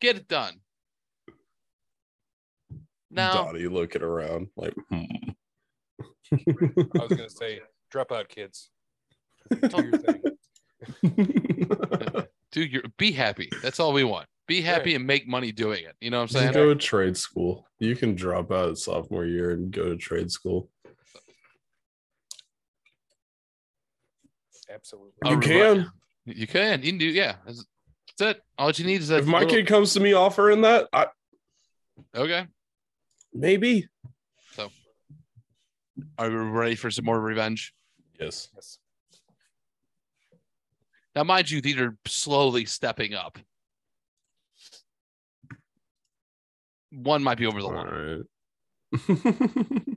Get 0.00 0.16
it 0.16 0.28
done. 0.28 0.54
Now, 3.10 3.44
Donnie 3.44 3.66
looking 3.66 4.02
around 4.02 4.48
like 4.56 4.74
hmm. 4.90 5.04
I 6.32 6.36
was 6.98 7.08
going 7.08 7.18
to 7.18 7.30
say, 7.30 7.60
drop 7.90 8.10
out, 8.12 8.28
kids. 8.28 8.70
Do 9.50 9.84
your 9.84 9.98
thing. 9.98 10.22
do 12.52 12.62
your 12.62 12.82
be 12.98 13.12
happy. 13.12 13.48
That's 13.62 13.78
all 13.78 13.92
we 13.92 14.04
want. 14.04 14.26
Be 14.48 14.60
happy 14.60 14.94
and 14.94 15.06
make 15.06 15.26
money 15.26 15.50
doing 15.50 15.84
it. 15.84 15.94
You 16.00 16.10
know 16.10 16.18
what 16.18 16.22
I'm 16.22 16.28
Just 16.28 16.38
saying? 16.38 16.52
go 16.52 16.72
to 16.72 16.74
trade 16.74 17.16
school. 17.16 17.66
You 17.78 17.96
can 17.96 18.14
drop 18.14 18.52
out 18.52 18.78
sophomore 18.78 19.24
year 19.24 19.50
and 19.52 19.70
go 19.70 19.88
to 19.88 19.96
trade 19.96 20.30
school. 20.30 20.70
Absolutely. 24.72 25.12
Oh, 25.24 25.30
You 25.30 25.36
right. 25.36 25.44
can. 25.44 25.92
You 26.26 26.46
can. 26.46 26.82
You 26.82 26.92
can 26.92 26.98
do. 26.98 27.06
Yeah. 27.06 27.36
That's, 27.44 27.64
that's 28.18 28.36
it. 28.36 28.42
All 28.58 28.70
you 28.70 28.84
need 28.84 29.00
is 29.00 29.08
that. 29.08 29.20
If 29.20 29.26
my 29.26 29.40
little- 29.40 29.54
kid 29.54 29.66
comes 29.66 29.94
to 29.94 30.00
me 30.00 30.12
offering 30.12 30.62
that, 30.62 30.88
I 30.92 31.06
Okay. 32.14 32.46
Maybe. 33.36 33.88
So, 34.52 34.70
are 36.18 36.28
we 36.28 36.36
ready 36.36 36.74
for 36.74 36.90
some 36.90 37.04
more 37.04 37.20
revenge? 37.20 37.74
Yes. 38.18 38.48
Yes. 38.54 38.78
Now, 41.14 41.24
mind 41.24 41.50
you, 41.50 41.60
these 41.60 41.78
are 41.78 41.96
slowly 42.06 42.64
stepping 42.66 43.14
up. 43.14 43.38
One 46.90 47.22
might 47.22 47.38
be 47.38 47.46
over 47.46 47.60
the 47.60 47.68
line. 47.68 48.24
right. 48.92 49.96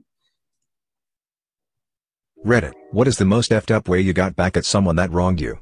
Reddit, 2.44 2.72
what 2.90 3.06
is 3.06 3.18
the 3.18 3.26
most 3.26 3.50
effed 3.50 3.70
up 3.70 3.86
way 3.86 4.00
you 4.00 4.14
got 4.14 4.34
back 4.34 4.56
at 4.56 4.64
someone 4.64 4.96
that 4.96 5.12
wronged 5.12 5.42
you? 5.42 5.58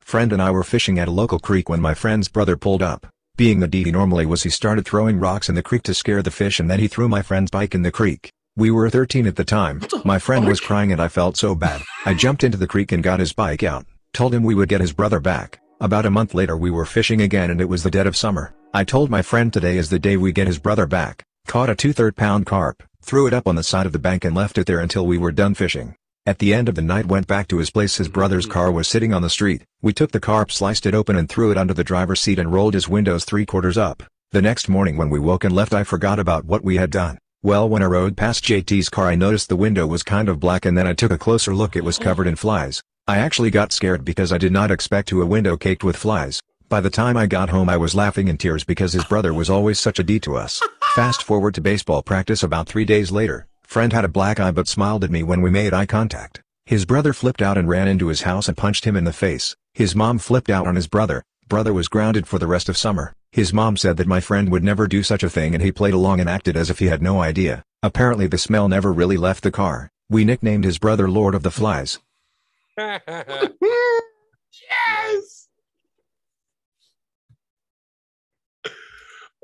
Friend 0.00 0.30
and 0.32 0.42
I 0.42 0.50
were 0.50 0.62
fishing 0.62 0.98
at 0.98 1.08
a 1.08 1.12
local 1.12 1.38
creek 1.38 1.70
when 1.70 1.80
my 1.80 1.94
friend's 1.94 2.28
brother 2.28 2.56
pulled 2.56 2.82
up. 2.82 3.06
Being 3.38 3.60
the 3.60 3.68
D 3.68 3.84
he 3.84 3.92
normally 3.92 4.26
was 4.26 4.42
he 4.42 4.50
started 4.50 4.84
throwing 4.84 5.20
rocks 5.20 5.48
in 5.48 5.54
the 5.54 5.62
creek 5.62 5.84
to 5.84 5.94
scare 5.94 6.22
the 6.22 6.30
fish 6.32 6.58
and 6.58 6.68
then 6.68 6.80
he 6.80 6.88
threw 6.88 7.08
my 7.08 7.22
friend's 7.22 7.52
bike 7.52 7.72
in 7.72 7.82
the 7.82 7.92
creek. 7.92 8.32
We 8.56 8.72
were 8.72 8.90
13 8.90 9.28
at 9.28 9.36
the 9.36 9.44
time. 9.44 9.80
My 10.04 10.18
friend 10.18 10.44
was 10.44 10.58
crying 10.58 10.90
and 10.90 11.00
I 11.00 11.06
felt 11.06 11.36
so 11.36 11.54
bad. 11.54 11.80
I 12.04 12.14
jumped 12.14 12.42
into 12.42 12.58
the 12.58 12.66
creek 12.66 12.90
and 12.90 13.00
got 13.00 13.20
his 13.20 13.32
bike 13.32 13.62
out. 13.62 13.86
Told 14.12 14.34
him 14.34 14.42
we 14.42 14.56
would 14.56 14.68
get 14.68 14.80
his 14.80 14.92
brother 14.92 15.20
back. 15.20 15.60
About 15.80 16.04
a 16.04 16.10
month 16.10 16.34
later 16.34 16.56
we 16.56 16.72
were 16.72 16.84
fishing 16.84 17.20
again 17.20 17.48
and 17.48 17.60
it 17.60 17.68
was 17.68 17.84
the 17.84 17.92
dead 17.92 18.08
of 18.08 18.16
summer. 18.16 18.56
I 18.74 18.82
told 18.82 19.08
my 19.08 19.22
friend 19.22 19.52
today 19.52 19.76
is 19.76 19.88
the 19.88 20.00
day 20.00 20.16
we 20.16 20.32
get 20.32 20.48
his 20.48 20.58
brother 20.58 20.86
back. 20.86 21.22
Caught 21.46 21.70
a 21.70 21.76
two-third 21.76 22.16
pound 22.16 22.44
carp, 22.44 22.82
threw 23.02 23.28
it 23.28 23.32
up 23.32 23.46
on 23.46 23.54
the 23.54 23.62
side 23.62 23.86
of 23.86 23.92
the 23.92 24.00
bank 24.00 24.24
and 24.24 24.34
left 24.34 24.58
it 24.58 24.66
there 24.66 24.80
until 24.80 25.06
we 25.06 25.16
were 25.16 25.30
done 25.30 25.54
fishing. 25.54 25.94
At 26.28 26.40
the 26.40 26.52
end 26.52 26.68
of 26.68 26.74
the 26.74 26.82
night 26.82 27.06
went 27.06 27.26
back 27.26 27.48
to 27.48 27.56
his 27.56 27.70
place 27.70 27.96
his 27.96 28.10
brother's 28.10 28.44
car 28.44 28.70
was 28.70 28.86
sitting 28.86 29.14
on 29.14 29.22
the 29.22 29.30
street. 29.30 29.62
We 29.80 29.94
took 29.94 30.12
the 30.12 30.20
carp 30.20 30.52
sliced 30.52 30.84
it 30.84 30.94
open 30.94 31.16
and 31.16 31.26
threw 31.26 31.50
it 31.50 31.56
under 31.56 31.72
the 31.72 31.82
driver's 31.82 32.20
seat 32.20 32.38
and 32.38 32.52
rolled 32.52 32.74
his 32.74 32.86
windows 32.86 33.24
three 33.24 33.46
quarters 33.46 33.78
up. 33.78 34.02
The 34.32 34.42
next 34.42 34.68
morning 34.68 34.98
when 34.98 35.08
we 35.08 35.18
woke 35.18 35.44
and 35.44 35.54
left 35.54 35.72
I 35.72 35.84
forgot 35.84 36.18
about 36.18 36.44
what 36.44 36.62
we 36.62 36.76
had 36.76 36.90
done. 36.90 37.16
Well 37.42 37.66
when 37.66 37.82
I 37.82 37.86
rode 37.86 38.14
past 38.14 38.44
JT's 38.44 38.90
car 38.90 39.06
I 39.06 39.14
noticed 39.14 39.48
the 39.48 39.56
window 39.56 39.86
was 39.86 40.02
kind 40.02 40.28
of 40.28 40.38
black 40.38 40.66
and 40.66 40.76
then 40.76 40.86
I 40.86 40.92
took 40.92 41.12
a 41.12 41.16
closer 41.16 41.54
look 41.54 41.76
it 41.76 41.82
was 41.82 41.96
covered 41.96 42.26
in 42.26 42.36
flies. 42.36 42.82
I 43.06 43.16
actually 43.16 43.50
got 43.50 43.72
scared 43.72 44.04
because 44.04 44.30
I 44.30 44.36
did 44.36 44.52
not 44.52 44.70
expect 44.70 45.08
to 45.08 45.22
a 45.22 45.26
window 45.26 45.56
caked 45.56 45.82
with 45.82 45.96
flies. 45.96 46.42
By 46.68 46.82
the 46.82 46.90
time 46.90 47.16
I 47.16 47.24
got 47.24 47.48
home 47.48 47.70
I 47.70 47.78
was 47.78 47.94
laughing 47.94 48.28
in 48.28 48.36
tears 48.36 48.64
because 48.64 48.92
his 48.92 49.06
brother 49.06 49.32
was 49.32 49.48
always 49.48 49.80
such 49.80 49.98
a 49.98 50.04
D 50.04 50.20
to 50.20 50.36
us. 50.36 50.60
Fast 50.94 51.22
forward 51.22 51.54
to 51.54 51.62
baseball 51.62 52.02
practice 52.02 52.42
about 52.42 52.68
three 52.68 52.84
days 52.84 53.10
later, 53.10 53.47
friend 53.68 53.92
had 53.92 54.04
a 54.04 54.08
black 54.08 54.40
eye 54.40 54.50
but 54.50 54.66
smiled 54.66 55.04
at 55.04 55.10
me 55.10 55.22
when 55.22 55.42
we 55.42 55.50
made 55.50 55.74
eye 55.74 55.84
contact. 55.84 56.40
His 56.64 56.86
brother 56.86 57.12
flipped 57.12 57.42
out 57.42 57.58
and 57.58 57.68
ran 57.68 57.86
into 57.86 58.06
his 58.06 58.22
house 58.22 58.48
and 58.48 58.56
punched 58.56 58.86
him 58.86 58.96
in 58.96 59.04
the 59.04 59.12
face. 59.12 59.54
His 59.74 59.94
mom 59.94 60.18
flipped 60.18 60.48
out 60.48 60.66
on 60.66 60.74
his 60.74 60.86
brother, 60.86 61.22
brother 61.48 61.74
was 61.74 61.86
grounded 61.86 62.26
for 62.26 62.38
the 62.38 62.46
rest 62.46 62.70
of 62.70 62.78
summer. 62.78 63.12
His 63.30 63.52
mom 63.52 63.76
said 63.76 63.98
that 63.98 64.06
my 64.06 64.20
friend 64.20 64.50
would 64.50 64.64
never 64.64 64.86
do 64.86 65.02
such 65.02 65.22
a 65.22 65.28
thing 65.28 65.52
and 65.52 65.62
he 65.62 65.70
played 65.70 65.92
along 65.92 66.18
and 66.18 66.30
acted 66.30 66.56
as 66.56 66.70
if 66.70 66.78
he 66.78 66.86
had 66.86 67.02
no 67.02 67.20
idea. 67.20 67.62
Apparently 67.82 68.26
the 68.26 68.38
smell 68.38 68.70
never 68.70 68.90
really 68.90 69.18
left 69.18 69.42
the 69.42 69.50
car. 69.50 69.90
We 70.08 70.24
nicknamed 70.24 70.64
his 70.64 70.78
brother 70.78 71.10
Lord 71.10 71.34
of 71.34 71.42
the 71.42 71.50
Flies. 71.50 71.98
yes. 72.78 73.02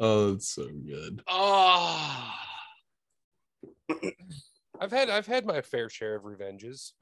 Oh, 0.00 0.30
that's 0.30 0.48
so 0.48 0.66
good. 0.66 1.22
Oh, 1.28 2.34
I've 4.80 4.90
had 4.90 5.08
I've 5.10 5.26
had 5.26 5.46
my 5.46 5.60
fair 5.62 5.88
share 5.88 6.16
of 6.16 6.24
revenges. 6.24 6.94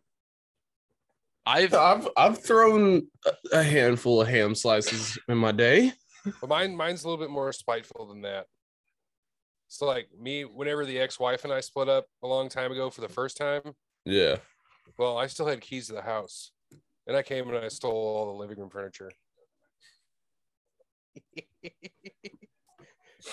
I've 1.47 1.74
I've 1.74 2.09
I've 2.16 2.43
thrown 2.45 3.09
a- 3.26 3.59
a 3.59 3.62
handful 3.62 4.20
of 4.20 4.28
ham 4.28 4.55
slices 4.55 5.18
in 5.28 5.39
my 5.39 5.53
day. 5.53 5.93
But 6.41 6.49
mine 6.49 6.76
mine's 6.76 7.03
a 7.05 7.09
little 7.09 7.22
bit 7.24 7.30
more 7.33 7.53
spiteful 7.53 8.07
than 8.07 8.22
that. 8.22 8.47
So 9.68 9.87
like 9.87 10.09
me, 10.18 10.45
whenever 10.45 10.85
the 10.85 10.99
ex-wife 10.99 11.45
and 11.45 11.53
I 11.53 11.61
split 11.61 11.89
up 11.89 12.07
a 12.22 12.26
long 12.26 12.49
time 12.49 12.70
ago 12.72 12.91
for 12.91 13.01
the 13.01 13.09
first 13.09 13.37
time, 13.39 13.62
Yeah. 14.05 14.37
well, 14.99 15.16
I 15.16 15.26
still 15.28 15.47
had 15.47 15.61
keys 15.62 15.87
to 15.89 15.95
the 15.95 16.03
house. 16.03 16.53
And 17.07 17.16
I 17.16 17.22
came 17.22 17.49
and 17.49 17.57
I 17.59 17.68
stole 17.68 17.93
all 17.93 18.26
the 18.26 18.33
living 18.39 18.59
room 18.59 18.68
furniture. 18.70 19.11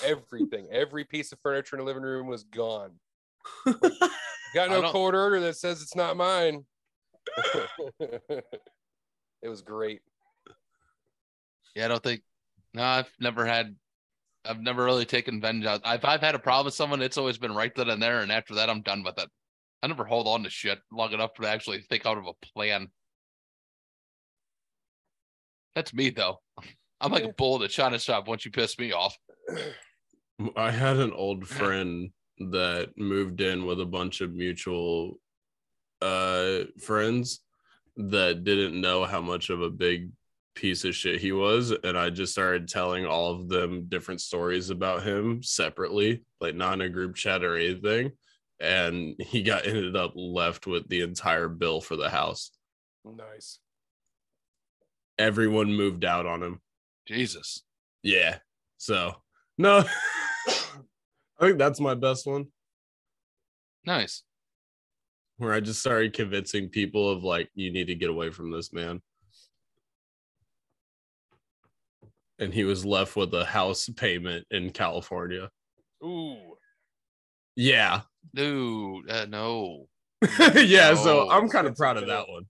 Everything, 0.03 0.67
every 0.71 1.03
piece 1.03 1.31
of 1.31 1.39
furniture 1.41 1.75
in 1.75 1.79
the 1.79 1.85
living 1.85 2.03
room 2.03 2.27
was 2.27 2.43
gone. 2.43 2.91
Got 4.53 4.69
no 4.71 4.91
court 4.91 5.15
order 5.15 5.39
that 5.41 5.57
says 5.57 5.81
it's 5.81 5.95
not 5.95 6.17
mine. 6.17 6.65
it 7.99 8.43
was 9.43 9.61
great. 9.61 10.01
yeah, 11.75 11.85
I 11.85 11.87
don't 11.87 12.03
think. 12.03 12.21
No, 12.73 12.83
I've 12.83 13.11
never 13.19 13.45
had. 13.45 13.75
I've 14.45 14.59
never 14.61 14.83
really 14.83 15.05
taken 15.05 15.41
vengeance. 15.41 15.81
If 15.85 16.05
I've 16.05 16.21
had 16.21 16.33
a 16.35 16.39
problem 16.39 16.65
with 16.65 16.73
someone, 16.73 17.01
it's 17.01 17.17
always 17.17 17.37
been 17.37 17.53
right 17.53 17.73
then 17.75 17.89
and 17.89 18.01
there, 18.01 18.21
and 18.21 18.31
after 18.31 18.55
that, 18.55 18.69
I'm 18.69 18.81
done 18.81 19.03
with 19.03 19.17
it. 19.19 19.29
I 19.83 19.87
never 19.87 20.05
hold 20.05 20.27
on 20.27 20.43
to 20.43 20.49
shit 20.49 20.79
long 20.91 21.11
enough 21.13 21.33
to 21.35 21.47
actually 21.47 21.81
think 21.81 22.05
out 22.05 22.17
of 22.17 22.25
a 22.25 22.33
plan. 22.53 22.87
That's 25.75 25.93
me 25.93 26.09
though. 26.09 26.41
I'm 27.01 27.11
like 27.11 27.23
Yeah. 27.23 27.29
a 27.29 27.33
bull 27.33 27.57
in 27.57 27.61
a 27.63 27.67
china 27.67 27.97
shop 27.99 28.27
once 28.27 28.43
you 28.43 28.51
piss 28.51 28.77
me 28.77 28.91
off. 28.91 29.15
I 30.57 30.71
had 30.71 30.97
an 30.97 31.13
old 31.13 31.47
friend 31.47 32.09
that 32.39 32.97
moved 32.97 33.41
in 33.41 33.65
with 33.65 33.81
a 33.81 33.85
bunch 33.85 34.21
of 34.21 34.33
mutual 34.33 35.19
uh 36.01 36.59
friends 36.79 37.41
that 37.97 38.43
didn't 38.45 38.79
know 38.79 39.03
how 39.03 39.19
much 39.19 39.49
of 39.49 39.61
a 39.61 39.69
big 39.69 40.09
piece 40.55 40.83
of 40.85 40.95
shit 40.95 41.19
he 41.21 41.31
was. 41.31 41.71
And 41.71 41.97
I 41.97 42.09
just 42.09 42.31
started 42.31 42.67
telling 42.67 43.05
all 43.05 43.31
of 43.31 43.49
them 43.49 43.85
different 43.89 44.21
stories 44.21 44.69
about 44.69 45.03
him 45.03 45.43
separately 45.43 46.23
like 46.41 46.55
not 46.55 46.73
in 46.73 46.81
a 46.81 46.89
group 46.89 47.15
chat 47.15 47.43
or 47.43 47.55
anything. 47.55 48.11
And 48.59 49.15
he 49.19 49.41
got 49.43 49.65
ended 49.65 49.95
up 49.95 50.13
left 50.15 50.67
with 50.67 50.87
the 50.89 51.01
entire 51.01 51.47
bill 51.47 51.81
for 51.81 51.95
the 51.95 52.09
house. 52.09 52.51
Nice. 53.05 53.59
everyone 55.17 55.73
moved 55.73 56.05
out 56.05 56.25
on 56.25 56.43
him. 56.43 56.61
Jesus. 57.07 57.63
yeah. 58.03 58.37
So 58.77 59.15
no 59.57 59.83
I 61.39 61.45
think 61.45 61.57
that's 61.57 61.79
my 61.79 61.95
best 61.95 62.27
one 62.27 62.47
Nice. 63.85 64.23
where 65.37 65.53
I 65.53 65.61
just 65.61 65.79
started 65.79 66.13
convincing 66.13 66.67
people 66.69 67.09
of 67.09 67.23
like, 67.23 67.49
you 67.55 67.71
need 67.71 67.87
to 67.87 67.95
get 67.95 68.09
away 68.09 68.29
from 68.29 68.51
this 68.51 68.73
man. 68.73 69.01
And 72.39 72.53
he 72.53 72.63
was 72.65 72.85
left 72.85 73.15
with 73.15 73.33
a 73.33 73.45
house 73.45 73.89
payment 73.95 74.45
in 74.51 74.69
California. 74.71 75.49
Ooh. 76.03 76.37
Yeah. 77.55 78.01
Dude, 78.33 79.09
uh, 79.09 79.25
no. 79.25 79.87
yeah. 80.55 80.93
So 80.95 81.29
I'm 81.29 81.49
kind 81.49 81.67
of 81.67 81.75
proud 81.75 81.97
of 81.97 82.07
that 82.07 82.27
one. 82.29 82.43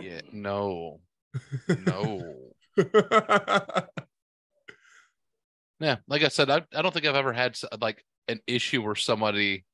Yeah, 0.00 0.20
no. 0.32 1.00
No. 1.86 2.34
Yeah, 5.84 5.96
like 6.08 6.22
I 6.22 6.28
said, 6.28 6.48
I, 6.50 6.62
I 6.74 6.80
don't 6.82 6.92
think 6.92 7.04
I've 7.06 7.14
ever 7.14 7.32
had 7.32 7.58
like 7.80 8.04
an 8.28 8.40
issue 8.46 8.82
where 8.82 8.94
somebody 8.94 9.64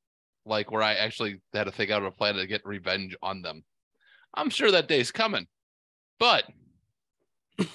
like 0.45 0.71
where 0.71 0.81
I 0.81 0.95
actually 0.95 1.39
had 1.53 1.65
to 1.65 1.71
think 1.71 1.89
out 1.89 2.01
of 2.01 2.07
a 2.07 2.11
plan 2.11 2.35
to 2.35 2.45
get 2.47 2.65
revenge 2.65 3.15
on 3.21 3.41
them. 3.41 3.63
I'm 4.33 4.49
sure 4.49 4.71
that 4.71 4.87
day's 4.87 5.11
coming, 5.11 5.47
but 6.19 6.43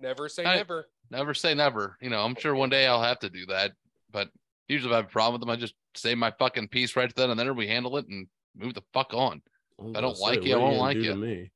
Never 0.00 0.28
say 0.28 0.44
I- 0.44 0.56
never. 0.56 0.88
never 1.10 1.32
say 1.34 1.54
never. 1.54 1.96
You 2.00 2.10
know, 2.10 2.22
I'm 2.24 2.34
sure 2.36 2.54
one 2.54 2.70
day 2.70 2.86
I'll 2.86 3.02
have 3.02 3.20
to 3.20 3.30
do 3.30 3.46
that, 3.46 3.72
but 4.10 4.28
usually 4.68 4.90
if 4.90 4.94
I 4.94 4.96
have 4.98 5.06
a 5.06 5.08
problem 5.08 5.34
with 5.34 5.40
them, 5.46 5.50
I 5.50 5.56
just 5.56 5.74
say 5.94 6.14
my 6.14 6.32
fucking 6.38 6.68
piece 6.68 6.96
right 6.96 7.12
then 7.14 7.30
and 7.30 7.38
there. 7.38 7.54
We 7.54 7.68
handle 7.68 7.96
it 7.98 8.06
and 8.08 8.26
move 8.56 8.74
the 8.74 8.82
fuck 8.92 9.14
on. 9.14 9.42
If 9.78 9.96
I 9.96 10.00
don't 10.00 10.18
like 10.18 10.44
you, 10.44 10.54
I 10.54 10.58
won't 10.58 10.78
like 10.78 10.96
you. 10.96 11.14
Me? 11.14 11.50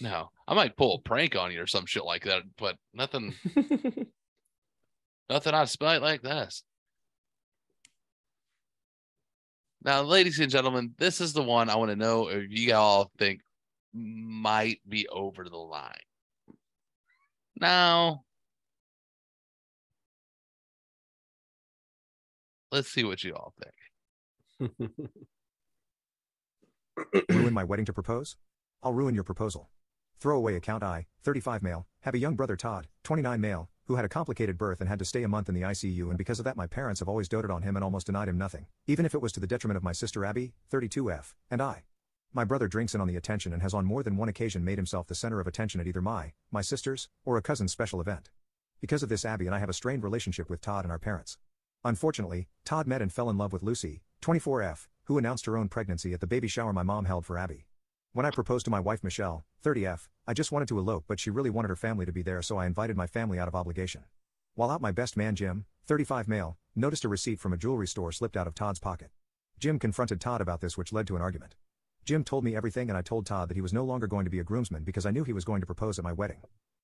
No, 0.00 0.30
I 0.48 0.54
might 0.54 0.76
pull 0.76 0.96
a 0.96 1.08
prank 1.08 1.36
on 1.36 1.52
you 1.52 1.62
or 1.62 1.66
some 1.66 1.86
shit 1.86 2.04
like 2.04 2.24
that, 2.24 2.42
but 2.58 2.76
nothing, 2.92 3.34
nothing 5.30 5.54
on 5.54 5.66
spite 5.66 6.02
like 6.02 6.22
this. 6.22 6.64
Now, 9.82 10.02
ladies 10.02 10.38
and 10.40 10.50
gentlemen, 10.50 10.92
this 10.98 11.22
is 11.22 11.32
the 11.32 11.42
one 11.42 11.70
I 11.70 11.76
want 11.76 11.90
to 11.90 11.96
know 11.96 12.28
if 12.28 12.46
you 12.50 12.74
all 12.74 13.10
think 13.18 13.40
might 13.94 14.80
be 14.86 15.08
over 15.08 15.44
the 15.44 15.56
line. 15.56 15.94
Now, 17.58 18.24
let's 22.70 22.90
see 22.90 23.04
what 23.04 23.24
you 23.24 23.34
all 23.34 23.54
think. 24.58 24.72
Ruin 27.30 27.54
my 27.54 27.64
wedding 27.64 27.86
to 27.86 27.92
propose? 27.94 28.36
I'll 28.82 28.92
ruin 28.92 29.14
your 29.14 29.24
proposal. 29.24 29.70
Throwaway 30.18 30.56
account 30.56 30.82
I, 30.82 31.06
35 31.22 31.62
male, 31.62 31.86
have 32.00 32.14
a 32.14 32.18
young 32.18 32.36
brother 32.36 32.56
Todd, 32.56 32.88
29 33.04 33.40
male, 33.40 33.70
who 33.90 33.96
had 33.96 34.04
a 34.04 34.08
complicated 34.08 34.56
birth 34.56 34.78
and 34.78 34.88
had 34.88 35.00
to 35.00 35.04
stay 35.04 35.24
a 35.24 35.28
month 35.28 35.48
in 35.48 35.54
the 35.56 35.62
ICU 35.62 36.10
and 36.10 36.16
because 36.16 36.38
of 36.38 36.44
that 36.44 36.56
my 36.56 36.68
parents 36.68 37.00
have 37.00 37.08
always 37.08 37.28
doted 37.28 37.50
on 37.50 37.62
him 37.62 37.74
and 37.74 37.82
almost 37.82 38.06
denied 38.06 38.28
him 38.28 38.38
nothing, 38.38 38.66
even 38.86 39.04
if 39.04 39.16
it 39.16 39.20
was 39.20 39.32
to 39.32 39.40
the 39.40 39.48
detriment 39.48 39.76
of 39.76 39.82
my 39.82 39.90
sister 39.90 40.24
Abby, 40.24 40.52
32F, 40.72 41.34
and 41.50 41.60
I. 41.60 41.82
My 42.32 42.44
brother 42.44 42.68
drinks 42.68 42.94
in 42.94 43.00
on 43.00 43.08
the 43.08 43.16
attention 43.16 43.52
and 43.52 43.62
has 43.62 43.74
on 43.74 43.84
more 43.84 44.04
than 44.04 44.16
one 44.16 44.28
occasion 44.28 44.64
made 44.64 44.78
himself 44.78 45.08
the 45.08 45.16
center 45.16 45.40
of 45.40 45.48
attention 45.48 45.80
at 45.80 45.88
either 45.88 46.00
my, 46.00 46.34
my 46.52 46.60
sister's, 46.60 47.08
or 47.24 47.36
a 47.36 47.42
cousin's 47.42 47.72
special 47.72 48.00
event. 48.00 48.30
Because 48.80 49.02
of 49.02 49.08
this 49.08 49.24
Abby 49.24 49.46
and 49.46 49.56
I 49.56 49.58
have 49.58 49.68
a 49.68 49.72
strained 49.72 50.04
relationship 50.04 50.48
with 50.48 50.60
Todd 50.60 50.84
and 50.84 50.92
our 50.92 51.00
parents. 51.00 51.38
Unfortunately, 51.84 52.46
Todd 52.64 52.86
met 52.86 53.02
and 53.02 53.12
fell 53.12 53.28
in 53.28 53.38
love 53.38 53.52
with 53.52 53.64
Lucy, 53.64 54.02
24F, 54.22 54.86
who 55.06 55.18
announced 55.18 55.46
her 55.46 55.56
own 55.56 55.68
pregnancy 55.68 56.12
at 56.14 56.20
the 56.20 56.28
baby 56.28 56.46
shower 56.46 56.72
my 56.72 56.84
mom 56.84 57.06
held 57.06 57.26
for 57.26 57.36
Abby. 57.36 57.66
When 58.12 58.26
I 58.26 58.32
proposed 58.32 58.64
to 58.64 58.72
my 58.72 58.80
wife 58.80 59.04
Michelle, 59.04 59.44
30F, 59.62 60.08
I 60.26 60.34
just 60.34 60.50
wanted 60.50 60.66
to 60.66 60.78
elope 60.80 61.04
but 61.06 61.20
she 61.20 61.30
really 61.30 61.48
wanted 61.48 61.68
her 61.68 61.76
family 61.76 62.04
to 62.04 62.12
be 62.12 62.22
there 62.22 62.42
so 62.42 62.56
I 62.56 62.66
invited 62.66 62.96
my 62.96 63.06
family 63.06 63.38
out 63.38 63.46
of 63.46 63.54
obligation. 63.54 64.02
While 64.56 64.72
out 64.72 64.80
my 64.80 64.90
best 64.90 65.16
man 65.16 65.36
Jim, 65.36 65.64
35 65.86 66.26
male, 66.26 66.58
noticed 66.74 67.04
a 67.04 67.08
receipt 67.08 67.38
from 67.38 67.52
a 67.52 67.56
jewelry 67.56 67.86
store 67.86 68.10
slipped 68.10 68.36
out 68.36 68.48
of 68.48 68.56
Todd's 68.56 68.80
pocket. 68.80 69.12
Jim 69.60 69.78
confronted 69.78 70.20
Todd 70.20 70.40
about 70.40 70.60
this 70.60 70.76
which 70.76 70.92
led 70.92 71.06
to 71.06 71.14
an 71.14 71.22
argument. 71.22 71.54
Jim 72.04 72.24
told 72.24 72.42
me 72.42 72.56
everything 72.56 72.88
and 72.88 72.98
I 72.98 73.02
told 73.02 73.26
Todd 73.26 73.48
that 73.48 73.56
he 73.56 73.60
was 73.60 73.72
no 73.72 73.84
longer 73.84 74.08
going 74.08 74.24
to 74.24 74.30
be 74.30 74.40
a 74.40 74.44
groomsman 74.44 74.82
because 74.82 75.06
I 75.06 75.12
knew 75.12 75.22
he 75.22 75.32
was 75.32 75.44
going 75.44 75.60
to 75.60 75.66
propose 75.66 75.96
at 75.96 76.04
my 76.04 76.12
wedding. 76.12 76.40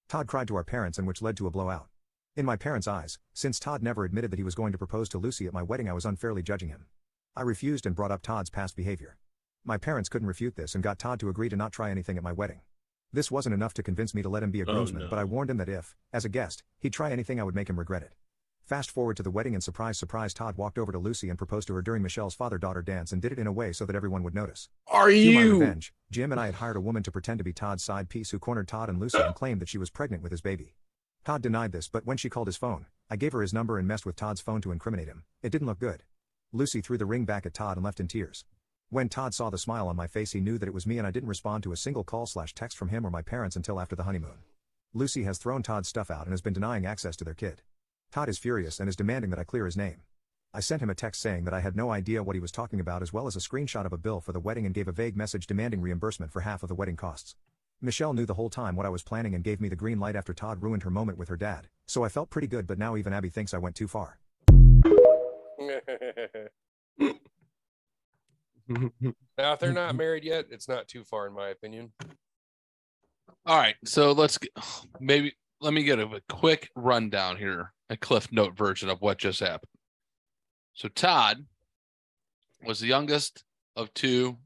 Todd 0.08 0.28
cried 0.28 0.46
to 0.46 0.54
our 0.54 0.62
parents 0.62 0.96
and 0.96 1.08
which 1.08 1.22
led 1.22 1.36
to 1.38 1.48
a 1.48 1.50
blowout. 1.50 1.88
In 2.36 2.46
my 2.46 2.54
parents' 2.54 2.86
eyes, 2.86 3.18
since 3.34 3.58
Todd 3.58 3.82
never 3.82 4.04
admitted 4.04 4.30
that 4.30 4.38
he 4.38 4.44
was 4.44 4.54
going 4.54 4.70
to 4.70 4.78
propose 4.78 5.08
to 5.08 5.18
Lucy 5.18 5.48
at 5.48 5.52
my 5.52 5.64
wedding 5.64 5.88
I 5.88 5.92
was 5.92 6.04
unfairly 6.04 6.44
judging 6.44 6.68
him. 6.68 6.86
I 7.34 7.42
refused 7.42 7.84
and 7.84 7.96
brought 7.96 8.12
up 8.12 8.22
Todd's 8.22 8.48
past 8.48 8.76
behavior. 8.76 9.16
My 9.68 9.78
parents 9.78 10.08
couldn't 10.08 10.28
refute 10.28 10.54
this 10.54 10.76
and 10.76 10.84
got 10.84 10.96
Todd 10.96 11.18
to 11.18 11.28
agree 11.28 11.48
to 11.48 11.56
not 11.56 11.72
try 11.72 11.90
anything 11.90 12.16
at 12.16 12.22
my 12.22 12.30
wedding. 12.30 12.60
This 13.12 13.32
wasn't 13.32 13.52
enough 13.54 13.74
to 13.74 13.82
convince 13.82 14.14
me 14.14 14.22
to 14.22 14.28
let 14.28 14.44
him 14.44 14.52
be 14.52 14.60
a 14.60 14.64
Oh, 14.68 14.84
no. 14.84 15.08
but 15.10 15.18
I 15.18 15.24
warned 15.24 15.50
him 15.50 15.56
that 15.56 15.68
if, 15.68 15.96
as 16.12 16.24
a 16.24 16.28
guest, 16.28 16.62
he'd 16.78 16.92
try 16.92 17.10
anything 17.10 17.40
I 17.40 17.42
would 17.42 17.56
make 17.56 17.68
him 17.68 17.76
regret 17.76 18.04
it. 18.04 18.14
Fast 18.62 18.92
forward 18.92 19.16
to 19.16 19.24
the 19.24 19.30
wedding 19.30 19.54
and 19.54 19.64
surprise 19.64 19.98
surprise 19.98 20.32
Todd 20.32 20.56
walked 20.56 20.78
over 20.78 20.92
to 20.92 20.98
Lucy 21.00 21.28
and 21.28 21.36
proposed 21.36 21.66
to 21.66 21.74
her 21.74 21.82
during 21.82 22.00
Michelle's 22.00 22.34
father-daughter 22.36 22.82
dance 22.82 23.10
and 23.10 23.20
did 23.20 23.32
it 23.32 23.40
in 23.40 23.48
a 23.48 23.52
way 23.52 23.72
so 23.72 23.84
that 23.86 23.96
everyone 23.96 24.22
would 24.22 24.36
notice. 24.36 24.68
Are 24.86 25.10
To 25.10 25.32
my 25.32 25.42
revenge, 25.42 25.92
Jim 26.12 26.30
and 26.30 26.40
I 26.40 26.46
had 26.46 26.54
hired 26.56 26.76
a 26.76 26.80
woman 26.80 27.02
to 27.02 27.10
pretend 27.10 27.38
to 27.38 27.44
be 27.44 27.52
Todd's 27.52 27.82
side 27.82 28.08
piece 28.08 28.30
who 28.30 28.38
cornered 28.38 28.68
Todd 28.68 28.88
and 28.88 29.00
Lucy 29.00 29.18
and 29.18 29.34
claimed 29.40 29.60
that 29.60 29.68
she 29.68 29.78
was 29.78 29.90
pregnant 29.90 30.22
with 30.22 30.30
his 30.30 30.40
baby. 30.42 30.76
Todd 31.24 31.42
denied 31.42 31.72
this 31.72 31.88
but 31.88 32.06
when 32.06 32.16
she 32.18 32.28
called 32.30 32.46
his 32.46 32.56
phone, 32.56 32.86
I 33.10 33.16
gave 33.16 33.32
her 33.32 33.42
his 33.42 33.52
number 33.54 33.78
and 33.78 33.88
messed 33.88 34.06
with 34.06 34.14
Todd's 34.14 34.40
phone 34.40 34.60
to 34.60 34.70
incriminate 34.70 35.08
him. 35.08 35.24
It 35.42 35.50
didn't 35.50 35.66
look 35.66 35.80
good. 35.80 36.04
Lucy 36.52 36.80
threw 36.80 36.98
the 36.98 37.06
ring 37.06 37.24
back 37.24 37.46
at 37.46 37.54
Todd 37.54 37.76
and 37.76 37.84
left 37.84 37.98
in 37.98 38.06
tears. 38.06 38.44
When 38.88 39.08
Todd 39.08 39.34
saw 39.34 39.50
the 39.50 39.58
smile 39.58 39.88
on 39.88 39.96
my 39.96 40.06
face 40.06 40.30
he 40.30 40.40
knew 40.40 40.58
that 40.58 40.68
it 40.68 40.74
was 40.74 40.86
me 40.86 40.98
and 40.98 41.06
I 41.06 41.10
didn't 41.10 41.28
respond 41.28 41.64
to 41.64 41.72
a 41.72 41.76
single 41.76 42.04
call 42.04 42.24
slash 42.24 42.54
text 42.54 42.78
from 42.78 42.88
him 42.88 43.04
or 43.04 43.10
my 43.10 43.20
parents 43.20 43.56
until 43.56 43.80
after 43.80 43.96
the 43.96 44.04
honeymoon. 44.04 44.38
Lucy 44.94 45.24
has 45.24 45.38
thrown 45.38 45.64
Todd's 45.64 45.88
stuff 45.88 46.08
out 46.08 46.22
and 46.22 46.32
has 46.32 46.40
been 46.40 46.52
denying 46.52 46.86
access 46.86 47.16
to 47.16 47.24
their 47.24 47.34
kid. 47.34 47.62
Todd 48.12 48.28
is 48.28 48.38
furious 48.38 48.78
and 48.78 48.88
is 48.88 48.94
demanding 48.94 49.30
that 49.30 49.40
I 49.40 49.44
clear 49.44 49.64
his 49.64 49.76
name. 49.76 50.02
I 50.54 50.60
sent 50.60 50.82
him 50.82 50.88
a 50.88 50.94
text 50.94 51.20
saying 51.20 51.44
that 51.44 51.52
I 51.52 51.60
had 51.60 51.74
no 51.74 51.90
idea 51.90 52.22
what 52.22 52.36
he 52.36 52.40
was 52.40 52.52
talking 52.52 52.78
about 52.78 53.02
as 53.02 53.12
well 53.12 53.26
as 53.26 53.34
a 53.34 53.40
screenshot 53.40 53.86
of 53.86 53.92
a 53.92 53.98
bill 53.98 54.20
for 54.20 54.30
the 54.30 54.38
wedding 54.38 54.66
and 54.66 54.74
gave 54.74 54.86
a 54.86 54.92
vague 54.92 55.16
message 55.16 55.48
demanding 55.48 55.80
reimbursement 55.80 56.30
for 56.30 56.42
half 56.42 56.62
of 56.62 56.68
the 56.68 56.76
wedding 56.76 56.96
costs. 56.96 57.34
Michelle 57.80 58.14
knew 58.14 58.24
the 58.24 58.34
whole 58.34 58.50
time 58.50 58.76
what 58.76 58.86
I 58.86 58.90
was 58.90 59.02
planning 59.02 59.34
and 59.34 59.42
gave 59.42 59.60
me 59.60 59.68
the 59.68 59.74
green 59.74 59.98
light 59.98 60.14
after 60.14 60.32
Todd 60.32 60.62
ruined 60.62 60.84
her 60.84 60.90
moment 60.90 61.18
with 61.18 61.28
her 61.28 61.36
dad, 61.36 61.66
so 61.86 62.04
I 62.04 62.08
felt 62.08 62.30
pretty 62.30 62.46
good 62.46 62.68
but 62.68 62.78
now 62.78 62.96
even 62.96 63.12
Abby 63.12 63.30
thinks 63.30 63.52
I 63.52 63.58
went 63.58 63.74
too 63.74 63.88
far. 63.88 64.18
now, 69.38 69.52
if 69.52 69.58
they're 69.58 69.72
not 69.72 69.94
married 69.96 70.24
yet, 70.24 70.46
it's 70.50 70.68
not 70.68 70.88
too 70.88 71.04
far, 71.04 71.26
in 71.26 71.34
my 71.34 71.48
opinion. 71.48 71.92
All 73.44 73.56
right, 73.56 73.76
so 73.84 74.12
let's 74.12 74.38
get, 74.38 74.50
maybe 75.00 75.34
let 75.60 75.72
me 75.72 75.84
get 75.84 75.98
a, 75.98 76.06
a 76.06 76.20
quick 76.28 76.70
rundown 76.74 77.36
here, 77.36 77.72
a 77.90 77.96
cliff 77.96 78.32
note 78.32 78.56
version 78.56 78.88
of 78.88 79.00
what 79.00 79.18
just 79.18 79.40
happened. 79.40 79.70
So 80.74 80.88
Todd 80.88 81.44
was 82.64 82.80
the 82.80 82.86
youngest 82.86 83.44
of 83.76 83.92
two 83.94 84.36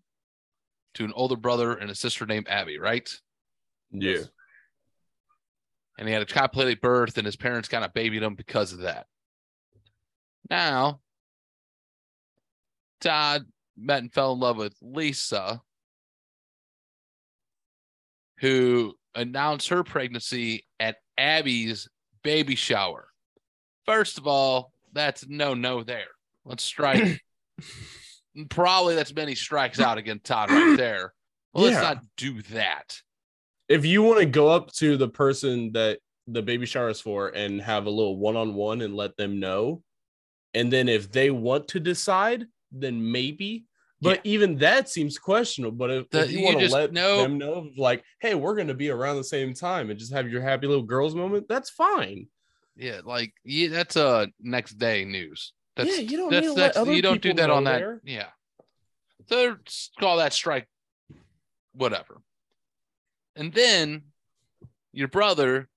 to 0.95 1.05
an 1.05 1.13
older 1.15 1.37
brother 1.37 1.75
and 1.75 1.91
a 1.91 1.95
sister 1.95 2.27
named 2.27 2.49
Abby, 2.49 2.79
right? 2.79 3.09
Yeah. 3.91 4.23
And 5.99 6.09
he 6.09 6.15
had 6.15 6.23
a 6.23 6.27
complicated 6.27 6.81
birth, 6.81 7.19
and 7.19 7.27
his 7.27 7.37
parents 7.37 7.69
kind 7.69 7.85
of 7.85 7.93
babied 7.93 8.23
him 8.23 8.35
because 8.35 8.73
of 8.73 8.81
that. 8.81 9.07
Now, 10.49 11.01
Todd 13.01 13.47
met 13.77 14.03
and 14.03 14.13
fell 14.13 14.33
in 14.33 14.41
love 14.41 14.57
with 14.57 14.75
Lisa, 14.81 15.61
who 18.39 18.95
announced 19.15 19.69
her 19.69 19.85
pregnancy 19.85 20.65
at 20.79 20.97
Abby's 21.19 21.89
baby 22.23 22.55
shower. 22.55 23.09
First 23.87 24.19
of 24.19 24.27
all, 24.27 24.73
that's 24.93 25.27
no 25.29 25.55
no 25.55 25.83
there. 25.83 26.09
Let's 26.45 26.65
strike. 26.65 27.21
Probably 28.49 28.95
that's 28.95 29.15
many 29.15 29.35
strikes 29.35 29.81
out 29.81 29.99
against 29.99 30.25
Todd 30.25 30.51
right 30.51 30.77
there. 30.77 31.13
Well, 31.53 31.65
let's 31.65 31.83
not 31.83 32.03
do 32.17 32.43
that. 32.43 32.97
If 33.69 33.85
you 33.85 34.03
want 34.03 34.21
to 34.21 34.27
go 34.27 34.49
up 34.49 34.73
to 34.75 34.97
the 34.97 35.09
person 35.09 35.73
that 35.73 35.99
the 36.27 36.43
baby 36.43 36.67
shower 36.67 36.91
is 36.91 37.01
for 37.01 37.29
and 37.29 37.61
have 37.61 37.87
a 37.87 37.91
little 37.91 38.17
one 38.17 38.37
on 38.37 38.55
one 38.55 38.83
and 38.83 38.95
let 38.95 39.17
them 39.17 39.41
know, 39.41 39.83
and 40.55 40.73
then 40.73 40.89
if 40.89 41.11
they 41.11 41.31
want 41.31 41.69
to 41.69 41.81
decide, 41.81 42.47
then 42.73 43.11
maybe. 43.13 43.65
But 44.03 44.21
even 44.25 44.57
that 44.59 44.89
seems 44.89 45.19
questionable. 45.19 45.77
But 45.77 45.91
if, 45.91 46.11
The- 46.11 46.25
if 46.25 46.33
you, 46.33 46.39
you 46.39 46.45
want 46.47 46.61
to 46.61 46.71
let 46.71 46.93
know- 46.93 47.23
them 47.23 47.37
know, 47.37 47.71
like, 47.77 48.03
hey, 48.21 48.35
we're 48.35 48.55
going 48.55 48.69
to 48.69 48.75
be 48.75 48.89
around 48.89 49.17
the 49.17 49.25
same 49.25 49.53
time 49.53 49.91
and 49.91 49.99
just 49.99 50.13
have 50.13 50.29
your 50.31 50.41
happy 50.41 50.67
little 50.67 50.83
girls 50.83 51.15
moment, 51.15 51.49
that's 51.49 51.69
fine. 51.69 52.27
Yeah, 52.77 53.01
like 53.05 53.35
yeah, 53.45 53.69
that's 53.69 53.97
a 53.97 54.07
uh, 54.07 54.27
next 54.41 54.79
day 54.79 55.05
news. 55.05 55.53
That's 55.77 55.99
yeah, 55.99 56.03
you 56.03 56.17
don't 56.17 56.31
that's, 56.31 56.47
need 56.47 56.55
to 56.55 56.61
let 56.61 56.67
that's 56.69 56.79
other 56.79 56.93
you 56.95 57.03
don't 57.03 57.21
do 57.21 57.35
that 57.35 57.51
on 57.51 57.65
know 57.65 57.73
that. 57.73 58.01
Yeah. 58.05 58.29
So 59.29 59.57
call 59.99 60.17
that 60.17 60.33
strike, 60.33 60.67
whatever. 61.75 62.23
And 63.37 63.53
then 63.53 64.05
your 64.93 65.09
brother 65.09 65.69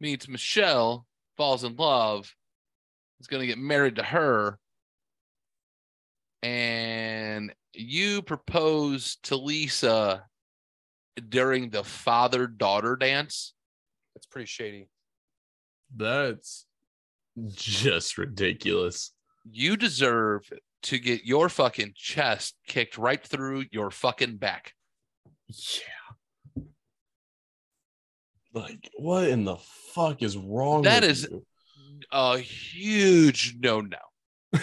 meets 0.00 0.28
Michelle, 0.28 1.06
falls 1.36 1.64
in 1.64 1.74
love, 1.74 2.34
is 3.20 3.26
going 3.26 3.40
to 3.40 3.46
get 3.46 3.58
married 3.58 3.96
to 3.96 4.02
her. 4.02 4.58
And 6.42 7.54
you 7.74 8.22
propose 8.22 9.16
to 9.24 9.36
Lisa 9.36 10.24
during 11.28 11.70
the 11.70 11.84
father 11.84 12.46
daughter 12.46 12.96
dance. 12.96 13.52
That's 14.14 14.26
pretty 14.26 14.46
shady. 14.46 14.88
That's 15.94 16.66
just 17.52 18.18
ridiculous. 18.18 19.12
you 19.50 19.76
deserve 19.76 20.50
to 20.82 20.98
get 20.98 21.24
your 21.24 21.48
fucking 21.48 21.92
chest 21.94 22.54
kicked 22.66 22.96
right 22.96 23.22
through 23.24 23.64
your 23.70 23.90
fucking 23.90 24.36
back. 24.36 24.72
Yeah. 25.48 26.62
Like, 28.52 28.90
what 28.96 29.28
in 29.28 29.44
the 29.44 29.56
fuck 29.94 30.22
is 30.22 30.36
wrong? 30.36 30.82
That 30.82 31.02
with 31.02 31.10
is- 31.10 31.28
you? 31.30 31.44
A 32.12 32.38
huge 32.38 33.56
no 33.60 33.82
no. 33.82 33.98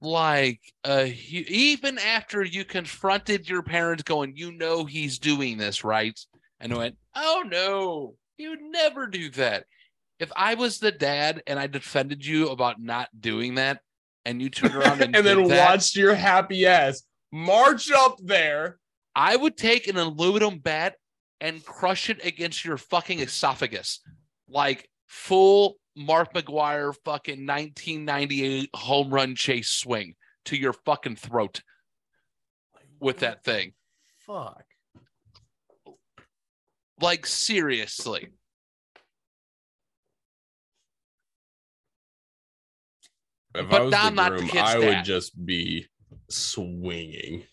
Like, 0.00 0.60
uh, 0.84 1.06
even 1.28 1.98
after 1.98 2.44
you 2.44 2.64
confronted 2.64 3.48
your 3.48 3.62
parents, 3.62 4.02
going, 4.02 4.36
you 4.36 4.52
know, 4.52 4.84
he's 4.84 5.18
doing 5.18 5.56
this, 5.56 5.84
right? 5.84 6.18
And 6.60 6.76
went, 6.76 6.96
oh 7.14 7.44
no, 7.46 8.14
you'd 8.36 8.60
never 8.62 9.06
do 9.06 9.30
that. 9.30 9.64
If 10.18 10.30
I 10.36 10.54
was 10.54 10.78
the 10.78 10.92
dad 10.92 11.42
and 11.46 11.58
I 11.58 11.66
defended 11.66 12.24
you 12.24 12.48
about 12.48 12.80
not 12.80 13.08
doing 13.20 13.56
that, 13.56 13.80
and 14.24 14.42
you 14.42 14.50
turned 14.50 14.74
around 14.74 15.02
and, 15.02 15.16
and 15.16 15.26
then 15.26 15.48
that, 15.48 15.70
watched 15.70 15.96
your 15.96 16.14
happy 16.14 16.66
ass 16.66 17.02
march 17.32 17.90
up 17.90 18.18
there. 18.22 18.78
I 19.14 19.34
would 19.36 19.56
take 19.56 19.86
an 19.88 19.96
aluminum 19.96 20.58
bat 20.58 20.96
and 21.40 21.64
crush 21.64 22.10
it 22.10 22.24
against 22.24 22.64
your 22.64 22.76
fucking 22.76 23.20
esophagus, 23.20 24.00
like 24.48 24.90
full 25.06 25.76
Mark 25.96 26.34
McGwire 26.34 26.94
fucking 27.04 27.46
1998 27.46 28.70
home 28.74 29.10
run 29.10 29.34
chase 29.34 29.70
swing 29.70 30.14
to 30.44 30.56
your 30.56 30.74
fucking 30.74 31.16
throat 31.16 31.62
with 33.00 33.18
that 33.20 33.42
thing. 33.42 33.72
Fuck. 34.18 34.64
Like 37.00 37.26
seriously. 37.26 38.28
If 43.54 43.70
But 43.70 43.80
I 43.80 43.84
was 43.84 43.94
I'm 43.94 44.14
the 44.14 44.22
not 44.22 44.30
the 44.32 44.36
groom, 44.38 44.48
kid's 44.48 44.62
I 44.62 44.78
dad. 44.80 44.86
would 44.96 45.04
just 45.04 45.46
be 45.46 45.86
swinging. 46.28 47.44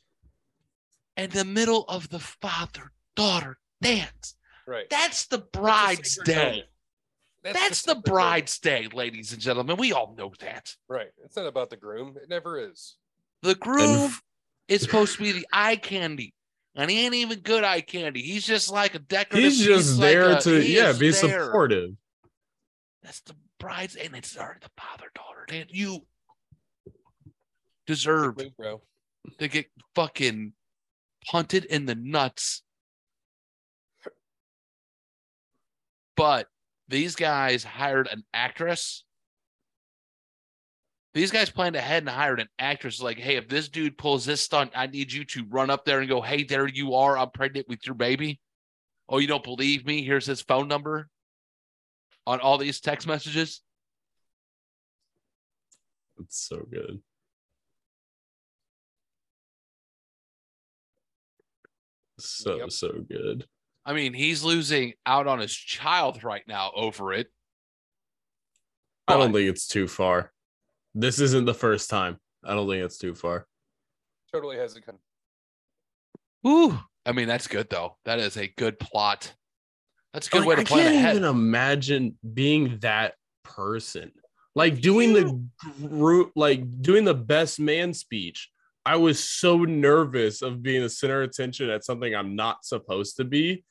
In 1.15 1.29
the 1.29 1.45
middle 1.45 1.85
of 1.87 2.09
the 2.09 2.19
father 2.19 2.91
daughter 3.15 3.57
dance. 3.81 4.35
Right. 4.67 4.89
That's 4.89 5.27
the 5.27 5.39
bride's 5.39 6.15
sacred 6.15 6.25
day. 6.25 6.63
Moment. 7.43 7.59
That's 7.59 7.81
the 7.81 7.91
sacred 7.95 8.03
bride's 8.03 8.59
day, 8.59 8.87
ladies 8.93 9.33
and 9.33 9.41
gentlemen. 9.41 9.77
We 9.77 9.93
all 9.93 10.15
know 10.17 10.31
that. 10.39 10.73
Right. 10.87 11.09
It's 11.25 11.35
not 11.35 11.47
about 11.47 11.69
the 11.69 11.77
groom. 11.77 12.15
It 12.21 12.29
never 12.29 12.59
is. 12.69 12.95
The 13.41 13.55
groom 13.55 14.05
f- 14.05 14.21
is 14.67 14.81
supposed 14.81 15.17
to 15.17 15.23
be 15.23 15.31
the 15.33 15.47
eye 15.51 15.75
candy, 15.75 16.33
and 16.75 16.89
he 16.89 17.05
ain't 17.05 17.13
even 17.15 17.39
good 17.39 17.63
eye 17.63 17.81
candy. 17.81 18.21
He's 18.21 18.45
just 18.45 18.71
like 18.71 18.95
a 18.95 18.99
decorative. 18.99 19.51
He's 19.51 19.63
just 19.65 19.99
like 19.99 20.11
there 20.11 20.37
a- 20.37 20.41
to 20.41 20.61
yeah 20.65 20.93
be 20.93 21.11
there. 21.11 21.45
supportive. 21.45 21.91
That's 23.01 23.19
the 23.21 23.35
bride's, 23.59 23.95
and 23.95 24.15
it's 24.15 24.37
our 24.37 24.57
the 24.61 24.69
father 24.81 25.11
daughter. 25.13 25.45
Dan, 25.47 25.65
you 25.69 26.05
deserve 27.85 28.37
Move, 28.37 28.55
bro. 28.57 28.81
to 29.39 29.47
get 29.49 29.65
fucking 29.93 30.53
punted 31.27 31.65
in 31.65 31.85
the 31.85 31.95
nuts. 31.95 32.63
But 36.15 36.47
these 36.93 37.15
guys 37.15 37.63
hired 37.63 38.07
an 38.07 38.23
actress. 38.35 39.03
These 41.15 41.31
guys 41.31 41.49
planned 41.49 41.75
ahead 41.75 42.03
and 42.03 42.09
hired 42.09 42.39
an 42.39 42.49
actress. 42.59 43.01
Like, 43.01 43.17
hey, 43.17 43.35
if 43.35 43.47
this 43.49 43.67
dude 43.67 43.97
pulls 43.97 44.25
this 44.25 44.41
stunt, 44.41 44.73
I 44.75 44.85
need 44.85 45.11
you 45.11 45.25
to 45.25 45.43
run 45.49 45.71
up 45.71 45.85
there 45.85 46.01
and 46.01 46.07
go, 46.09 46.21
hey, 46.21 46.43
there 46.43 46.67
you 46.67 46.93
are. 46.93 47.17
I'm 47.17 47.31
pregnant 47.31 47.67
with 47.67 47.83
your 47.87 47.95
baby. 47.95 48.39
Oh, 49.09 49.17
you 49.17 49.25
don't 49.25 49.43
believe 49.43 49.87
me? 49.87 50.03
Here's 50.03 50.27
his 50.27 50.43
phone 50.43 50.67
number 50.67 51.09
on 52.27 52.39
all 52.39 52.59
these 52.59 52.79
text 52.79 53.07
messages. 53.07 53.61
It's 56.19 56.47
so 56.47 56.63
good. 56.69 57.01
So 62.19 62.57
Yep. 62.57 62.71
so 62.71 62.91
good. 63.09 63.47
I 63.85 63.93
mean, 63.93 64.13
he's 64.13 64.43
losing 64.43 64.93
out 65.05 65.27
on 65.27 65.39
his 65.39 65.53
child 65.53 66.23
right 66.23 66.43
now 66.47 66.71
over 66.75 67.13
it. 67.13 67.27
I 69.07 69.17
don't 69.17 69.33
think 69.33 69.49
it's 69.49 69.67
too 69.67 69.87
far. 69.87 70.31
This 70.95 71.19
isn't 71.19 71.45
the 71.45 71.53
first 71.53 71.89
time. 71.89 72.17
I 72.45 72.53
don't 72.53 72.69
think 72.69 72.83
it's 72.83 72.97
too 72.97 73.13
far. 73.15 73.45
Totally 74.31 74.57
has 74.57 74.75
a 74.75 74.81
con- 74.81 74.99
Ooh, 76.47 76.79
I 77.05 77.11
mean, 77.11 77.27
that's 77.27 77.47
good 77.47 77.69
though. 77.69 77.97
That 78.05 78.19
is 78.19 78.37
a 78.37 78.47
good 78.47 78.79
plot. 78.79 79.33
That's 80.13 80.27
a 80.27 80.29
good 80.29 80.39
Like, 80.41 80.47
way 80.47 80.55
to 80.55 80.61
I 80.61 80.63
plan 80.65 80.83
can't 80.85 80.95
ahead. 80.95 81.15
even 81.17 81.27
imagine 81.29 82.17
being 82.33 82.77
that 82.79 83.15
person. 83.43 84.11
Like 84.55 84.81
doing 84.81 85.13
the 85.13 85.43
group, 85.87 86.31
like 86.35 86.81
doing 86.81 87.03
the 87.05 87.15
best 87.15 87.59
man 87.59 87.93
speech. 87.93 88.49
I 88.85 88.97
was 88.97 89.21
so 89.23 89.59
nervous 89.63 90.41
of 90.41 90.61
being 90.61 90.83
the 90.83 90.89
center 90.89 91.23
of 91.23 91.29
attention 91.29 91.69
at 91.69 91.83
something 91.83 92.13
I'm 92.13 92.35
not 92.35 92.63
supposed 92.63 93.17
to 93.17 93.23
be 93.23 93.63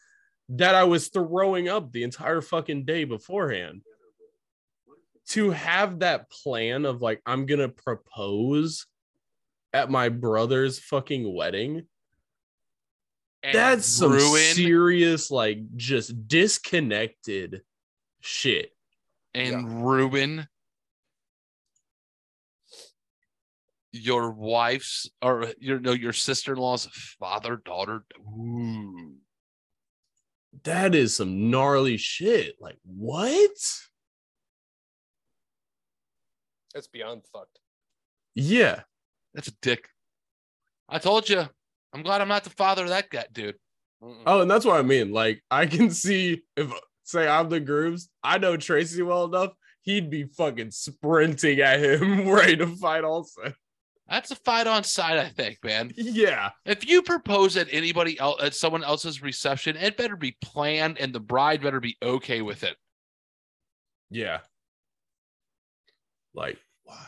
that 0.56 0.74
I 0.74 0.84
was 0.84 1.08
throwing 1.08 1.68
up 1.68 1.92
the 1.92 2.02
entire 2.02 2.40
fucking 2.40 2.84
day 2.84 3.04
beforehand. 3.04 3.82
To 5.28 5.50
have 5.50 6.00
that 6.00 6.30
plan 6.30 6.84
of 6.84 7.00
like, 7.00 7.22
I'm 7.24 7.46
gonna 7.46 7.68
propose 7.68 8.86
at 9.72 9.90
my 9.90 10.08
brother's 10.08 10.78
fucking 10.78 11.32
wedding. 11.34 11.86
And 13.42 13.54
That's 13.54 13.86
some 13.86 14.12
ruin 14.12 14.54
serious, 14.54 15.30
like, 15.30 15.58
just 15.76 16.28
disconnected 16.28 17.62
shit. 18.20 18.72
and 19.34 19.84
ruin 19.84 20.46
your 23.92 24.30
wife's 24.30 25.10
or 25.20 25.52
your 25.58 25.78
no 25.78 25.92
your 25.92 26.12
sister-in-law's 26.12 26.86
father 27.18 27.56
daughter. 27.56 28.04
Ooh. 28.20 29.14
That 30.64 30.94
is 30.94 31.16
some 31.16 31.50
gnarly 31.50 31.96
shit. 31.96 32.56
Like, 32.60 32.78
what? 32.84 33.50
That's 36.74 36.88
beyond 36.88 37.22
fucked. 37.32 37.58
Yeah. 38.34 38.82
That's 39.34 39.48
a 39.48 39.54
dick. 39.62 39.88
I 40.88 40.98
told 40.98 41.28
you. 41.28 41.48
I'm 41.94 42.02
glad 42.02 42.20
I'm 42.20 42.28
not 42.28 42.44
the 42.44 42.50
father 42.50 42.84
of 42.84 42.88
that 42.90 43.10
guy, 43.10 43.26
dude. 43.32 43.56
Mm-mm. 44.02 44.22
Oh, 44.26 44.40
and 44.40 44.50
that's 44.50 44.64
what 44.64 44.78
I 44.78 44.82
mean. 44.82 45.12
Like, 45.12 45.42
I 45.50 45.66
can 45.66 45.90
see 45.90 46.42
if 46.56 46.72
say 47.04 47.28
I'm 47.28 47.48
the 47.48 47.60
grooves, 47.60 48.08
I 48.22 48.38
know 48.38 48.56
Tracy 48.56 49.02
well 49.02 49.24
enough, 49.24 49.52
he'd 49.82 50.10
be 50.10 50.24
fucking 50.24 50.70
sprinting 50.70 51.60
at 51.60 51.80
him, 51.80 52.28
ready 52.28 52.56
to 52.56 52.66
fight 52.66 53.04
also. 53.04 53.52
That's 54.12 54.30
a 54.30 54.36
fight 54.36 54.66
on 54.66 54.84
site, 54.84 55.16
I 55.16 55.30
think, 55.30 55.64
man. 55.64 55.90
Yeah. 55.96 56.50
If 56.66 56.86
you 56.86 57.00
propose 57.00 57.56
at 57.56 57.68
anybody 57.70 58.20
else 58.20 58.42
at 58.42 58.54
someone 58.54 58.84
else's 58.84 59.22
reception, 59.22 59.74
it 59.74 59.96
better 59.96 60.16
be 60.16 60.36
planned 60.42 60.98
and 60.98 61.14
the 61.14 61.20
bride 61.20 61.62
better 61.62 61.80
be 61.80 61.96
okay 62.02 62.42
with 62.42 62.62
it. 62.62 62.76
Yeah. 64.10 64.40
Like, 66.34 66.58
what? 66.84 66.98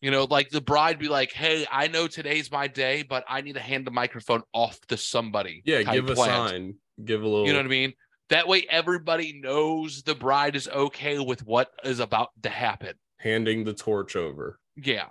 You 0.00 0.12
know, 0.12 0.28
like 0.30 0.50
the 0.50 0.60
bride 0.60 1.00
be 1.00 1.08
like, 1.08 1.32
"Hey, 1.32 1.66
I 1.68 1.88
know 1.88 2.06
today's 2.06 2.52
my 2.52 2.68
day, 2.68 3.02
but 3.02 3.24
I 3.28 3.40
need 3.40 3.54
to 3.54 3.60
hand 3.60 3.84
the 3.84 3.90
microphone 3.90 4.42
off 4.52 4.78
to 4.88 4.96
somebody." 4.96 5.62
Yeah, 5.64 5.82
give 5.82 6.08
a 6.08 6.14
planned. 6.14 6.48
sign. 6.50 6.74
Give 7.04 7.22
a 7.22 7.26
little 7.26 7.48
You 7.48 7.52
know 7.52 7.58
what 7.58 7.66
I 7.66 7.68
mean? 7.68 7.94
That 8.28 8.46
way, 8.46 8.64
everybody 8.70 9.40
knows 9.40 10.04
the 10.04 10.14
bride 10.14 10.54
is 10.54 10.68
okay 10.68 11.18
with 11.18 11.44
what 11.44 11.72
is 11.82 11.98
about 11.98 12.28
to 12.44 12.48
happen. 12.48 12.94
handing 13.18 13.64
the 13.64 13.74
torch 13.74 14.14
over. 14.14 14.60
Yeah, 14.76 15.08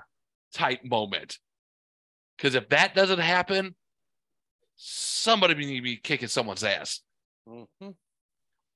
type 0.54 0.84
moment. 0.84 1.38
Because 2.38 2.56
if 2.56 2.70
that 2.70 2.96
doesn't 2.96 3.20
happen, 3.20 3.76
somebody 4.76 5.54
need 5.54 5.76
to 5.78 5.82
be 5.82 5.98
kicking 5.98 6.28
someone's 6.28 6.64
ass. 6.64 7.02
Mhm. 7.48 7.96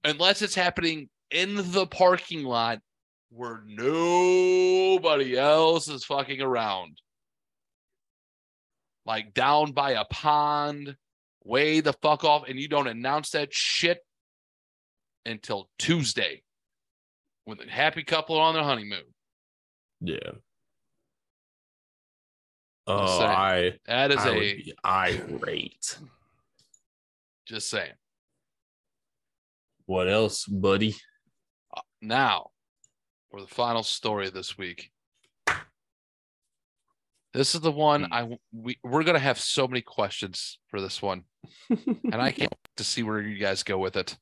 Unless 0.03 0.41
it's 0.41 0.55
happening 0.55 1.09
in 1.32 1.71
the 1.71 1.88
parking 1.88 2.43
lot 2.43 2.80
where 3.30 3.63
nobody 3.65 5.38
else 5.38 5.88
is 5.88 6.05
fucking 6.05 6.41
around. 6.41 7.01
Like 9.05 9.34
down 9.34 9.71
by 9.71 9.91
a 9.91 10.05
pond, 10.05 10.95
way 11.43 11.80
the 11.80 11.93
fuck 11.93 12.23
off, 12.23 12.47
and 12.47 12.59
you 12.59 12.67
don't 12.67 12.88
announce 12.88 13.32
that 13.32 13.53
shit 13.53 13.99
until 15.26 15.69
Tuesday 15.78 16.43
when 17.45 17.57
the 17.57 17.69
happy 17.69 18.03
couple 18.03 18.38
are 18.38 18.47
on 18.47 18.53
their 18.53 18.63
honeymoon. 18.63 19.13
Yeah. 20.01 20.32
Just 22.88 22.99
Oh, 23.01 23.19
saying. 23.19 23.31
I, 23.31 23.79
That 23.88 24.11
is 24.11 24.17
I 24.17 24.29
would 24.31 24.43
a 24.43 24.73
irate. 24.86 25.97
just 27.45 27.69
saying. 27.69 27.93
What 29.86 30.07
else, 30.07 30.45
buddy? 30.45 30.95
Uh, 31.75 31.81
now, 32.01 32.51
for 33.31 33.41
the 33.41 33.47
final 33.47 33.83
story 33.83 34.29
this 34.29 34.57
week. 34.57 34.91
This 37.33 37.53
is 37.53 37.59
the 37.61 37.71
one 37.71 38.05
hmm. 38.05 38.13
I 38.13 38.38
we 38.53 38.79
we're 38.81 39.03
gonna 39.03 39.19
have 39.19 39.38
so 39.39 39.67
many 39.67 39.81
questions 39.81 40.57
for 40.69 40.79
this 40.79 41.01
one, 41.01 41.25
and 41.69 42.15
I 42.15 42.31
can't 42.31 42.51
wait 42.51 42.77
to 42.77 42.83
see 42.86 43.03
where 43.03 43.19
you 43.19 43.38
guys 43.38 43.61
go 43.61 43.77
with 43.77 43.97
it. 43.97 44.17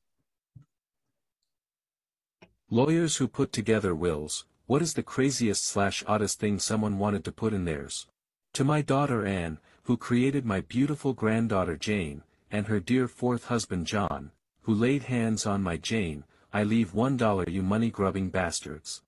Lawyers 2.68 3.18
who 3.18 3.28
put 3.28 3.52
together 3.52 3.94
wills, 3.94 4.46
what 4.66 4.82
is 4.82 4.94
the 4.94 5.02
craziest 5.04 5.64
slash 5.64 6.02
oddest 6.08 6.40
thing 6.40 6.58
someone 6.58 6.98
wanted 6.98 7.24
to 7.24 7.30
put 7.30 7.54
in 7.54 7.66
theirs? 7.66 8.06
To 8.54 8.62
my 8.62 8.82
daughter 8.82 9.26
Anne, 9.26 9.58
who 9.82 9.96
created 9.96 10.46
my 10.46 10.60
beautiful 10.60 11.12
granddaughter 11.12 11.76
Jane, 11.76 12.22
and 12.52 12.68
her 12.68 12.78
dear 12.78 13.08
fourth 13.08 13.46
husband 13.46 13.88
John, 13.88 14.30
who 14.62 14.72
laid 14.72 15.02
hands 15.02 15.44
on 15.44 15.60
my 15.60 15.76
Jane, 15.76 16.22
I 16.52 16.62
leave 16.62 16.94
one 16.94 17.16
dollar 17.16 17.44
you 17.48 17.62
money-grubbing 17.62 18.30
bastards. 18.30 19.02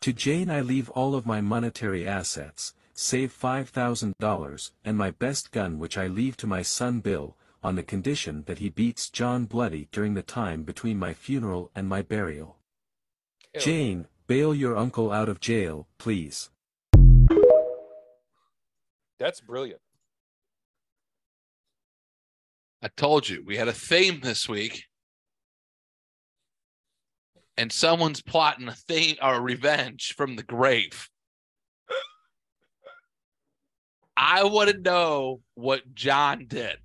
To 0.00 0.10
Jane 0.10 0.50
I 0.50 0.62
leave 0.62 0.88
all 0.88 1.14
of 1.14 1.26
my 1.26 1.42
monetary 1.42 2.08
assets, 2.08 2.72
save 2.94 3.30
five 3.30 3.68
thousand 3.68 4.14
dollars, 4.18 4.72
and 4.86 4.96
my 4.96 5.10
best 5.10 5.50
gun 5.50 5.78
which 5.78 5.98
I 5.98 6.06
leave 6.06 6.38
to 6.38 6.46
my 6.46 6.62
son 6.62 7.00
Bill, 7.00 7.36
on 7.62 7.74
the 7.74 7.82
condition 7.82 8.44
that 8.46 8.58
he 8.58 8.70
beats 8.70 9.10
John 9.10 9.44
bloody 9.44 9.86
during 9.92 10.14
the 10.14 10.22
time 10.22 10.62
between 10.62 10.98
my 10.98 11.12
funeral 11.12 11.70
and 11.74 11.86
my 11.86 12.00
burial. 12.00 12.56
Hell 13.52 13.64
Jane, 13.64 14.06
bail 14.26 14.54
your 14.54 14.78
uncle 14.78 15.12
out 15.12 15.28
of 15.28 15.40
jail, 15.40 15.88
please. 15.98 16.48
That's 19.18 19.40
brilliant. 19.40 19.80
I 22.82 22.88
told 22.96 23.28
you 23.28 23.42
we 23.44 23.56
had 23.56 23.68
a 23.68 23.72
theme 23.72 24.20
this 24.20 24.48
week, 24.48 24.84
and 27.56 27.72
someone's 27.72 28.22
plotting 28.22 28.68
a 28.68 28.74
theme 28.74 29.16
or 29.22 29.40
revenge 29.40 30.14
from 30.16 30.36
the 30.36 30.42
grave. 30.42 31.08
I 34.16 34.44
want 34.44 34.70
to 34.70 34.78
know 34.78 35.40
what 35.54 35.94
John 35.94 36.46
did 36.46 36.76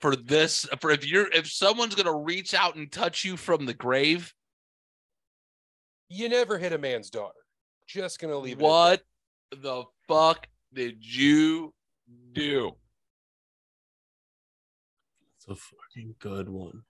for 0.00 0.16
this. 0.16 0.66
For 0.80 0.90
if 0.90 1.06
you're 1.06 1.28
if 1.32 1.50
someone's 1.50 1.94
gonna 1.94 2.16
reach 2.16 2.54
out 2.54 2.76
and 2.76 2.90
touch 2.90 3.24
you 3.24 3.36
from 3.36 3.66
the 3.66 3.74
grave, 3.74 4.32
You 6.08 6.28
never 6.28 6.58
hit 6.58 6.72
a 6.72 6.78
man's 6.78 7.10
daughter. 7.10 7.40
Just 7.86 8.18
gonna 8.18 8.38
leave 8.38 8.58
it. 8.58 8.62
what 8.62 9.02
the 9.50 9.84
fuck 10.08 10.46
did 10.72 11.04
you 11.04 11.72
do? 12.32 12.72
It's 15.36 15.46
a 15.48 15.54
fucking 15.54 16.14
good 16.20 16.48
one. 16.48 16.82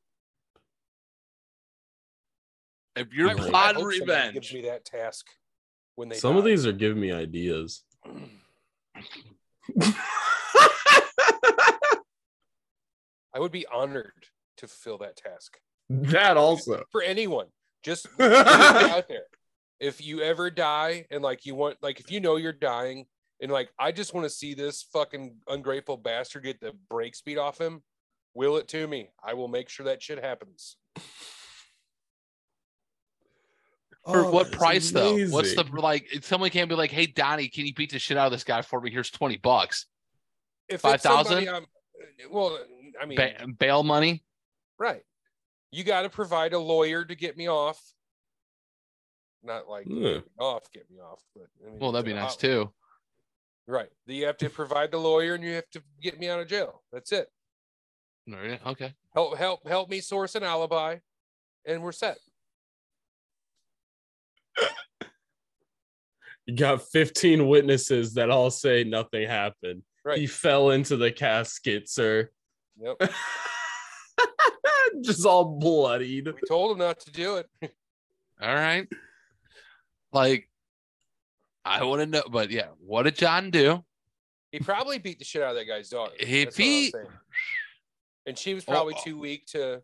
If 2.96 3.12
you're 3.12 3.28
that. 3.34 3.40
I- 3.40 3.46
I 3.46 3.50
plotting 3.50 3.82
hope 3.82 3.90
revenge, 3.90 4.34
Gives 4.34 4.52
me 4.54 4.62
that 4.62 4.84
task 4.84 5.26
when 5.96 6.08
they. 6.08 6.16
Some 6.16 6.36
of 6.36 6.44
these 6.44 6.64
are 6.66 6.72
giving 6.72 7.00
me 7.00 7.10
ideas. 7.12 7.82
I 13.34 13.40
would 13.40 13.52
be 13.52 13.66
honored 13.66 14.26
to 14.58 14.68
fulfill 14.68 14.98
that 14.98 15.16
task 15.16 15.58
that 15.90 16.36
also. 16.36 16.84
for 16.92 17.02
anyone. 17.02 17.46
Just 17.82 18.06
out 18.20 19.08
there. 19.08 19.24
If 19.80 20.04
you 20.04 20.22
ever 20.22 20.50
die 20.50 21.06
and 21.10 21.22
like 21.22 21.44
you 21.46 21.54
want, 21.54 21.78
like 21.82 22.00
if 22.00 22.10
you 22.10 22.20
know 22.20 22.36
you're 22.36 22.52
dying 22.52 23.06
and 23.40 23.50
like 23.50 23.70
I 23.78 23.92
just 23.92 24.14
want 24.14 24.24
to 24.24 24.30
see 24.30 24.54
this 24.54 24.82
fucking 24.92 25.36
ungrateful 25.48 25.96
bastard 25.96 26.44
get 26.44 26.60
the 26.60 26.72
brake 26.88 27.14
speed 27.14 27.38
off 27.38 27.60
him, 27.60 27.82
will 28.34 28.56
it 28.56 28.68
to 28.68 28.86
me. 28.86 29.08
I 29.22 29.34
will 29.34 29.48
make 29.48 29.68
sure 29.68 29.86
that 29.86 30.02
shit 30.02 30.22
happens. 30.22 30.76
For 34.06 34.26
Oh, 34.26 34.30
what 34.30 34.44
that's 34.48 34.56
price 34.56 34.90
though? 34.90 35.16
What's 35.28 35.54
the 35.54 35.64
like? 35.72 36.06
if 36.12 36.26
Someone 36.26 36.50
can't 36.50 36.68
be 36.68 36.74
like, 36.74 36.90
"Hey, 36.90 37.06
Donnie, 37.06 37.48
can 37.48 37.64
you 37.64 37.72
beat 37.72 37.90
the 37.90 37.98
shit 37.98 38.18
out 38.18 38.26
of 38.26 38.32
this 38.32 38.44
guy 38.44 38.60
for 38.60 38.78
me? 38.80 38.90
Here's 38.90 39.10
twenty 39.10 39.38
bucks, 39.38 39.86
If 40.68 40.82
5,000? 40.82 41.48
well, 42.30 42.58
I 43.00 43.06
mean, 43.06 43.16
ba- 43.16 43.46
bail 43.58 43.82
money." 43.82 44.22
right. 44.78 45.02
You 45.70 45.82
got 45.84 46.02
to 46.02 46.10
provide 46.10 46.52
a 46.52 46.58
lawyer 46.58 47.04
to 47.04 47.14
get 47.16 47.36
me 47.36 47.48
off. 47.48 47.80
Not 49.44 49.68
like 49.68 49.86
Yeah. 49.88 50.14
get 50.14 50.24
off, 50.38 50.70
get 50.72 50.90
me 50.90 50.98
off, 51.00 51.22
but 51.34 51.46
I 51.62 51.70
mean, 51.70 51.78
Well, 51.78 51.92
that'd 51.92 52.06
be 52.06 52.14
nice 52.14 52.36
too. 52.36 52.72
Right. 53.66 53.90
You 54.06 54.26
have 54.26 54.36
to 54.38 54.50
provide 54.50 54.90
the 54.90 54.98
lawyer 54.98 55.34
and 55.34 55.44
you 55.44 55.54
have 55.54 55.68
to 55.72 55.82
get 56.02 56.18
me 56.18 56.28
out 56.28 56.40
of 56.40 56.48
jail. 56.48 56.82
That's 56.92 57.12
it. 57.12 57.28
No, 58.26 58.42
yeah, 58.42 58.58
Okay. 58.66 58.94
Help 59.14 59.36
help 59.36 59.66
help 59.66 59.90
me 59.90 60.00
source 60.00 60.34
an 60.34 60.42
alibi 60.42 60.98
and 61.66 61.82
we're 61.82 61.92
set. 61.92 62.18
You 66.46 66.54
got 66.54 66.82
15 66.88 67.48
witnesses 67.48 68.12
that 68.14 68.28
all 68.28 68.50
say 68.50 68.84
nothing 68.84 69.26
happened. 69.26 69.82
Right. 70.04 70.18
He 70.18 70.26
fell 70.26 70.72
into 70.72 70.98
the 70.98 71.10
casket, 71.10 71.88
sir. 71.88 72.28
Yep. 72.78 73.00
Just 75.00 75.24
all 75.24 75.58
bloodied. 75.58 76.26
We 76.26 76.34
told 76.46 76.72
him 76.72 76.78
not 76.78 77.00
to 77.00 77.10
do 77.10 77.36
it. 77.36 77.48
All 78.42 78.54
right. 78.54 78.86
Like, 80.14 80.48
I 81.64 81.82
want 81.84 82.00
to 82.02 82.06
know, 82.06 82.22
but 82.30 82.50
yeah, 82.50 82.68
what 82.78 83.02
did 83.02 83.16
John 83.16 83.50
do? 83.50 83.84
He 84.52 84.60
probably 84.60 84.98
beat 84.98 85.18
the 85.18 85.24
shit 85.24 85.42
out 85.42 85.50
of 85.50 85.56
that 85.56 85.64
guy's 85.66 85.88
daughter. 85.88 86.12
If 86.20 86.44
That's 86.44 86.56
he- 86.56 86.90
saying. 86.92 87.06
and 88.26 88.38
she 88.38 88.54
was 88.54 88.64
Oh, 88.68 88.72
probably 88.72 88.94
oh. 88.96 89.02
too 89.04 89.18
weak 89.18 89.44
to 89.48 89.82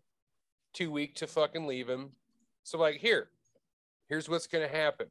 too 0.73 0.93
weak 0.93 1.17
to 1.17 1.27
fucking 1.27 1.67
leave 1.67 1.89
him. 1.89 2.11
So 2.63 2.79
like 2.79 2.97
here, 2.97 3.29
here's 4.09 4.29
what's 4.29 4.47
gonna 4.47 4.69
happen. 4.69 5.09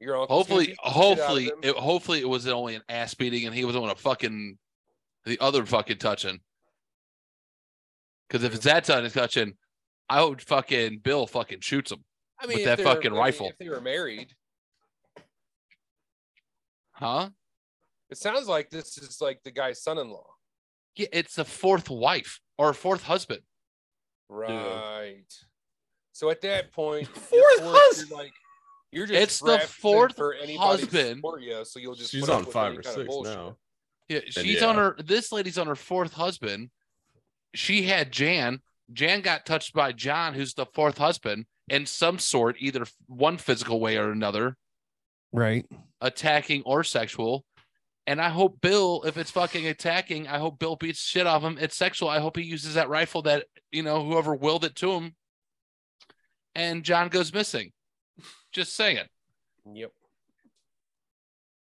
Your 0.00 0.16
gonna 0.16 0.28
Hopefully, 0.28 0.66
beat 0.66 0.76
the 0.84 0.90
shit 0.90 0.96
out 0.96 1.12
of 1.12 1.18
hopefully, 1.18 1.50
it, 1.62 1.76
hopefully 1.76 2.20
it 2.20 2.28
was 2.28 2.46
only 2.46 2.74
an 2.74 2.82
ass 2.90 3.14
beating 3.14 3.46
and 3.46 3.54
he 3.54 3.64
wasn't 3.64 3.84
on 3.84 3.90
a 3.90 3.94
fucking 3.94 4.58
the 5.24 5.38
other 5.40 5.64
fucking 5.64 5.96
touching. 5.96 6.40
Because 8.28 8.44
if 8.44 8.54
it's 8.54 8.64
that 8.64 8.84
of 9.06 9.12
touching, 9.14 9.54
I 10.10 10.22
would 10.22 10.42
fucking 10.42 10.98
Bill 10.98 11.26
fucking 11.26 11.60
shoots 11.60 11.90
him, 11.92 12.04
I 12.40 12.46
with 12.46 12.64
that 12.64 12.78
they 12.78 12.84
were- 12.84 12.94
fucking 12.94 13.12
rifle. 13.14 13.48
If 13.48 13.58
they 13.58 13.68
were 13.68 13.80
married, 13.80 14.28
huh? 16.92 17.30
it 18.10 18.18
sounds 18.18 18.46
like 18.48 18.70
this 18.70 18.98
is 18.98 19.20
like 19.20 19.42
the 19.44 19.50
guy's 19.50 19.82
son-in-law. 19.82 20.26
Yeah, 20.96 21.08
it's 21.12 21.38
a 21.38 21.44
fourth 21.44 21.90
wife 21.90 22.40
or 22.58 22.70
a 22.70 22.74
fourth 22.74 23.02
husband. 23.02 23.40
Right. 24.28 25.24
So 26.12 26.30
at 26.30 26.40
that 26.42 26.72
point, 26.72 27.06
Fourth 27.14 27.32
you're 27.32 27.58
forced- 27.58 27.80
husband. 27.82 28.10
You're 28.10 28.18
like, 28.18 28.32
you're 28.92 29.06
just 29.06 29.22
It's 29.22 29.40
the 29.40 29.58
fourth 29.68 30.16
for 30.16 30.34
husband. 30.58 31.16
support 31.18 31.42
you, 31.42 31.64
so 31.64 31.78
you'll 31.78 31.94
just 31.94 32.10
She's 32.12 32.22
put 32.24 32.30
on 32.30 32.44
five 32.46 32.78
or 32.78 32.82
six 32.82 33.04
bullshit. 33.06 33.34
now. 33.34 33.56
Yeah, 34.08 34.20
she's 34.30 34.60
yeah. 34.60 34.66
on 34.66 34.76
her. 34.76 34.96
This 35.04 35.32
lady's 35.32 35.58
on 35.58 35.66
her 35.66 35.74
fourth 35.74 36.12
husband. 36.14 36.70
She 37.54 37.82
had 37.82 38.12
Jan. 38.12 38.60
Jan 38.92 39.20
got 39.20 39.44
touched 39.44 39.74
by 39.74 39.90
John, 39.92 40.32
who's 40.32 40.54
the 40.54 40.66
fourth 40.66 40.96
husband, 40.96 41.44
in 41.68 41.86
some 41.86 42.18
sort, 42.18 42.56
either 42.58 42.84
one 43.06 43.38
physical 43.38 43.80
way 43.80 43.96
or 43.96 44.10
another, 44.10 44.56
Right. 45.32 45.66
attacking 46.00 46.62
or 46.64 46.84
sexual. 46.84 47.44
And 48.06 48.20
I 48.20 48.28
hope 48.28 48.60
Bill, 48.60 49.02
if 49.04 49.16
it's 49.16 49.32
fucking 49.32 49.66
attacking, 49.66 50.28
I 50.28 50.38
hope 50.38 50.60
Bill 50.60 50.76
beats 50.76 51.00
shit 51.00 51.26
off 51.26 51.42
him. 51.42 51.58
It's 51.60 51.76
sexual. 51.76 52.08
I 52.08 52.20
hope 52.20 52.36
he 52.36 52.44
uses 52.44 52.74
that 52.74 52.88
rifle 52.88 53.22
that 53.22 53.46
you 53.72 53.82
know 53.82 54.04
whoever 54.04 54.34
willed 54.34 54.64
it 54.64 54.76
to 54.76 54.92
him, 54.92 55.16
and 56.54 56.84
John 56.84 57.08
goes 57.08 57.32
missing. 57.32 57.72
Just 58.52 58.74
saying. 58.74 59.06
Yep. 59.74 59.90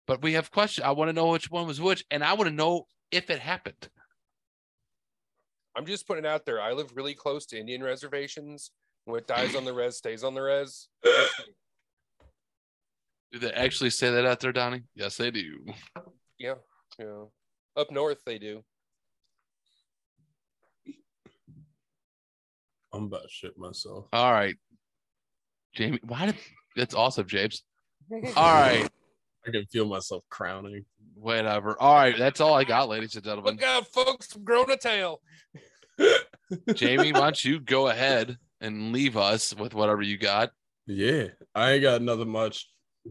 But 0.07 0.21
we 0.21 0.33
have 0.33 0.49
questions. 0.49 0.85
I 0.85 0.91
want 0.91 1.09
to 1.09 1.13
know 1.13 1.27
which 1.27 1.51
one 1.51 1.67
was 1.67 1.81
which, 1.81 2.05
and 2.09 2.23
I 2.23 2.33
want 2.33 2.49
to 2.49 2.55
know 2.55 2.87
if 3.11 3.29
it 3.29 3.39
happened. 3.39 3.89
I'm 5.75 5.85
just 5.85 6.07
putting 6.07 6.23
it 6.23 6.27
out 6.27 6.45
there. 6.45 6.61
I 6.61 6.71
live 6.71 6.95
really 6.95 7.13
close 7.13 7.45
to 7.47 7.59
Indian 7.59 7.83
reservations. 7.83 8.71
What 9.09 9.25
dies 9.27 9.55
on 9.55 9.65
the 9.65 9.73
res 9.73 9.97
stays 9.97 10.23
on 10.23 10.35
the 10.35 10.41
res. 10.41 10.87
Do 13.31 13.39
they 13.39 13.51
actually 13.51 13.89
say 13.89 14.11
that 14.11 14.25
out 14.25 14.39
there, 14.39 14.51
Donnie? 14.51 14.83
Yes, 14.93 15.17
they 15.17 15.31
do. 15.31 15.65
Yeah. 16.37 16.55
Yeah. 16.99 17.23
Up 17.75 17.89
north 17.89 18.19
they 18.23 18.37
do. 18.37 18.63
I'm 22.93 23.05
about 23.05 23.23
to 23.23 23.29
shit 23.29 23.57
myself. 23.57 24.05
All 24.13 24.31
right, 24.31 24.55
Jamie. 25.73 25.99
Why 26.03 26.27
did 26.27 26.35
that's 26.75 26.93
awesome, 26.95 27.27
James? 27.27 27.63
All 28.11 28.53
right, 28.53 28.87
I 29.47 29.51
can 29.51 29.65
feel 29.65 29.85
myself 29.85 30.23
crowning. 30.29 30.85
whatever. 31.13 31.79
All 31.79 31.95
right, 31.95 32.17
that's 32.17 32.41
all 32.41 32.53
I 32.55 32.63
got, 32.63 32.89
ladies 32.89 33.15
and 33.15 33.23
gentlemen. 33.23 33.55
Look 33.55 33.63
out, 33.63 33.87
folks, 33.87 34.35
I'm 34.35 34.43
growing 34.43 34.71
a 34.71 34.77
tail. 34.77 35.21
Jamie, 36.73 37.11
why 37.11 37.19
don't 37.19 37.43
you 37.45 37.59
go 37.59 37.89
ahead 37.89 38.37
and 38.61 38.91
leave 38.91 39.17
us 39.17 39.55
with 39.55 39.73
whatever 39.73 40.01
you 40.01 40.17
got? 40.17 40.51
Yeah, 40.87 41.27
I 41.53 41.73
ain't 41.73 41.83
got 41.83 42.01
nothing 42.01 42.29
much. 42.29 42.67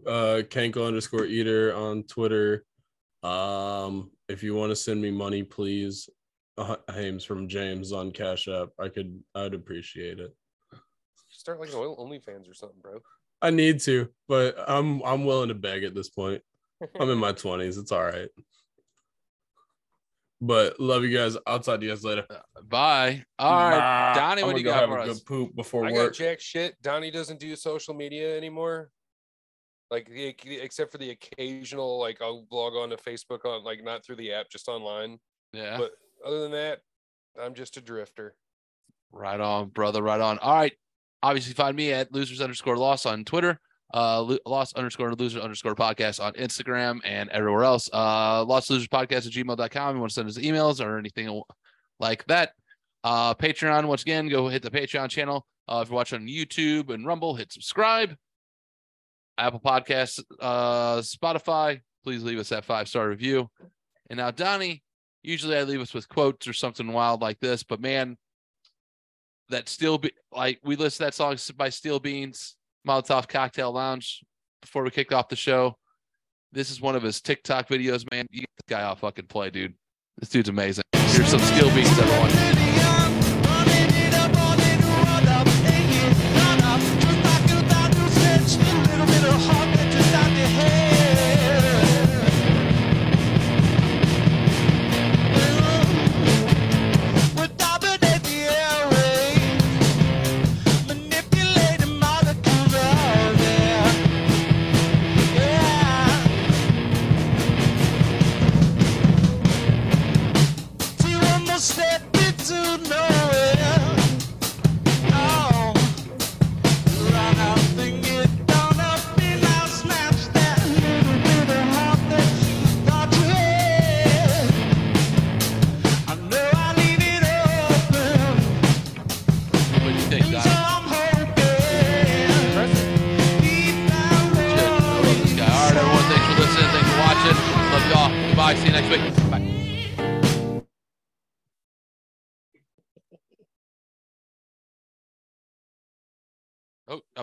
Uh, 0.07 0.43
Kanko 0.49 0.87
underscore 0.87 1.25
eater 1.25 1.75
on 1.75 2.03
Twitter. 2.05 2.65
Um, 3.23 4.11
if 4.29 4.43
you 4.43 4.55
want 4.55 4.71
to 4.71 4.77
send 4.77 5.01
me 5.01 5.11
money, 5.11 5.43
please. 5.43 6.09
Uh, 6.57 6.77
Hames 6.93 7.25
from 7.25 7.49
James 7.49 7.93
on 7.93 8.11
Cash 8.11 8.49
App. 8.49 8.71
I 8.81 8.89
could, 8.89 9.23
I'd 9.35 9.55
appreciate 9.55 10.19
it. 10.19 10.35
Start 11.29 11.61
like 11.61 11.69
an 11.69 11.77
oil 11.77 11.97
OnlyFans 11.97 12.51
or 12.51 12.55
something, 12.55 12.81
bro. 12.83 12.99
I 13.41 13.51
need 13.51 13.81
to, 13.83 14.09
but 14.27 14.57
I'm, 14.67 15.01
I'm 15.03 15.25
willing 15.25 15.49
to 15.49 15.55
beg 15.55 15.85
at 15.85 15.95
this 15.95 16.09
point. 16.09 16.43
I'm 16.99 17.11
in 17.11 17.19
my 17.19 17.33
twenties. 17.33 17.79
It's 17.79 17.93
all 17.93 18.05
right. 18.05 18.29
But 20.41 20.79
love 20.79 21.03
you 21.03 21.17
guys. 21.17 21.37
I'll 21.47 21.59
talk 21.59 21.81
to 21.81 21.87
you 21.87 21.91
guys 21.93 22.05
later. 22.05 22.25
Uh, 22.31 22.63
bye. 22.63 23.25
All 23.41 23.71
right, 23.71 24.13
Bye. 24.15 24.21
Donnie, 24.21 24.45
what 24.45 24.53
do 24.55 24.59
you 24.59 24.65
go 24.65 24.71
got 24.71 24.81
have 24.81 24.89
for 24.89 24.99
a 24.99 25.03
us? 25.03 25.19
good 25.19 25.27
poop 25.27 25.57
before 25.57 25.85
I 25.85 25.89
got 25.91 25.97
work. 25.97 26.15
jack 26.15 26.39
shit. 26.41 26.81
Donnie 26.81 27.11
doesn't 27.11 27.41
do 27.41 27.57
social 27.57 27.93
media 27.95 28.37
anymore. 28.37 28.91
Like 29.91 30.09
the, 30.09 30.37
except 30.61 30.93
for 30.93 30.99
the 30.99 31.11
occasional, 31.11 31.99
like 31.99 32.21
I'll 32.23 32.47
log 32.53 32.75
on 32.75 32.91
to 32.91 32.97
Facebook 32.97 33.45
on 33.45 33.65
like 33.65 33.83
not 33.83 34.05
through 34.05 34.17
the 34.17 34.33
app, 34.33 34.49
just 34.51 34.69
online. 34.69 35.19
Yeah, 35.53 35.77
But 35.79 35.93
other 36.25 36.41
than 36.43 36.53
that, 36.53 36.81
I'm 37.41 37.55
just 37.55 37.77
a 37.79 37.81
drifter. 37.81 38.35
right 39.11 39.41
on, 39.41 39.69
brother. 39.71 40.03
Right 40.03 40.21
on. 40.21 40.39
All 40.39 40.55
right. 40.55 40.73
Obviously, 41.23 41.55
find 41.55 41.75
me 41.77 41.93
at 41.93 42.13
losers 42.13 42.41
underscore 42.41 42.77
loss 42.77 43.07
on 43.07 43.25
Twitter. 43.25 43.59
Uh, 43.95 44.21
lo- 44.23 44.39
loss 44.45 44.75
underscore 44.75 45.15
loser 45.15 45.41
underscore 45.41 45.75
podcast 45.75 46.23
on 46.23 46.33
Instagram 46.35 47.01
and 47.05 47.31
everywhere 47.31 47.65
else. 47.65 47.89
Uh, 47.93 48.45
lost 48.45 48.69
losers 48.71 48.89
podcast 48.89 49.27
at 49.27 49.33
gmail.com. 49.33 49.95
You 49.95 50.01
want 50.01 50.11
to 50.11 50.15
send 50.15 50.29
us 50.29 50.39
emails 50.39 50.85
or 50.85 50.99
anything 50.99 51.43
like 51.99 52.25
that. 52.27 52.53
Uh, 53.05 53.35
Patreon, 53.35 53.87
once 53.87 54.03
again, 54.03 54.29
go 54.29 54.49
hit 54.49 54.63
the 54.63 54.71
Patreon 54.71 55.09
channel. 55.09 55.47
Uh, 55.67 55.81
if 55.83 55.89
you're 55.89 55.97
watching 55.97 56.21
on 56.21 56.27
YouTube 56.27 56.93
and 56.93 57.07
Rumble, 57.07 57.35
hit 57.35 57.53
subscribe. 57.53 58.17
Apple 59.39 59.61
Podcasts, 59.61 60.21
uh, 60.41 60.97
Spotify, 60.97 61.81
please 62.03 62.25
leave 62.25 62.39
us 62.39 62.49
that 62.49 62.65
five 62.65 62.89
star 62.89 63.09
review. 63.09 63.49
And 64.11 64.17
now, 64.17 64.31
Donnie, 64.31 64.83
usually 65.23 65.57
I 65.57 65.63
leave 65.63 65.81
us 65.81 65.95
with 65.95 66.09
quotes 66.09 66.49
or 66.49 66.53
something 66.53 66.93
wild 66.93 67.21
like 67.21 67.39
this, 67.39 67.63
but 67.63 67.81
man, 67.81 68.17
that 69.51 69.69
still 69.69 69.97
be 69.99 70.11
like 70.33 70.59
we 70.63 70.77
list 70.77 70.99
that 70.99 71.15
song 71.15 71.37
by 71.57 71.69
Steel 71.69 72.01
Beans, 72.01 72.57
Molotov 72.89 73.29
Cocktail 73.29 73.71
Lounge 73.73 74.25
before 74.63 74.83
we 74.83 74.91
kicked 74.91 75.13
off 75.13 75.29
the 75.29 75.37
show. 75.37 75.77
This 76.53 76.71
is 76.71 76.81
one 76.81 76.97
of 76.97 77.03
his 77.03 77.21
TikTok 77.21 77.69
videos, 77.69 78.11
man. 78.11 78.27
You 78.31 78.41
get 78.41 78.51
this 78.57 78.77
guy 78.77 78.83
off 78.83 79.01
fucking 79.01 79.27
play, 79.27 79.51
dude. 79.51 79.75
This 80.17 80.31
dude's 80.31 80.49
amazing. 80.49 80.85
Here's 80.95 81.29
some 81.29 81.41
skill 81.41 81.73
beats, 81.75 81.91
everyone. 81.99 82.58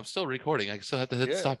I'm 0.06 0.08
still 0.08 0.26
recording. 0.28 0.70
I 0.70 0.78
still 0.78 1.00
have 1.00 1.08
to 1.08 1.16
hit 1.16 1.30
Yeah. 1.30 1.36
stop. 1.36 1.54